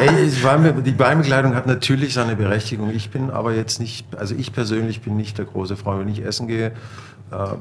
[0.00, 2.90] Ey, die Weinbegleitung hat natürlich seine Berechtigung.
[2.90, 6.00] Ich bin aber jetzt nicht, also ich persönlich bin nicht der große Freund.
[6.00, 6.72] Wenn ich essen gehe, äh,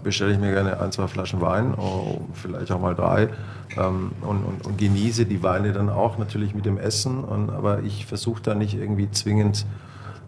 [0.03, 3.29] bestelle ich mir gerne ein, zwei Flaschen Wein, oh, vielleicht auch mal drei
[3.77, 7.23] ähm, und, und, und genieße die Weine dann auch natürlich mit dem Essen.
[7.23, 9.65] Und, aber ich versuche da nicht irgendwie zwingend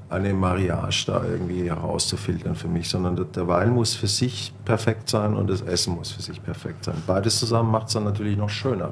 [0.09, 5.33] eine Mariage da irgendwie herauszufiltern für mich, sondern der- Wein muss für sich perfekt sein
[5.35, 6.95] und das Essen muss für sich perfekt sein.
[7.07, 8.91] Beides zusammen macht es dann natürlich noch schöner.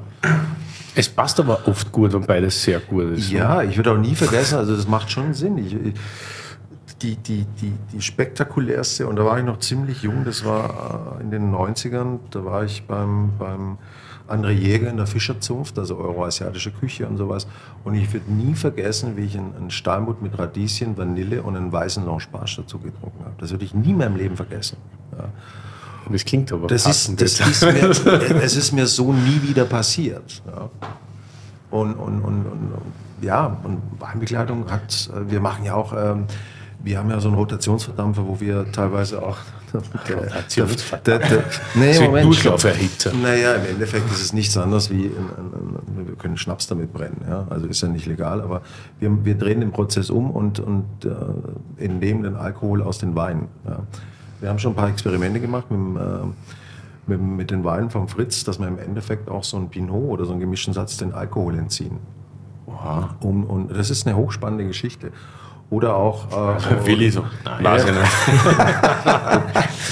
[0.96, 3.30] Es passt aber oft gut, wenn beides sehr gut ist.
[3.32, 3.38] ne?
[3.38, 5.58] Ja, ich würde auch nie vergessen, also das macht schon Sinn.
[5.58, 5.76] Ich,
[7.02, 11.22] die, die, die, die spektakulärste, und da war ich noch ziemlich jung, das war äh,
[11.22, 13.78] in den 90ern, da war ich beim, beim
[14.28, 17.46] André Jäger in der Fischerzunft, also euroasiatische Küche und sowas.
[17.84, 22.04] Und ich würde nie vergessen, wie ich einen, Steinbutt mit Radieschen, Vanille und einen weißen
[22.06, 23.34] Langepage dazu getrunken habe.
[23.38, 24.78] Das würde ich nie in meinem Leben vergessen.
[25.16, 25.28] Ja.
[26.10, 30.42] Das klingt aber Das ist, das ist mir, es ist mir so nie wieder passiert.
[30.46, 30.68] Ja.
[31.70, 32.72] Und, und, und, und
[33.22, 36.26] ja, und Weinbegleitung hat, äh, wir machen ja auch, ähm,
[36.84, 39.36] wir haben ja so einen Rotationsverdampfer, wo wir teilweise auch.
[39.72, 41.44] Rotationsverdampfer?
[41.74, 42.26] Nee, Moment.
[42.26, 43.12] Durchlauferhitzer.
[43.14, 46.92] Naja, im Endeffekt ist es nichts anderes wie, ein, ein, ein, wir können Schnaps damit
[46.92, 47.22] brennen.
[47.26, 47.46] Ja?
[47.48, 48.62] Also ist ja nicht legal, aber
[49.00, 53.48] wir, wir drehen den Prozess um und, und äh, entnehmen den Alkohol aus den Weinen.
[53.64, 53.80] Ja?
[54.40, 56.00] Wir haben schon ein paar Experimente gemacht mit dem, äh,
[57.06, 60.24] mit, mit den Weinen vom Fritz, dass wir im Endeffekt auch so ein Pinot oder
[60.24, 61.98] so einen gemischten Satz den Alkohol entziehen.
[62.66, 63.10] Wow.
[63.20, 65.12] Um, und das ist eine hochspannende Geschichte.
[65.72, 66.30] Oder auch.
[66.30, 67.24] Äh, Willi so.
[67.46, 67.76] Nein, Ja,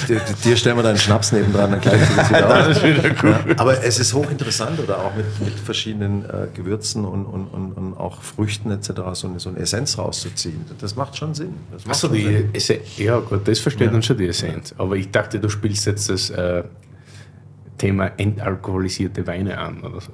[0.07, 2.67] dir, dir stellen wir deinen Schnaps nebendran, dann gleicht sich das wieder aus.
[2.67, 3.49] Das ist wieder gut.
[3.49, 7.71] Ja, aber es ist hochinteressant oder auch mit, mit verschiedenen äh, Gewürzen und, und, und,
[7.71, 8.91] und auch Früchten etc.
[9.13, 10.63] So eine, so eine Essenz rauszuziehen.
[10.79, 11.55] Das macht schon Sinn.
[11.71, 12.45] Das Achso, die.
[12.53, 12.81] Essenz.
[12.97, 14.75] Ja, gut, das versteht dann schon die Essenz.
[14.77, 16.61] Aber ich dachte, du spielst jetzt das äh,
[17.81, 20.11] Thema entalkoholisierte Weine an oder so.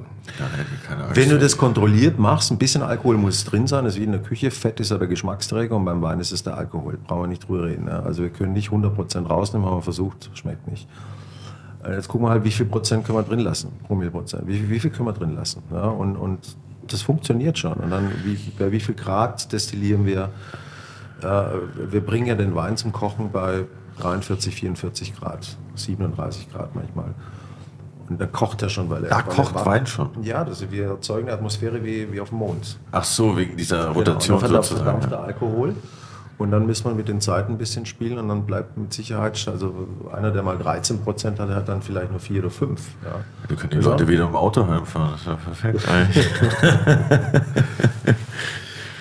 [1.13, 4.13] Wenn du das kontrolliert machst, ein bisschen Alkohol muss drin sein, das ist wie in
[4.13, 6.97] der Küche, Fett ist ja der Geschmacksträger und beim Wein ist es der Alkohol.
[7.05, 7.87] Brauchen wir nicht drüber reden.
[7.87, 7.99] Ja.
[8.03, 10.87] Also wir können nicht 100% rausnehmen, haben wir versucht, schmeckt nicht.
[11.83, 14.69] Äh, Jetzt gucken wir halt, wie viel Prozent können wir drin lassen, Promilleprozent, wie, viel-
[14.69, 15.61] wie viel können wir drin lassen.
[15.71, 15.87] Ja.
[15.87, 16.55] Und, und
[16.87, 17.73] das funktioniert schon.
[17.73, 20.29] Und dann, wie, bei wie viel Grad destillieren wir?
[21.21, 21.25] Äh,
[21.91, 23.65] wir bringen ja den Wein zum Kochen bei
[23.99, 27.13] 43, 44 Grad, 37 Grad manchmal.
[28.09, 29.09] Und dann kocht er schon, weil er.
[29.09, 30.09] Da kocht warm- Wein schon?
[30.23, 32.77] Ja, das, wir erzeugen eine Atmosphäre wie, wie auf dem Mond.
[32.91, 35.01] Ach so, wegen dieser Genau, Rotation und dann verdampft, sozusagen.
[35.01, 35.75] verdampft der Alkohol.
[36.37, 39.43] Und dann muss man mit den Zeiten ein bisschen spielen und dann bleibt mit Sicherheit,
[39.51, 42.79] also einer, der mal 13 Prozent hat, der hat dann vielleicht nur 4 oder 5.
[43.03, 43.15] Ja.
[43.47, 43.77] Wir können die.
[43.77, 45.11] Leute wieder im Auto heimfahren.
[45.13, 46.27] Das ist ja perfekt eigentlich.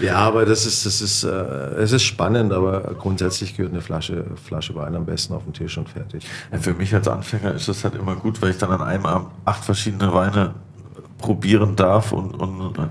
[0.00, 4.24] Ja, aber das ist, das ist, äh, es ist spannend, aber grundsätzlich gehört eine Flasche,
[4.44, 6.26] Flasche Wein am besten auf den Tisch und fertig.
[6.52, 9.06] Ja, Für mich als Anfänger ist das halt immer gut, weil ich dann an einem
[9.06, 10.54] Abend acht verschiedene Weine
[11.18, 12.86] probieren darf und, und äh,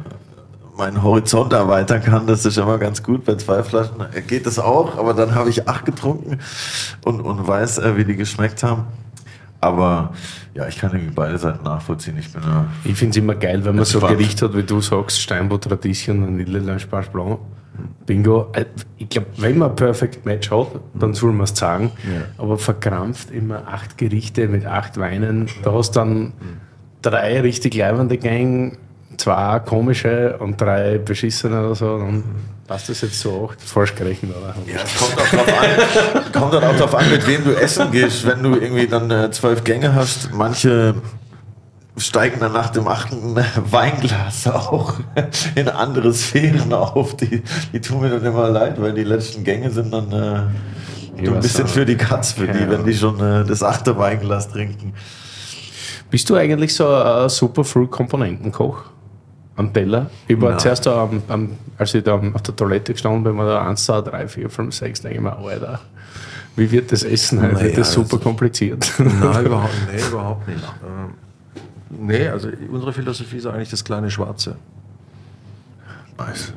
[0.77, 2.27] meinen Horizont erweitern kann.
[2.27, 3.25] Das ist immer ganz gut.
[3.25, 6.39] Bei zwei Flaschen geht das auch, aber dann habe ich acht getrunken
[7.03, 8.87] und, und weiß, äh, wie die geschmeckt haben.
[9.65, 10.13] Aber
[10.53, 12.17] ja, ich kann irgendwie beide Seiten nachvollziehen.
[12.19, 14.11] Ich bin ja Ich finde es immer geil, wenn man so ein.
[14.17, 17.39] Gericht hat, wie du sagst, Steinbutt Radieschen und Vanille Lange Blanc.
[18.05, 18.51] Bingo.
[18.53, 18.65] Äh,
[18.97, 21.91] Ich glaube, wenn man ein Perfect Match hat, dann soll man es sagen.
[22.37, 25.47] Aber verkrampft immer acht Gerichte mit acht Weinen.
[25.63, 26.33] Da hast dann
[27.01, 28.77] drei richtig leibende Gang,
[29.17, 31.97] zwei komische und drei beschissene oder so.
[31.97, 32.23] Dann
[32.67, 33.61] passt das jetzt so acht.
[33.61, 34.55] Falsch gerechnet, oder?
[34.65, 38.25] Ja, kommt auch drauf an, kommt dann auch drauf an, mit wem du essen gehst.
[38.25, 40.95] Wenn du irgendwie dann äh, zwölf Gänge hast, manche
[41.97, 43.35] steigen dann nach dem achten
[43.71, 44.95] Weinglas auch
[45.55, 47.15] in andere Sphären auf.
[47.15, 51.33] Die, die tun mir dann immer leid, weil die letzten Gänge sind dann äh, so
[51.33, 52.69] ein bisschen für die Katz, für die, Ja.
[52.69, 54.93] wenn die schon äh, das achte Weinglas trinken.
[56.09, 58.83] Bist du eigentlich so ein Superfruit-Komponentenkoch?
[59.57, 60.09] Am Teller?
[60.27, 60.59] Ich war Nein.
[60.59, 63.85] zuerst da, am, am, als ich da auf der Toilette gestanden bin, war da 1,
[63.85, 65.79] 2, 3, 4, 5, 6, denke ich mir, Alter,
[66.57, 67.55] wie wird das Essen heute?
[67.55, 68.91] Naja, das super also- kompliziert?
[68.97, 69.09] Nein,
[69.45, 70.63] überhaupt, nee, überhaupt nicht.
[70.85, 71.13] Ähm,
[71.89, 74.57] nee, also unsere Philosophie ist eigentlich das kleine Schwarze.
[76.17, 76.53] Nice.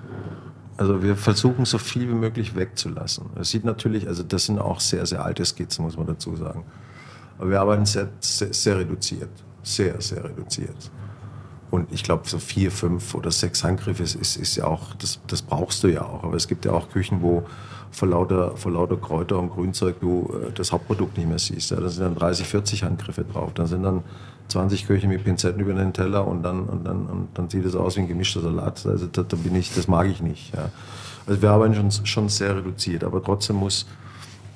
[0.77, 3.27] Also wir versuchen so viel wie möglich wegzulassen.
[3.41, 6.65] Es sieht natürlich, also das sind auch sehr, sehr alte Skizzen, muss man dazu sagen.
[7.39, 9.31] Aber wir arbeiten sehr, sehr, sehr reduziert.
[9.65, 10.91] Sehr, sehr reduziert.
[11.71, 15.21] Und ich glaube, so vier, fünf oder sechs Handgriffe ist, ist, ist ja auch, das,
[15.27, 16.25] das brauchst du ja auch.
[16.25, 17.45] Aber es gibt ja auch Küchen, wo
[17.91, 21.71] vor lauter, vor lauter Kräuter und Grünzeug du äh, das Hauptprodukt nicht mehr siehst.
[21.71, 23.53] Ja, da sind dann 30, 40 Handgriffe drauf.
[23.55, 24.03] Dann sind dann
[24.49, 27.77] 20 Köche mit Pinzetten über den Teller und dann, und dann, und dann sieht es
[27.77, 28.85] aus wie ein gemischter Salat.
[28.87, 30.55] Also da, da bin ich, das mag ich nicht.
[30.55, 30.71] Ja.
[31.27, 33.87] Also wir arbeiten schon, schon sehr reduziert, aber trotzdem muss,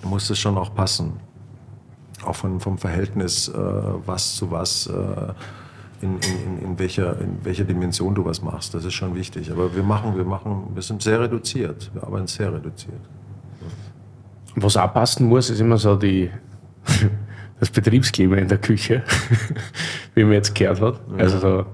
[0.02, 1.12] muss es schon auch passen.
[2.24, 3.52] Auch von, vom Verhältnis, äh,
[4.06, 5.32] was zu was, äh,
[6.02, 8.74] in, in, in, welcher, in welcher Dimension du was machst.
[8.74, 9.50] Das ist schon wichtig.
[9.50, 11.90] Aber wir machen, wir machen, wir sind sehr reduziert.
[11.94, 13.00] Wir arbeiten sehr reduziert.
[14.56, 16.30] Was auch passen muss, ist immer so die,
[17.60, 19.04] das Betriebsklima in der Küche,
[20.14, 21.00] wie man jetzt gehört hat.
[21.16, 21.66] Also so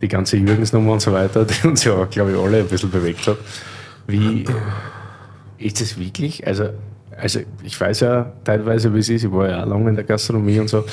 [0.00, 3.26] die ganze Jürgensnummer und so weiter, die uns ja, glaube ich, alle ein bisschen bewegt
[3.26, 3.36] hat.
[4.06, 4.44] Wie
[5.58, 6.46] ist es wirklich?
[6.46, 6.70] Also,
[7.16, 10.04] also ich weiß ja teilweise, wie es ist, ich war ja auch lange in der
[10.04, 10.84] Gastronomie und so,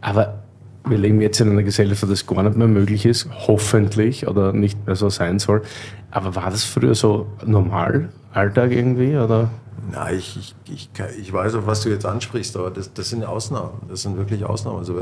[0.00, 0.42] aber
[0.90, 4.52] wir leben jetzt in einer Gesellschaft, wo das gar nicht mehr möglich ist, hoffentlich, oder
[4.52, 5.62] nicht mehr so sein soll.
[6.10, 9.50] Aber war das früher so normal, Alltag irgendwie, oder?
[9.92, 13.24] Na, ich, ich, ich, ich weiß, auf was du jetzt ansprichst, aber das, das sind
[13.24, 13.70] Ausnahmen.
[13.88, 14.78] Das sind wirklich Ausnahmen.
[14.78, 15.00] Also,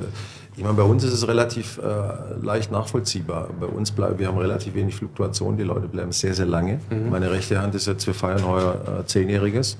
[0.56, 3.48] ich meine, bei uns ist es relativ äh, leicht nachvollziehbar.
[3.60, 5.56] Bei uns bleiben, wir haben relativ wenig Fluktuation.
[5.56, 6.80] Die Leute bleiben sehr, sehr lange.
[7.10, 9.76] Meine rechte Hand ist jetzt, wir feiern heuer äh, Zehnjähriges.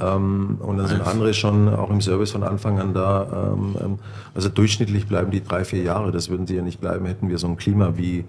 [0.00, 3.52] Ähm, und dann sind andere schon auch im Service von Anfang an da.
[3.52, 3.98] Ähm, ähm,
[4.34, 6.10] also durchschnittlich bleiben die drei, vier Jahre.
[6.10, 8.24] Das würden sie ja nicht bleiben, hätten wir so ein Klima wie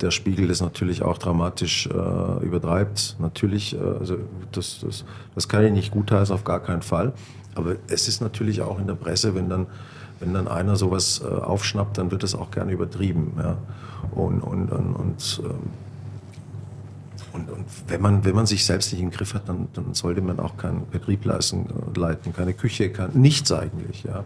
[0.00, 3.16] der Spiegel das natürlich auch dramatisch äh, übertreibt.
[3.18, 4.18] Natürlich, äh, also
[4.52, 7.12] das, das, das kann ich nicht gutheißen, auf gar keinen Fall.
[7.54, 9.66] Aber es ist natürlich auch in der Presse, wenn dann,
[10.20, 13.32] wenn dann einer sowas äh, aufschnappt, dann wird das auch gerne übertrieben.
[13.38, 13.56] Ja?
[14.12, 15.56] Und, und, und, und, ähm,
[17.32, 20.20] und, und wenn, man, wenn man sich selbst nicht im Griff hat, dann, dann sollte
[20.20, 24.04] man auch keinen Betrieb leisten, leiten, keine Küche, kein, nichts eigentlich.
[24.04, 24.24] Ja?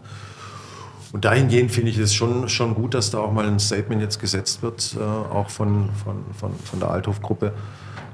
[1.13, 4.19] und dahingehend finde ich es schon, schon gut, dass da auch mal ein Statement jetzt
[4.19, 7.53] gesetzt wird, äh, auch von, von, von, von der Althoff-Gruppe.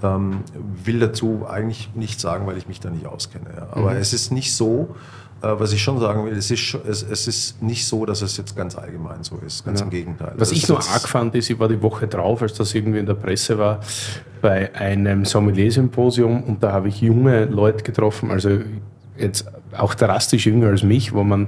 [0.04, 0.42] Ähm,
[0.84, 3.50] will dazu eigentlich nichts sagen, weil ich mich da nicht auskenne.
[3.56, 3.68] Ja.
[3.72, 3.98] Aber mhm.
[3.98, 4.96] es ist nicht so,
[5.42, 8.56] was ich schon sagen will, es ist, es, es ist nicht so, dass es jetzt
[8.56, 9.66] ganz allgemein so ist.
[9.66, 9.86] Ganz ja.
[9.86, 10.34] im Gegenteil.
[10.38, 13.00] Was das ich nur arg fand, ist, ich war die Woche drauf, als das irgendwie
[13.00, 13.80] in der Presse war,
[14.42, 18.60] bei einem Sommelier-Symposium und da habe ich junge Leute getroffen, also
[19.18, 19.46] jetzt
[19.78, 21.48] auch drastisch jünger als mich, wo man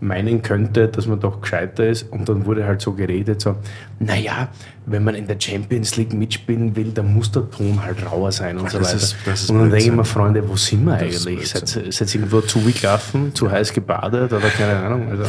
[0.00, 2.10] meinen könnte, dass man doch gescheiter ist.
[2.12, 3.56] Und dann wurde halt so geredet, so,
[3.98, 4.48] naja,
[4.86, 8.58] wenn man in der Champions League mitspielen will, dann muss der Ton halt rauer sein
[8.58, 8.96] und Ach, so weiter.
[8.96, 11.50] Ist, und dann denke ich mir, Freunde, wo sind wir eigentlich?
[11.50, 15.08] Seid ihr irgendwo zugelaufen, zu heiß gebadet oder keine Ahnung?
[15.10, 15.24] Also.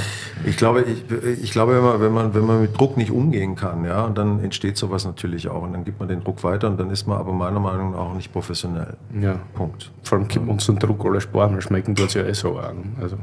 [0.46, 1.04] Ich glaube, ich,
[1.44, 4.18] ich glaube wenn, man, wenn, man, wenn man mit Druck nicht umgehen kann, ja, und
[4.18, 5.64] dann entsteht sowas natürlich auch.
[5.64, 8.00] Und dann gibt man den Druck weiter und dann ist man aber meiner Meinung nach
[8.00, 8.96] auch nicht professionell.
[9.20, 9.40] Ja.
[9.56, 9.92] Punkt.
[10.04, 12.34] Vor allem gibt man uns den Druck alle sparen, weil schmecken tut es ja eh
[12.34, 12.96] so an.
[13.02, 13.18] Also.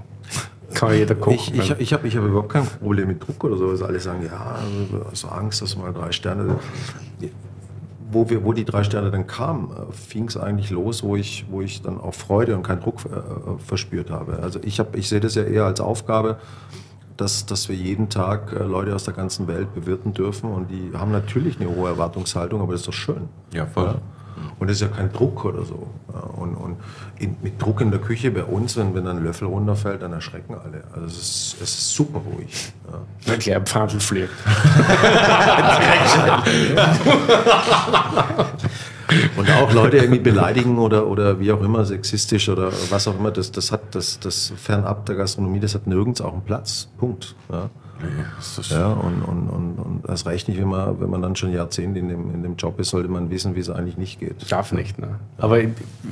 [0.75, 1.55] Kann jeder kochen.
[1.55, 3.83] Ich, ich, ich habe ich hab überhaupt kein Problem mit Druck oder sowas.
[3.83, 4.59] Alle sagen, ja,
[5.13, 6.59] so Angst, dass mal drei Sterne.
[8.11, 11.45] Wo, wir, wo die drei Sterne dann kamen, äh, fing es eigentlich los, wo ich,
[11.51, 14.39] wo ich dann auch Freude und keinen Druck äh, verspürt habe.
[14.41, 16.39] Also ich, hab, ich sehe das ja eher als Aufgabe,
[17.17, 20.93] dass, dass wir jeden Tag äh, Leute aus der ganzen Welt bewirten dürfen und die
[20.97, 23.29] haben natürlich eine hohe Erwartungshaltung, aber das ist doch schön.
[23.53, 23.87] Ja, voll.
[23.87, 23.95] Ja?
[24.59, 25.89] Und das ist ja kein Druck oder so.
[26.37, 26.77] Und, und
[27.19, 30.55] in, mit Druck in der Küche bei uns, wenn, wenn ein Löffel runterfällt, dann erschrecken
[30.55, 30.85] alle.
[30.93, 32.73] Also es ist, es ist super ruhig.
[32.91, 32.99] Ja.
[33.27, 34.31] Na klar, Pfandl fliegt.
[39.37, 43.31] Und auch Leute irgendwie beleidigen oder, oder wie auch immer, sexistisch oder was auch immer,
[43.31, 46.89] das, das hat das, das fernab der Gastronomie, das hat nirgends auch einen Platz.
[46.99, 47.35] Punkt.
[47.51, 47.71] Ja.
[47.99, 48.09] Nee,
[48.71, 51.99] ja, und, und, und, und das reicht nicht, wenn man, wenn man dann schon Jahrzehnte
[51.99, 54.53] in dem, in dem Job ist, sollte man wissen, wie es eigentlich nicht geht.
[54.53, 55.19] Darf nicht, ne?
[55.39, 55.61] Aber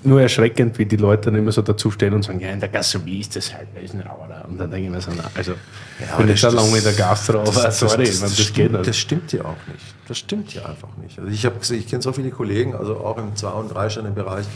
[0.03, 3.21] nur erschreckend, wie die Leute dann immer so dazustehen und sagen, ja, in der Gastronomie
[3.21, 4.41] ist das halt, da ist ein Rauer da.
[4.49, 5.53] Und dann denke ich mir so, na, also,
[6.01, 9.33] ja, ich da lange in der Gastro, aber sorry, das, das, das, stimmt, das stimmt
[9.33, 10.04] ja auch nicht.
[10.09, 11.19] Das stimmt ja einfach nicht.
[11.19, 14.47] Also ich, ich kenne so viele Kollegen, also auch im Zwei- und Drei-Sterne-Bereich,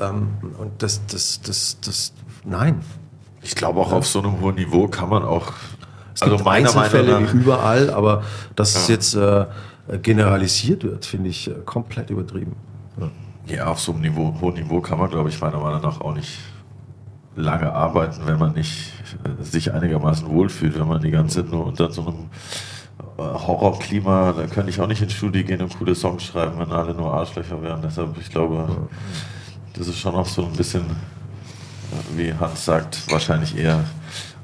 [0.00, 0.28] ähm,
[0.58, 2.12] und das, das, das, das,
[2.44, 2.82] nein.
[3.42, 5.52] Ich glaube auch auf so einem hohen Niveau kann man auch
[6.14, 8.22] es also gibt Einzelfälle wie überall, aber
[8.54, 8.80] dass ja.
[8.80, 9.46] es jetzt äh,
[10.02, 12.56] generalisiert wird, finde ich äh, komplett übertrieben.
[12.98, 13.10] Ja.
[13.54, 16.14] ja, auf so einem Niveau, hohen Niveau kann man, glaube ich, meiner Meinung nach auch
[16.14, 16.38] nicht
[17.36, 18.94] lange arbeiten, wenn man nicht
[19.24, 22.30] äh, sich einigermaßen wohlfühlt, wenn man die ganze Zeit nur unter so einem
[23.18, 26.94] Horrorklima, da könnte ich auch nicht ins Studio gehen und coole Songs schreiben, wenn alle
[26.94, 27.80] nur Arschlöcher wären.
[27.82, 28.88] Deshalb, ich glaube,
[29.74, 30.84] das ist schon auch so ein bisschen,
[32.14, 33.84] wie Hans sagt, wahrscheinlich eher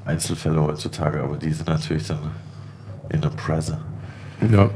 [0.05, 2.19] Einzelfälle heutzutage, aber die sind natürlich dann
[3.09, 3.77] in der Presse.
[4.51, 4.69] Ja.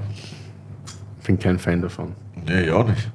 [1.25, 2.13] Bin kein Fan davon.
[2.45, 3.09] Nee, ich auch nicht.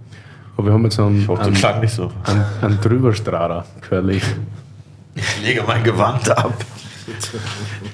[0.57, 2.13] Aber wir haben jetzt einen, ich hoffe, einen, klang nicht so.
[2.25, 4.11] einen, einen Drüberstrahler gehört.
[5.15, 6.53] Ich lege mein Gewand ab.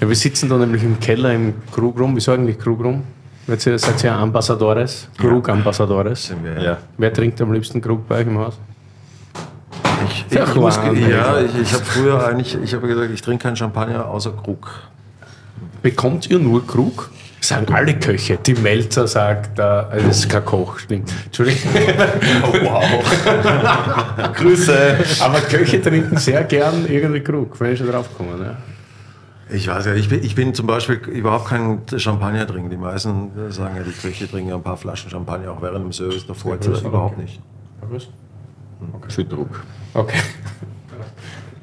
[0.01, 2.15] Ja, wir sitzen da nämlich im Keller im Krug rum.
[2.17, 3.03] Wieso eigentlich Krug rum?
[3.47, 6.35] Jetzt seid ihr Ambassadores, Krug-Ambassadores.
[6.61, 6.77] Ja.
[6.99, 8.59] Wer trinkt am liebsten Krug bei euch im Haus?
[10.07, 13.45] Ich, ich, ich muss, ja, ich, ich habe früher eigentlich, ich habe gesagt, ich trinke
[13.45, 14.71] keinen Champagner außer Krug.
[15.83, 17.11] Bekommt ihr nur Krug?
[17.41, 18.37] Sagen alle Köche.
[18.37, 19.63] Die Melzer sagt, äh,
[20.07, 21.11] das ist kein Koch, stimmt.
[21.25, 21.71] Entschuldigung.
[22.43, 24.33] Oh, wow.
[24.35, 24.97] Grüße.
[25.21, 28.37] Aber Köche trinken sehr gern irgendwie Krug, wenn ich schon drauf komme.
[28.37, 28.57] Ne?
[29.51, 32.71] Ich weiß ja, ich bin, ich bin zum Beispiel überhaupt kein Champagner trinken.
[32.71, 35.93] Die meisten sagen ja, die Köche trinken ja ein paar Flaschen Champagner auch während dem
[35.93, 36.59] Service davor.
[36.61, 37.41] Ja, überhaupt nicht.
[37.81, 39.11] Okay.
[39.11, 39.65] Für Druck.
[39.95, 40.19] Okay.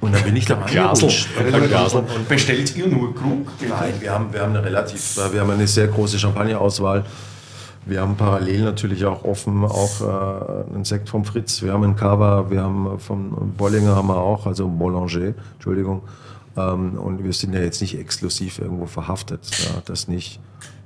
[0.01, 1.07] Und dann bin ich da Glasl.
[2.27, 3.47] Bestellt ihr nur Krug?
[3.67, 7.05] Nein, wir haben, wir haben eine relativ, wir haben eine sehr große Champagnerauswahl.
[7.87, 11.61] Wir haben parallel natürlich auch offen auch äh, einen Sekt vom Fritz.
[11.61, 16.01] Wir haben einen Cava, wir haben vom Bollinger haben wir auch, also Boulanger, Entschuldigung.
[16.57, 20.39] Ähm, und wir sind ja jetzt nicht exklusiv irgendwo verhaftet, ja, das nicht.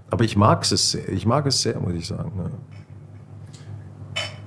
[0.09, 2.31] Aber ich mag es sehr, ich mag es sehr, muss ich sagen.
[2.37, 2.49] Ja.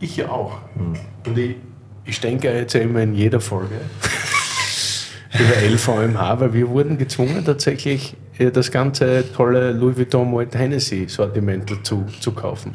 [0.00, 0.58] Ich ja auch.
[0.74, 0.94] Hm.
[1.26, 1.56] Und ich
[2.04, 3.76] ich denke jetzt immer in jeder Folge
[5.34, 11.06] über LVMH, weil wir wurden gezwungen, tatsächlich äh, das ganze tolle Louis Vuitton Moet Hennessy
[11.08, 12.74] Sortiment dazu zu kaufen.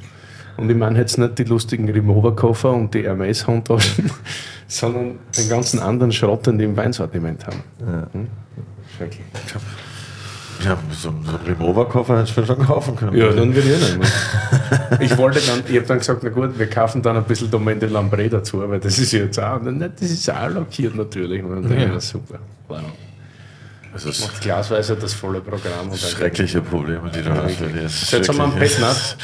[0.58, 4.12] Und ich meine jetzt nicht die lustigen Remover-Koffer und die Hermes-Handtaschen,
[4.68, 7.64] sondern den ganzen anderen Schrott, den die im Weinsortiment haben.
[7.80, 8.08] Ja.
[8.12, 8.28] Hm?
[8.98, 9.22] Schrecklich.
[10.66, 13.16] Ja, so, einen Remover-Koffer hätte ich schon kaufen können.
[13.16, 14.08] Ja, dann würde ich nehmen.
[15.00, 17.80] ich wollte dann, ich habe dann gesagt, na gut, wir kaufen dann ein bisschen Domaine
[17.80, 21.44] de Lambré dazu, weil das ist jetzt auch, das ist auch lackiert natürlich.
[21.44, 22.40] Und dann denke ich, super.
[22.68, 22.82] Wow.
[23.98, 25.90] Also es macht glasweise das volle Programm.
[25.90, 28.12] Und schreckliche Probleme, die du ja, hast.
[28.12, 29.18] Jetzt haben wir einen Petnat.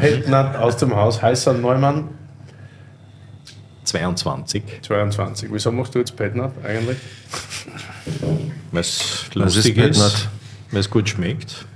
[0.00, 2.08] Petnat aus dem Haus, heißer Neumann.
[3.84, 4.62] 22.
[4.80, 5.50] 22.
[5.52, 6.96] Wieso machst du jetzt Petnat eigentlich?
[8.72, 10.28] Was lustig ist.
[10.70, 11.66] weil es gut schmeckt.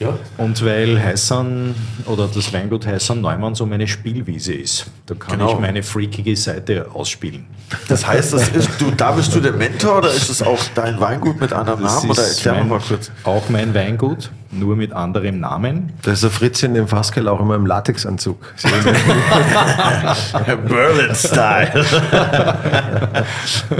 [0.00, 0.18] Ja.
[0.38, 1.74] Und weil Heißern
[2.06, 4.86] oder das Weingut Heißern Neumann so meine Spielwiese ist.
[5.06, 5.52] Da kann Genau.
[5.52, 7.44] ich meine freakige Seite ausspielen.
[7.86, 10.98] Das heißt, das ist, du, da bist du der Mentor oder ist es auch dein
[11.00, 12.10] Weingut mit anderem Das Namen?
[12.12, 13.12] Oder ist erklär mein, mal kurz.
[13.24, 15.92] auch mein Weingut, nur mit anderem Namen.
[16.02, 18.38] Da ist der Fritzchen im Fasskeller auch immer im Latexanzug.
[20.66, 21.84] Berlin-Style.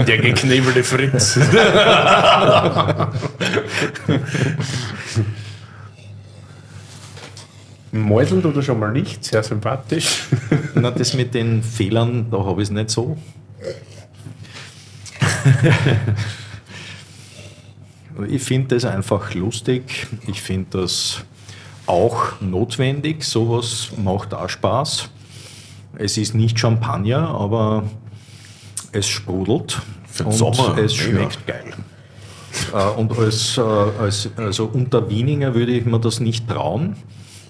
[0.07, 1.37] Der geknebelte Fritz.
[7.91, 10.27] Mäuseln tut er schon mal nicht, sehr sympathisch.
[10.75, 13.17] Na, das mit den Fehlern, da habe ich es nicht so.
[18.29, 20.07] ich finde das einfach lustig.
[20.27, 21.23] Ich finde das
[21.85, 23.23] auch notwendig.
[23.23, 25.09] Sowas macht auch Spaß.
[25.97, 27.83] Es ist nicht Champagner, aber
[28.93, 31.73] es sprudelt Für den und Sommer, es schmeckt geil.
[32.73, 36.95] Äh, Und als, äh, als also unter Wieninger würde ich mir das nicht trauen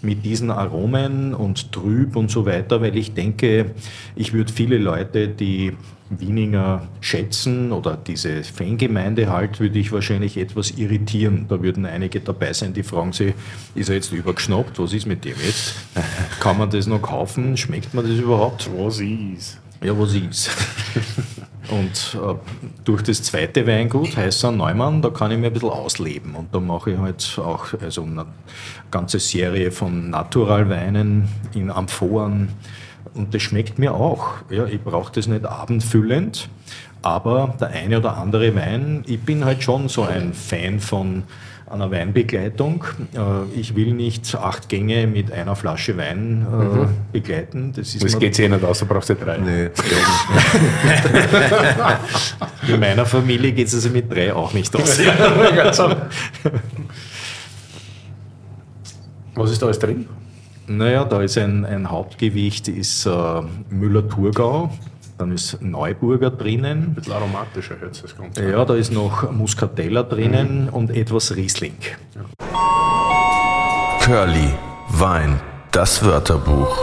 [0.02, 3.72] mit diesen Aromen und trüb und so weiter, weil ich denke,
[4.16, 5.74] ich würde viele Leute, die
[6.10, 11.46] Wieninger schätzen oder diese Fangemeinde halt, würde ich wahrscheinlich etwas irritieren.
[11.48, 13.34] Da würden einige dabei sein, die fragen sich,
[13.76, 14.78] ist er jetzt übergeschnappt?
[14.80, 15.76] Was ist mit dem jetzt?
[16.40, 17.56] Kann man das noch kaufen?
[17.56, 18.70] Schmeckt man das überhaupt?
[18.76, 19.60] Was ist?
[19.84, 20.52] Ja, was ist?
[21.70, 22.36] Und äh,
[22.84, 26.36] durch das zweite Weingut, Heißer Neumann, da kann ich mir ein bisschen ausleben.
[26.36, 28.26] Und da mache ich halt auch also eine
[28.90, 32.50] ganze Serie von Naturalweinen in Amphoren.
[33.14, 34.30] Und das schmeckt mir auch.
[34.50, 36.50] Ja, ich brauche das nicht abendfüllend,
[37.02, 41.24] aber der eine oder andere Wein, ich bin halt schon so ein Fan von
[41.72, 42.84] einer Weinbegleitung.
[43.14, 47.74] Äh, Ich will nicht acht Gänge mit einer Flasche Wein äh, begleiten.
[47.76, 49.38] Das ist Das geht eh nicht aus, da brauchst du drei.
[49.38, 49.70] Nee,
[52.68, 55.00] In meiner Familie geht es also mit drei auch nicht aus.
[59.36, 60.08] Was ist da alles drin?
[60.68, 64.70] naja, da ist ein, ein Hauptgewicht, ist äh, Müller-Thurgau,
[65.22, 66.84] dann ist Neuburger drinnen.
[66.84, 68.50] Ein bisschen aromatischer jetzt das Ganze.
[68.50, 71.78] Ja, da ist noch Muscatella drinnen und etwas Riesling.
[74.02, 74.54] Curly,
[74.90, 75.40] Wein,
[75.72, 76.76] das Wörterbuch.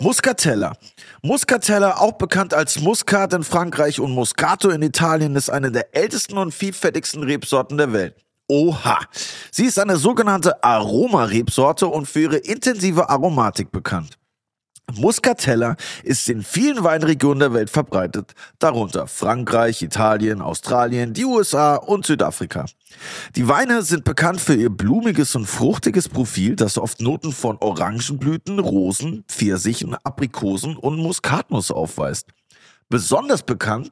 [0.00, 0.74] Muscatella.
[1.22, 6.36] Muscatella, auch bekannt als Muscat in Frankreich und Moscato in Italien, ist eine der ältesten
[6.36, 8.14] und vielfältigsten Rebsorten der Welt.
[8.48, 9.00] Oha.
[9.50, 14.18] Sie ist eine sogenannte Aromarebsorte und für ihre intensive Aromatik bekannt.
[14.94, 22.06] Muscatella ist in vielen Weinregionen der Welt verbreitet, darunter Frankreich, Italien, Australien, die USA und
[22.06, 22.66] Südafrika.
[23.34, 28.60] Die Weine sind bekannt für ihr blumiges und fruchtiges Profil, das oft Noten von Orangenblüten,
[28.60, 32.28] Rosen, Pfirsichen, Aprikosen und Muskatnuss aufweist.
[32.88, 33.90] Besonders bekannt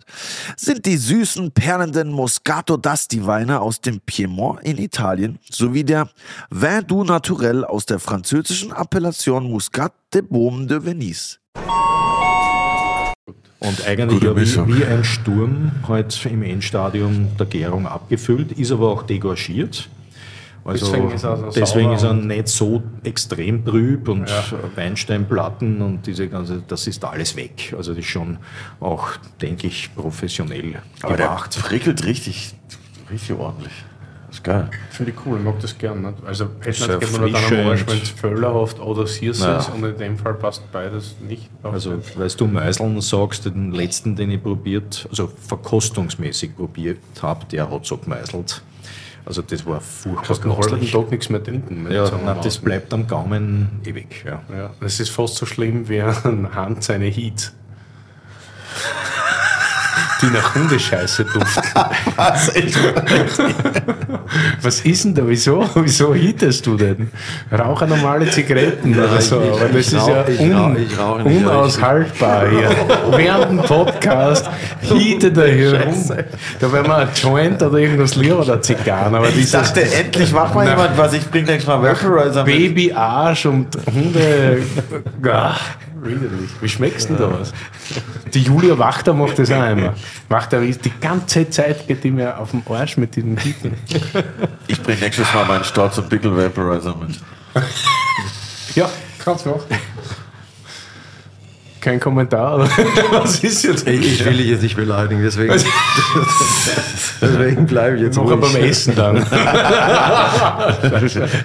[0.57, 6.09] sind die süßen, perlenden Moscato d'Asti Weine aus dem Piemont in Italien sowie der
[6.49, 11.39] Vin du Naturel aus der französischen Appellation Muscat de Baume de Venise.
[13.59, 18.91] Und eigentlich ja wie, wie ein Sturm halt im Endstadium der Gärung abgefüllt, ist aber
[18.91, 19.89] auch degorgiert.
[20.67, 24.45] Also Deswegen ist er so deswegen ist er nicht so extrem trüb und Ja.
[24.77, 27.75] Weinsteinplatten und diese ganze, das ist alles weg.
[27.77, 28.39] Also das ist schon
[28.81, 29.09] auch,
[29.43, 31.59] denke ich, professionell Aber der gemacht.
[31.63, 32.55] prickelt richtig,
[33.11, 33.73] richtig ordentlich.
[34.29, 34.71] Das ist geil.
[34.91, 36.01] Finde ich cool, ich mag das gern.
[36.01, 36.15] Nicht?
[36.27, 37.67] Also Sehr Essen geht man dann am.
[37.69, 39.59] Arsch, wenn es völlerhaft oder Sirs Ja.
[39.59, 41.51] ist und in dem Fall passt beides nicht.
[41.63, 47.71] Also, weißt du, Meiseln sagst, den letzten, den ich probiert, also verkostungsmäßig probiert habe, der
[47.71, 48.63] hat so gemeißelt.
[49.27, 50.93] Also, das war furchtbar kannst den halben köstlich.
[50.93, 51.91] Tag nichts mehr trinken.
[51.91, 54.25] Ja, nein, das bleibt am Gaumen ewig.
[54.27, 54.43] Ja.
[54.55, 57.53] Ja, das ist fast so schlimm wie ein Hand seine Heat.
[60.25, 61.63] Die nach Hundescheiße duften.
[64.63, 65.23] Was ist denn da?
[65.27, 65.69] Wieso?
[65.75, 67.11] Wieso hietest du denn?
[67.53, 69.43] Rauche normale Zigaretten oder so.
[69.43, 70.77] ich- Aber das ist rauch- ja un rauch-
[71.27, 72.71] ich ich- unaushaltbar hier.
[73.17, 74.49] Während dem Podcast
[74.81, 76.11] hietet er hier rum.
[76.61, 79.15] Da wäre mal ein Joint oder irgendwas lieber oder Zigarren.
[79.15, 81.13] Aber Ich dachte, endlich macht mal jemand was.
[81.13, 82.55] Ich bring nächstes Mal Vaporizer mit.
[82.75, 84.63] Babyarsch und Hunde.
[86.05, 86.51] Widerlich.
[86.61, 87.53] Wie schmeckst denn da was?
[88.33, 89.95] Die Julia Wachter macht das auch immer.
[90.29, 93.75] Wachter ist die ganze Zeit geht die mir auf den Arsch mit diesem Hieten.
[94.67, 97.19] Ich bring nächstes Mal meinen Storz und Pickel Vaporizer mit.
[98.75, 98.91] Ja,
[99.25, 99.63] kannst machen.
[101.85, 102.65] Kein Kommentar, oder?
[103.11, 103.87] Was ist jetzt?
[103.87, 105.53] Ich, ich will dich jetzt nicht beleidigen, deswegen,
[107.21, 108.57] deswegen bleibe ich jetzt Noch beim.
[108.57, 109.17] Essen dann.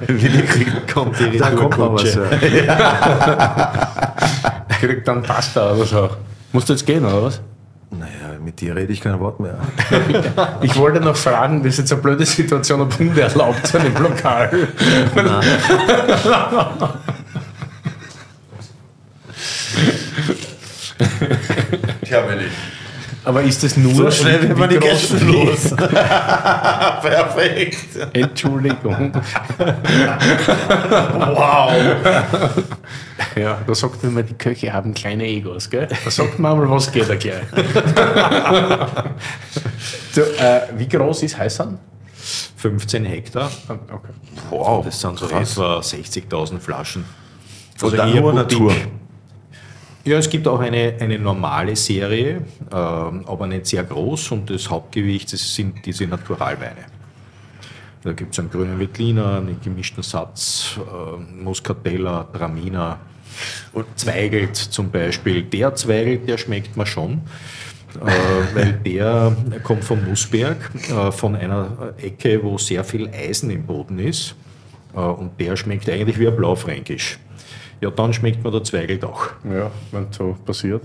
[0.07, 2.15] Willi kriegt, kommt die Da kommt noch was.
[2.15, 2.29] Ja.
[4.79, 6.09] Kriegt dann Pasta oder so.
[6.51, 7.41] Musst du jetzt gehen, oder was?
[7.91, 9.57] Naja, mit dir rede ich kein Wort mehr.
[10.61, 14.01] Ich wollte noch fragen, das ist jetzt eine blöde Situation, ob Hunde erlaubt sind im
[14.01, 14.49] Lokal.
[22.03, 22.78] Tja, wenn ich.
[23.29, 25.69] Aber ist das nur So schnell wird man die Gäste los.
[25.75, 27.85] Perfekt.
[28.13, 29.13] Entschuldigung.
[31.13, 31.71] Wow.
[33.35, 35.87] Ja, da sagt man immer, die Köche haben kleine Egos, gell?
[36.03, 37.43] Da sagt man mal, was geht da gleich.
[40.11, 41.77] so, äh, wie groß ist Heißan?
[42.57, 43.51] 15 Hektar.
[43.67, 44.11] Okay.
[44.49, 44.85] Wow.
[44.85, 45.51] Das sind so krass.
[45.51, 47.05] etwa 60.000 Flaschen.
[47.79, 48.59] Dann eher nur Boutique.
[48.59, 48.73] Natur.
[50.05, 54.69] Ja, es gibt auch eine, eine normale Serie, ähm, aber nicht sehr groß und das
[54.69, 56.85] Hauptgewicht das sind diese Naturalweine.
[58.03, 62.97] Da gibt es einen grünen Veltliner, einen gemischten Satz, äh, Muscatella, Traminer
[63.73, 65.43] und Zweigelt zum Beispiel.
[65.43, 67.21] Der Zweigelt, der schmeckt mir schon,
[67.95, 73.65] äh, weil der kommt vom Nussberg, äh, von einer Ecke, wo sehr viel Eisen im
[73.65, 74.33] Boden ist.
[74.95, 77.19] Äh, und der schmeckt eigentlich wie ein Blaufränkisch.
[77.81, 79.27] Ja, dann schmeckt mir der Zweigelt auch.
[79.43, 80.83] Ja, wenn so passiert.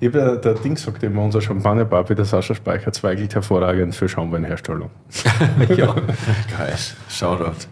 [0.00, 4.90] Ich ja- der Ding sagt immer, unser Champagnerpapi, der Sascha Speicher, zweigelt hervorragend für Schaumweinherstellung.
[5.76, 5.94] ja.
[5.94, 6.74] Geil.
[7.08, 7.66] Shoutout.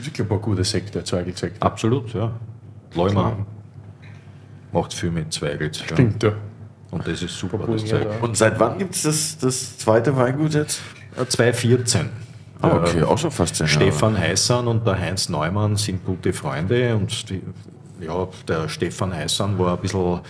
[0.00, 1.60] Ich glaube, eine gute Sekte, Zweigelt-Sekte.
[1.60, 2.30] Absolut, ja.
[2.94, 3.36] Leumer
[4.72, 5.76] macht viel mit Zweigelt.
[5.80, 5.86] Ja.
[5.96, 6.32] Stimmt, ja.
[6.90, 8.06] Und das ist super, das Zeug.
[8.22, 10.80] Und seit wann gibt es das, das zweite Weingut jetzt?
[11.20, 12.08] Äh, 2014.
[12.62, 13.76] Ah, okay, Der auch schon fast zehn Jahre.
[13.76, 17.42] Stefan Heißan und der Heinz Neumann sind gute Freunde und die,
[18.00, 20.20] ja, der Stefan Heißan war ein bisschen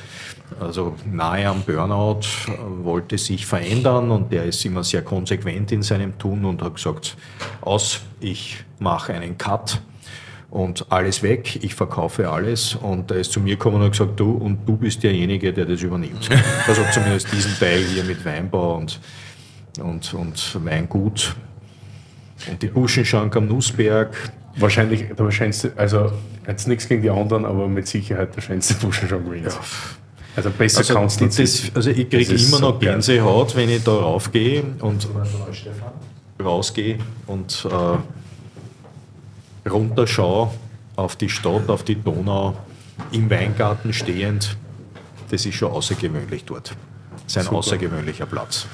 [0.60, 2.20] also nahe am Burnout,
[2.82, 7.16] wollte sich verändern und der ist immer sehr konsequent in seinem Tun und hat gesagt,
[7.60, 9.80] aus, ich mache einen Cut
[10.50, 14.18] und alles weg, ich verkaufe alles und er ist zu mir gekommen und hat gesagt,
[14.18, 16.28] du und du bist derjenige, der das übernimmt.
[16.66, 19.00] Also zumindest diesen Teil hier mit Weinbau und,
[19.80, 21.34] und, und Weingut
[22.48, 24.14] und die Buschenschank am Nussberg.
[24.58, 26.12] Wahrscheinlich der schönste, also
[26.46, 29.52] jetzt nichts gegen die anderen, aber mit Sicherheit der schönste Buschen schon gewesen.
[30.36, 32.92] Also besser Also, kannst du nicht also ich kriege immer so noch geil.
[32.92, 35.08] Gänsehaut, wenn ich da raufgehe und
[36.40, 37.66] rausgehe und
[39.64, 40.50] äh, runterschaue
[40.96, 42.56] auf die Stadt, auf die Donau,
[43.12, 44.56] im Weingarten stehend.
[45.30, 46.74] Das ist schon außergewöhnlich dort.
[47.24, 48.66] Das ist ein außergewöhnlicher Platz.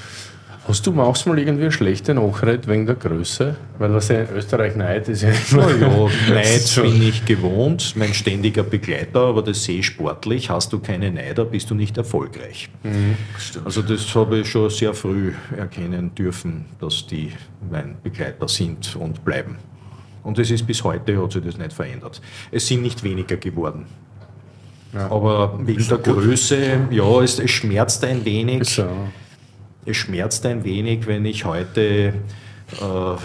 [0.66, 3.54] Hast du manchmal irgendwie eine schlechte Nachricht wegen der Größe?
[3.78, 5.70] Weil was ja in Österreich neid ist ja immer.
[5.76, 5.88] Ja,
[6.34, 10.48] Neid bin ich gewohnt, mein ständiger Begleiter, aber das sehe ich sportlich.
[10.48, 12.70] Hast du keine Neider, bist du nicht erfolgreich.
[13.62, 17.32] Also das habe ich schon sehr früh erkennen dürfen, dass die
[17.70, 19.58] mein Begleiter sind und bleiben.
[20.22, 22.22] Und es ist bis heute, hat sich das nicht verändert.
[22.50, 23.84] Es sind nicht weniger geworden.
[24.94, 28.64] Aber wegen der Größe, ja, es, es schmerzt ein wenig.
[28.64, 28.86] So.
[29.86, 32.14] Es schmerzt ein wenig, wenn ich heute
[32.80, 33.16] äh,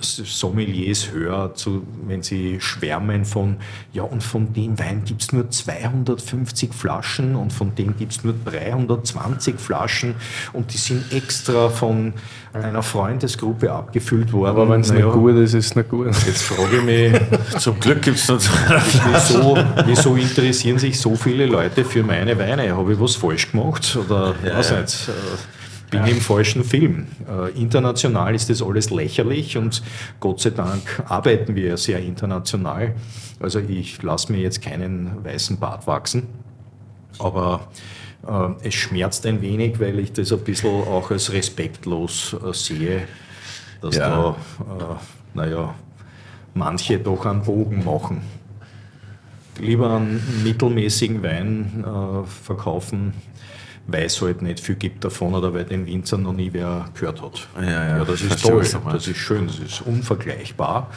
[0.00, 3.56] Sommeliers höre, zu, wenn sie schwärmen von,
[3.92, 8.24] ja, und von dem Wein gibt es nur 250 Flaschen und von dem gibt es
[8.24, 10.14] nur 320 Flaschen
[10.52, 12.12] und die sind extra von
[12.52, 14.50] einer Freundesgruppe abgefüllt worden.
[14.50, 16.08] Aber wenn es Naja, nicht gut ist, ist es nicht gut.
[16.26, 18.38] Jetzt frage ich mich, Zum Glück gibt es nur
[19.06, 22.76] wieso, wieso interessieren sich so viele Leute für meine Weine?
[22.76, 23.96] Habe ich was falsch gemacht?
[23.96, 24.80] Oder weiß ja.
[24.80, 25.57] nicht, äh,
[25.90, 27.06] bin ich im falschen Film.
[27.28, 29.82] Äh, international ist das alles lächerlich und
[30.20, 32.94] Gott sei Dank arbeiten wir sehr international.
[33.40, 36.26] Also ich lasse mir jetzt keinen weißen Bart wachsen.
[37.18, 37.68] Aber
[38.26, 43.02] äh, es schmerzt ein wenig, weil ich das ein bisschen auch als respektlos äh, sehe,
[43.80, 44.08] dass Ja.
[44.08, 44.94] da, äh,
[45.34, 45.74] naja,
[46.54, 48.22] manche doch einen Bogen machen.
[49.60, 53.14] Lieber einen mittelmäßigen Wein äh, verkaufen,
[53.88, 57.22] weil es halt nicht viel gibt davon oder weil den Winzer noch nie wer gehört
[57.22, 57.48] hat.
[57.56, 58.62] Ja, ja, das ist toll,
[58.92, 60.90] das ist schön, das ist unvergleichbar.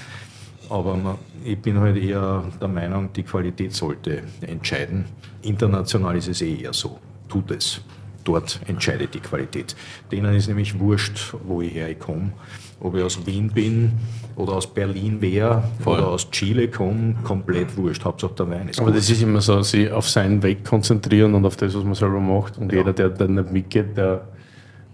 [0.70, 5.06] Aber man, ich bin halt eher der Meinung, die Qualität sollte entscheiden.
[5.42, 7.00] International ist es eh eher so.
[7.28, 7.82] Tut es.
[8.24, 9.76] Dort entscheidet die Qualität.
[10.12, 12.34] Denen ist nämlich wurscht, wo ich herkomme.
[12.80, 13.94] Ob ich aus Wien bin
[14.36, 18.04] oder aus Berlin wäre oder aus Chile komme, komplett wurscht.
[18.06, 19.00] Hauptsache der Wein ist Aber gut.
[19.00, 22.20] das ist immer so, sich auf seinen Weg konzentrieren und auf das, was man selber
[22.20, 22.58] macht.
[22.58, 24.22] Und jeder, der dann nicht mitgeht, der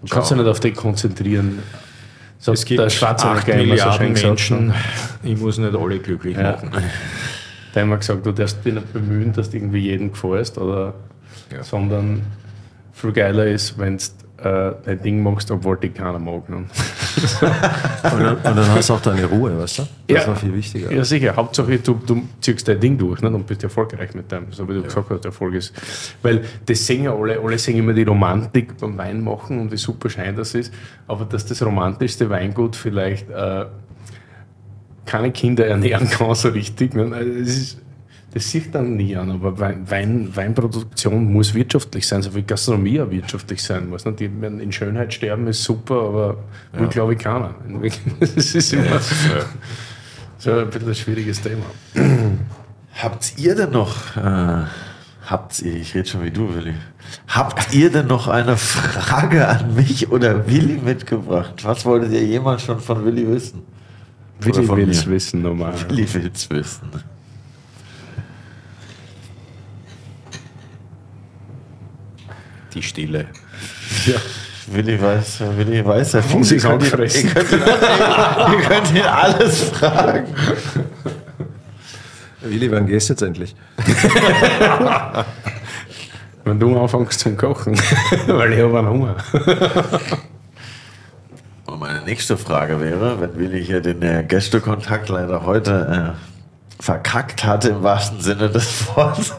[0.02, 1.60] du kannst dich nicht auf den konzentrieren.
[2.40, 4.74] So, Es gibt der immer so Milliarden schön gesagt, Menschen.
[5.24, 6.52] Ich muss nicht alle glücklich Ja.
[6.52, 6.70] machen.
[6.72, 10.94] Der hat immer gesagt, du darfst dich nicht bemühen, dass du irgendwie jedem gefällst, oder,
[11.62, 12.22] sondern
[12.94, 14.04] viel geiler ist, wenn du
[14.48, 16.48] äh, dein Ding machst, obwohl dich keiner mag.
[16.50, 16.66] Ne?
[17.18, 19.82] Und dann, und dann hast du auch deine Ruhe, weißt du?
[19.84, 20.22] Das Ja.
[20.22, 20.92] ist noch viel wichtiger.
[20.92, 21.36] Ja, sicher.
[21.36, 24.74] Hauptsache, du, du ziehst dein Ding durch ne, und bist erfolgreich mit dem, so wie
[24.76, 25.74] du gesagt hast, Erfolg ist.
[26.22, 29.78] Weil das singen ja alle, alle singen immer die Romantik beim Wein machen und wie
[29.78, 30.74] super schein das ist.
[31.08, 33.66] Aber dass das romantischste Weingut vielleicht äh,
[35.06, 36.94] keine Kinder ernähren kann, so richtig.
[36.94, 37.10] Ne?
[37.14, 37.78] Also Das, ist,
[38.38, 43.02] das sieht dann nie an, aber Wein, Wein, Weinproduktion muss wirtschaftlich sein, so wie Gastronomie
[43.02, 44.06] auch wirtschaftlich sein muss.
[44.06, 44.12] Ne?
[44.12, 46.38] Die werden in Schönheit sterben ist super, aber
[46.74, 47.56] will, glaube ich, keiner.
[48.20, 49.00] Das ist immer
[50.38, 51.66] so ein bisschen ein schwieriges Thema.
[52.94, 54.66] Habt ihr denn noch, äh,
[55.26, 56.74] habt ihr, ich rede schon wie du, Willi,
[57.28, 61.64] habt ihr denn noch eine Frage an mich oder Willi mitgebracht?
[61.64, 63.64] Was wolltet ihr jemals schon von Willi wissen?
[64.40, 65.74] Willi will es wissen, normal.
[65.90, 67.17] Willi will's wissen.
[72.78, 73.26] Die Stille.
[74.68, 77.28] Willi weiß, Willi weiß, er könnt ihn, anfressen.
[77.28, 77.60] ihr, könnt ihn,
[78.54, 80.28] ihr könnt ihn alles fragen.
[82.42, 83.56] Willi, wann gehst du jetzt endlich?
[86.44, 87.76] Wenn du anfängst zum Kochen,
[88.28, 89.16] weil ich habe einen Hunger.
[91.66, 97.44] Und meine nächste Frage wäre, wenn Willi hier den äh, Gästekontakt leider heute äh, verkackt
[97.44, 99.34] hatte im wahrsten Sinne des Wortes.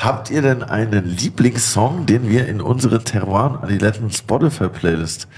[0.00, 5.28] Habt ihr denn einen Lieblingssong, den wir in unsere Terroir Adiletten Spotify Playlist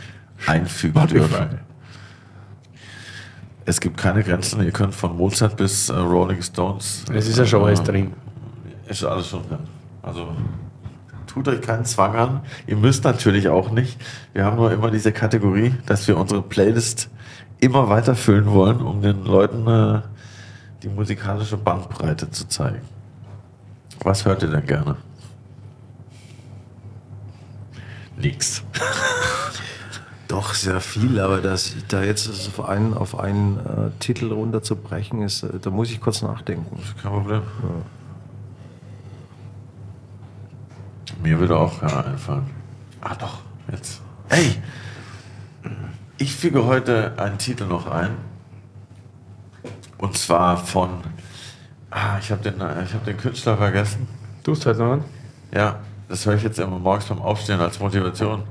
[0.46, 1.58] einfügen dürfen?
[3.64, 7.04] Es gibt keine Grenzen, ihr könnt von Mozart bis äh, Rolling Stones.
[7.12, 8.12] Es ist ja schon alles drin.
[8.86, 9.58] Ist alles schon drin.
[10.00, 10.28] Also
[11.26, 12.40] tut euch keinen Zwang an.
[12.68, 14.00] Ihr müsst natürlich auch nicht.
[14.32, 17.10] Wir haben nur immer diese Kategorie, dass wir unsere Playlist
[17.58, 20.02] immer weiter füllen wollen, um den Leuten äh,
[20.84, 22.91] die musikalische Bandbreite zu zeigen.
[24.04, 24.96] Was hört ihr denn gerne?
[28.16, 28.62] Nix.
[30.28, 35.42] Doch, sehr viel, aber das, da jetzt auf einen, auf einen äh, Titel runterzubrechen, ist,
[35.42, 36.82] äh, da muss ich kurz nachdenken.
[37.02, 37.42] Kein Problem.
[41.22, 42.50] Mir würde auch keiner einfallen.
[43.00, 44.00] Ah doch, jetzt.
[44.30, 44.56] Ey!
[46.18, 48.16] Ich füge heute einen Titel noch ein.
[49.98, 51.02] Und zwar von.
[51.94, 54.08] Ah, ich habe den, ich hab den Künstler vergessen.
[54.42, 55.04] Tust halt noch an?
[55.54, 55.78] Ja,
[56.08, 58.44] das höre ich jetzt immer morgens beim Aufstehen als Motivation.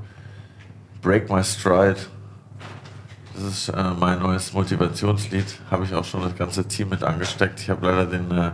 [1.02, 1.96] Break My Stride.
[3.34, 5.58] Das ist äh, mein neues Motivationslied.
[5.70, 7.58] Habe ich auch schon das ganze Team mit angesteckt.
[7.60, 8.50] Ich habe leider den äh,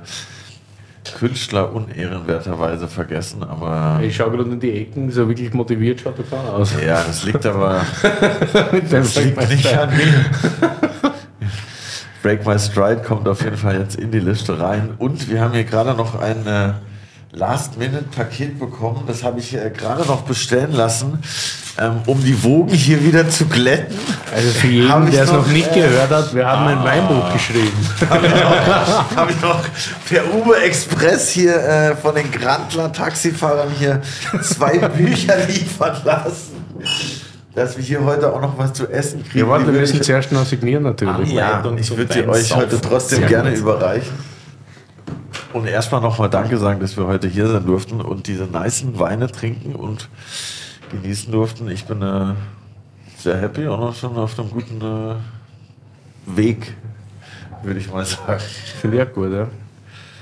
[1.18, 6.54] Künstler unehrenwerterweise vergessen, aber Ich schaue gerade in die Ecken, so wirklich motiviert schaut er
[6.54, 6.74] aus.
[6.80, 7.82] ja, das liegt aber
[8.90, 10.24] das liegt nicht an mir.
[12.22, 14.94] Break My Stride kommt auf jeden Fall jetzt in die Liste rein.
[14.98, 16.72] Und wir haben hier gerade noch ein äh,
[17.32, 19.04] Last-Minute-Paket bekommen.
[19.06, 21.22] Das habe ich äh, gerade noch bestellen lassen,
[21.78, 23.96] ähm, um die Wogen hier wieder zu glätten.
[24.34, 26.66] Also für Hab jeden, ich der es noch, noch nicht äh, gehört hat, wir haben
[26.66, 27.76] ein Weinbuch geschrieben.
[29.14, 29.62] habe ich noch
[30.08, 34.00] per Uber Express hier äh, von den Grandler Taxifahrern hier
[34.42, 36.56] zwei Bücher liefern lassen.
[37.58, 39.40] Dass wir hier heute auch noch was zu essen kriegen.
[39.40, 41.32] Ja, warte, wir müssen zuerst noch signieren natürlich.
[41.32, 43.58] Ja, Anleitung ich würde sie euch heute trotzdem Sehr gerne gut.
[43.58, 44.12] überreichen.
[45.52, 49.26] Und erstmal nochmal Danke sagen, dass wir heute hier sein durften und diese nicen Weine
[49.26, 50.08] trinken und
[50.92, 51.68] genießen durften.
[51.68, 52.34] Ich bin äh,
[53.18, 56.76] sehr happy und auch schon auf einem guten äh, Weg,
[57.64, 58.40] würde ich mal sagen.
[58.80, 59.48] Finde ich auch gut, ja.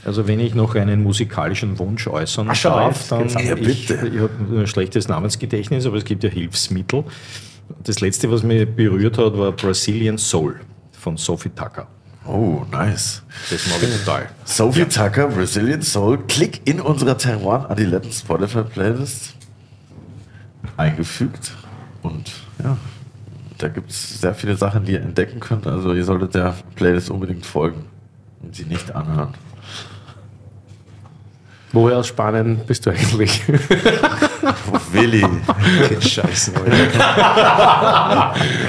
[0.06, 3.44] Also wenn ich noch einen musikalischen Wunsch äußern Ach, schau, darf, dann an.
[3.44, 4.06] Ja, ich, bitte.
[4.06, 7.02] ich habe ein schlechtes Namensgedächtnis, aber es gibt ja Hilfsmittel.
[7.82, 10.60] Das letzte, was mich berührt hat, war Brazilian Soul
[10.92, 11.88] von Sophie Tucker.
[12.24, 13.24] Oh, nice.
[13.50, 14.28] Das mag ich total.
[14.44, 19.34] Sophie Tucker, Brazilian Soul, klick in unsere Terroir Adiletten Spotify Playlist
[20.76, 21.52] eingefügt.
[22.02, 22.30] Und
[22.62, 22.76] ja,
[23.58, 25.66] da gibt es sehr viele Sachen, die ihr entdecken könnt.
[25.66, 27.86] Also ihr solltet der Playlist unbedingt folgen
[28.40, 29.34] und sie nicht anhören.
[31.72, 33.42] Woher aus Spanien bist du eigentlich?
[33.48, 35.24] Oh, Willi.
[36.00, 36.52] Scheiße.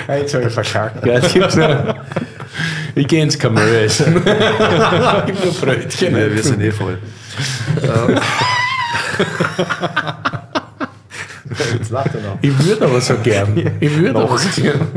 [0.09, 1.05] Jetzt habe ich verkackt.
[1.05, 1.57] Ja, gibt's.
[2.95, 4.21] Ich gehe ins Kamel essen.
[4.25, 6.17] ich hab nur Brötchen.
[6.17, 6.97] Ja, wir sind eh voll.
[11.73, 12.37] Jetzt lacht er noch.
[12.41, 13.71] Ich würde aber so gern.
[13.79, 14.87] Ich würde aber so gern.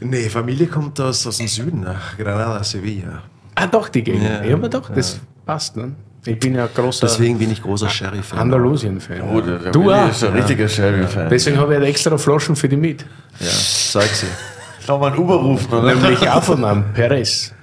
[0.00, 3.22] Nee, Familie kommt aus, aus dem Süden, nach Granada, Sevilla.
[3.56, 4.22] Ah, doch, die Gegend.
[4.22, 5.76] Ja, Ja, aber doch, das passt.
[5.76, 5.92] Ne?
[6.28, 8.38] Ich bin ja großer Deswegen bin ich großer Sherry-Fan.
[8.38, 9.22] Andalusien-Fan.
[9.22, 10.10] Oh, der, der du auch.
[10.10, 11.30] ist ein richtiger Sherry-Fan.
[11.30, 13.06] Deswegen habe ich extra Flaschen für die mit.
[13.40, 14.26] Ja, zeig sie.
[14.88, 15.94] Nochmal einen Uber rufen, oder?
[15.94, 17.54] Nämlich auch von einem Perez.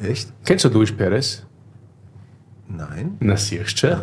[0.00, 0.32] Echt?
[0.44, 1.44] Kennst du Luis Perez?
[2.68, 3.16] Nein?
[3.18, 4.00] Na, siehst du schon.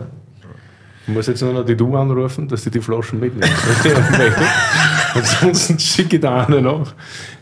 [1.08, 3.54] Ich muss jetzt nur noch die Du anrufen, dass die die Flaschen mitnehmen.
[5.14, 6.94] Ansonsten schicke ich da eine noch.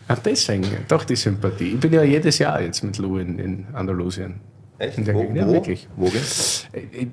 [0.07, 1.73] Ach, deswegen, doch die Sympathie.
[1.73, 4.39] Ich bin ja jedes Jahr jetzt mit Lou in, in Andalusien.
[4.79, 4.97] Echt?
[4.97, 5.53] In der Wo, Gegend, ja, wo?
[5.53, 5.87] wirklich.
[5.95, 6.67] Wo geht's?
[6.73, 7.07] Ich-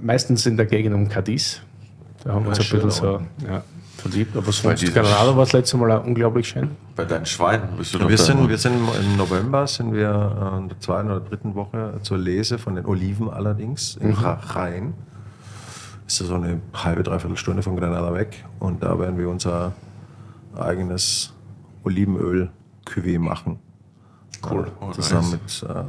[0.00, 1.60] Meistens in der Gegend um Cadiz.
[2.22, 3.02] Da haben wir uns ein schön bisschen
[3.40, 3.62] so ja,
[3.96, 4.36] verliebt.
[4.36, 6.70] Aber sonst Granada war das letzte Mal auch unglaublich schön.
[6.94, 10.58] Bei deinen Schweinen bist du noch Wir sind, wir sind im November sind wir äh,
[10.58, 14.94] in der zweiten oder dritten Woche zur Lese von den Oliven allerdings in Rhein.
[16.06, 18.44] Ist ja so eine halbe, dreiviertel Stunde von Granada weg.
[18.60, 19.72] Und da werden wir unser
[20.56, 21.32] eigenes
[21.84, 23.58] Olivenöl-Cuvée machen.
[24.48, 24.66] Cool.
[24.66, 25.62] Äh, Oh, zusammen nice.
[25.62, 25.82] mit, äh,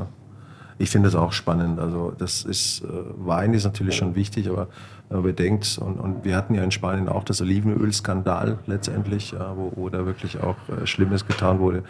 [0.79, 1.79] ich finde das auch spannend.
[1.79, 2.87] Also das ist, äh,
[3.17, 4.69] Wein ist natürlich schon wichtig, aber
[5.09, 9.55] wenn man bedenkt, und, und wir hatten ja in Spanien auch das Olivenölskandal letztendlich, ja,
[9.55, 11.83] wo, wo da wirklich auch äh, Schlimmes getan wurde.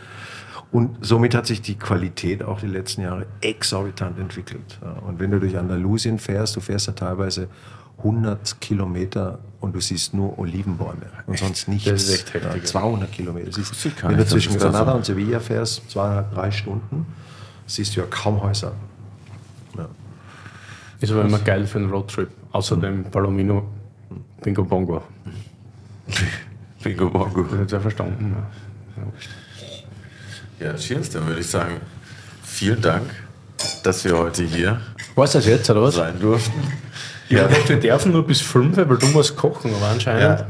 [0.72, 4.80] Und somit hat sich die Qualität auch die letzten Jahre exorbitant entwickelt.
[5.08, 7.48] Und wenn du durch Andalusien fährst, du fährst ja teilweise
[8.00, 11.90] 100 Kilometer und du siehst nur Olivenbäume und sonst nichts.
[11.90, 13.52] Das ist echt heftig, Ja, 200 Kilometer.
[13.52, 17.08] Siehst, wenn du zwischen da Granada so- und Sevilla fährst, zweieinhalb, drei Stunden,
[17.70, 18.74] siehst du ja kaum Häuser.
[19.78, 19.88] Ja.
[21.00, 22.30] Ist aber immer geil für einen Roadtrip.
[22.52, 23.70] Außerdem Palomino,
[24.42, 25.04] Bingo Bongo.
[26.84, 27.44] Bingo Bongo.
[27.44, 28.36] Das hat ja verstanden.
[30.60, 30.68] Ja.
[30.68, 31.80] Ja, cheers, dann würde ich sagen,
[32.44, 33.10] vielen Dank,
[33.84, 34.82] dass wir heute hier
[35.16, 35.96] Was das jetzt, oder was?
[35.96, 36.60] sein durften.
[37.30, 40.40] Ja, wir dürfen nur bis fünf, weil du musst kochen, aber anscheinend.
[40.40, 40.48] Ja,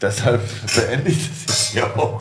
[0.00, 0.40] deshalb
[0.74, 2.20] beende ich das hier auch.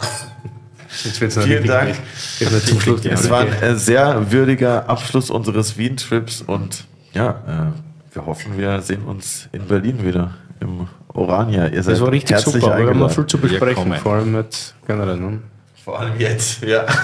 [1.04, 2.66] Vielen richtig- Dank.
[2.66, 8.26] Zum Schluss Es war ein äh, sehr würdiger Abschluss unseres Wien-Trips und ja, äh, wir
[8.26, 11.68] hoffen, wir sehen uns in Berlin wieder im Orania.
[11.68, 13.16] Ihr seid Das war richtig herzlich super, aber wir haben noch eingeladen.
[13.16, 15.18] viel zu besprechen, vor allem jetzt generell.
[15.18, 15.40] Ne?
[15.86, 16.84] Vor allem jetzt, ja.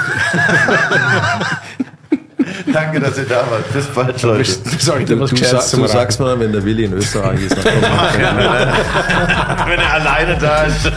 [2.74, 3.72] Danke, dass ihr da wart.
[3.74, 4.40] Bis bald, Leute.
[4.50, 7.82] Was Du, Gescheites sagst, du sagst mal, wenn der Willi in Österreich ist, dann kommt
[7.82, 9.68] man.
[9.68, 10.92] Wenn er alleine da ist.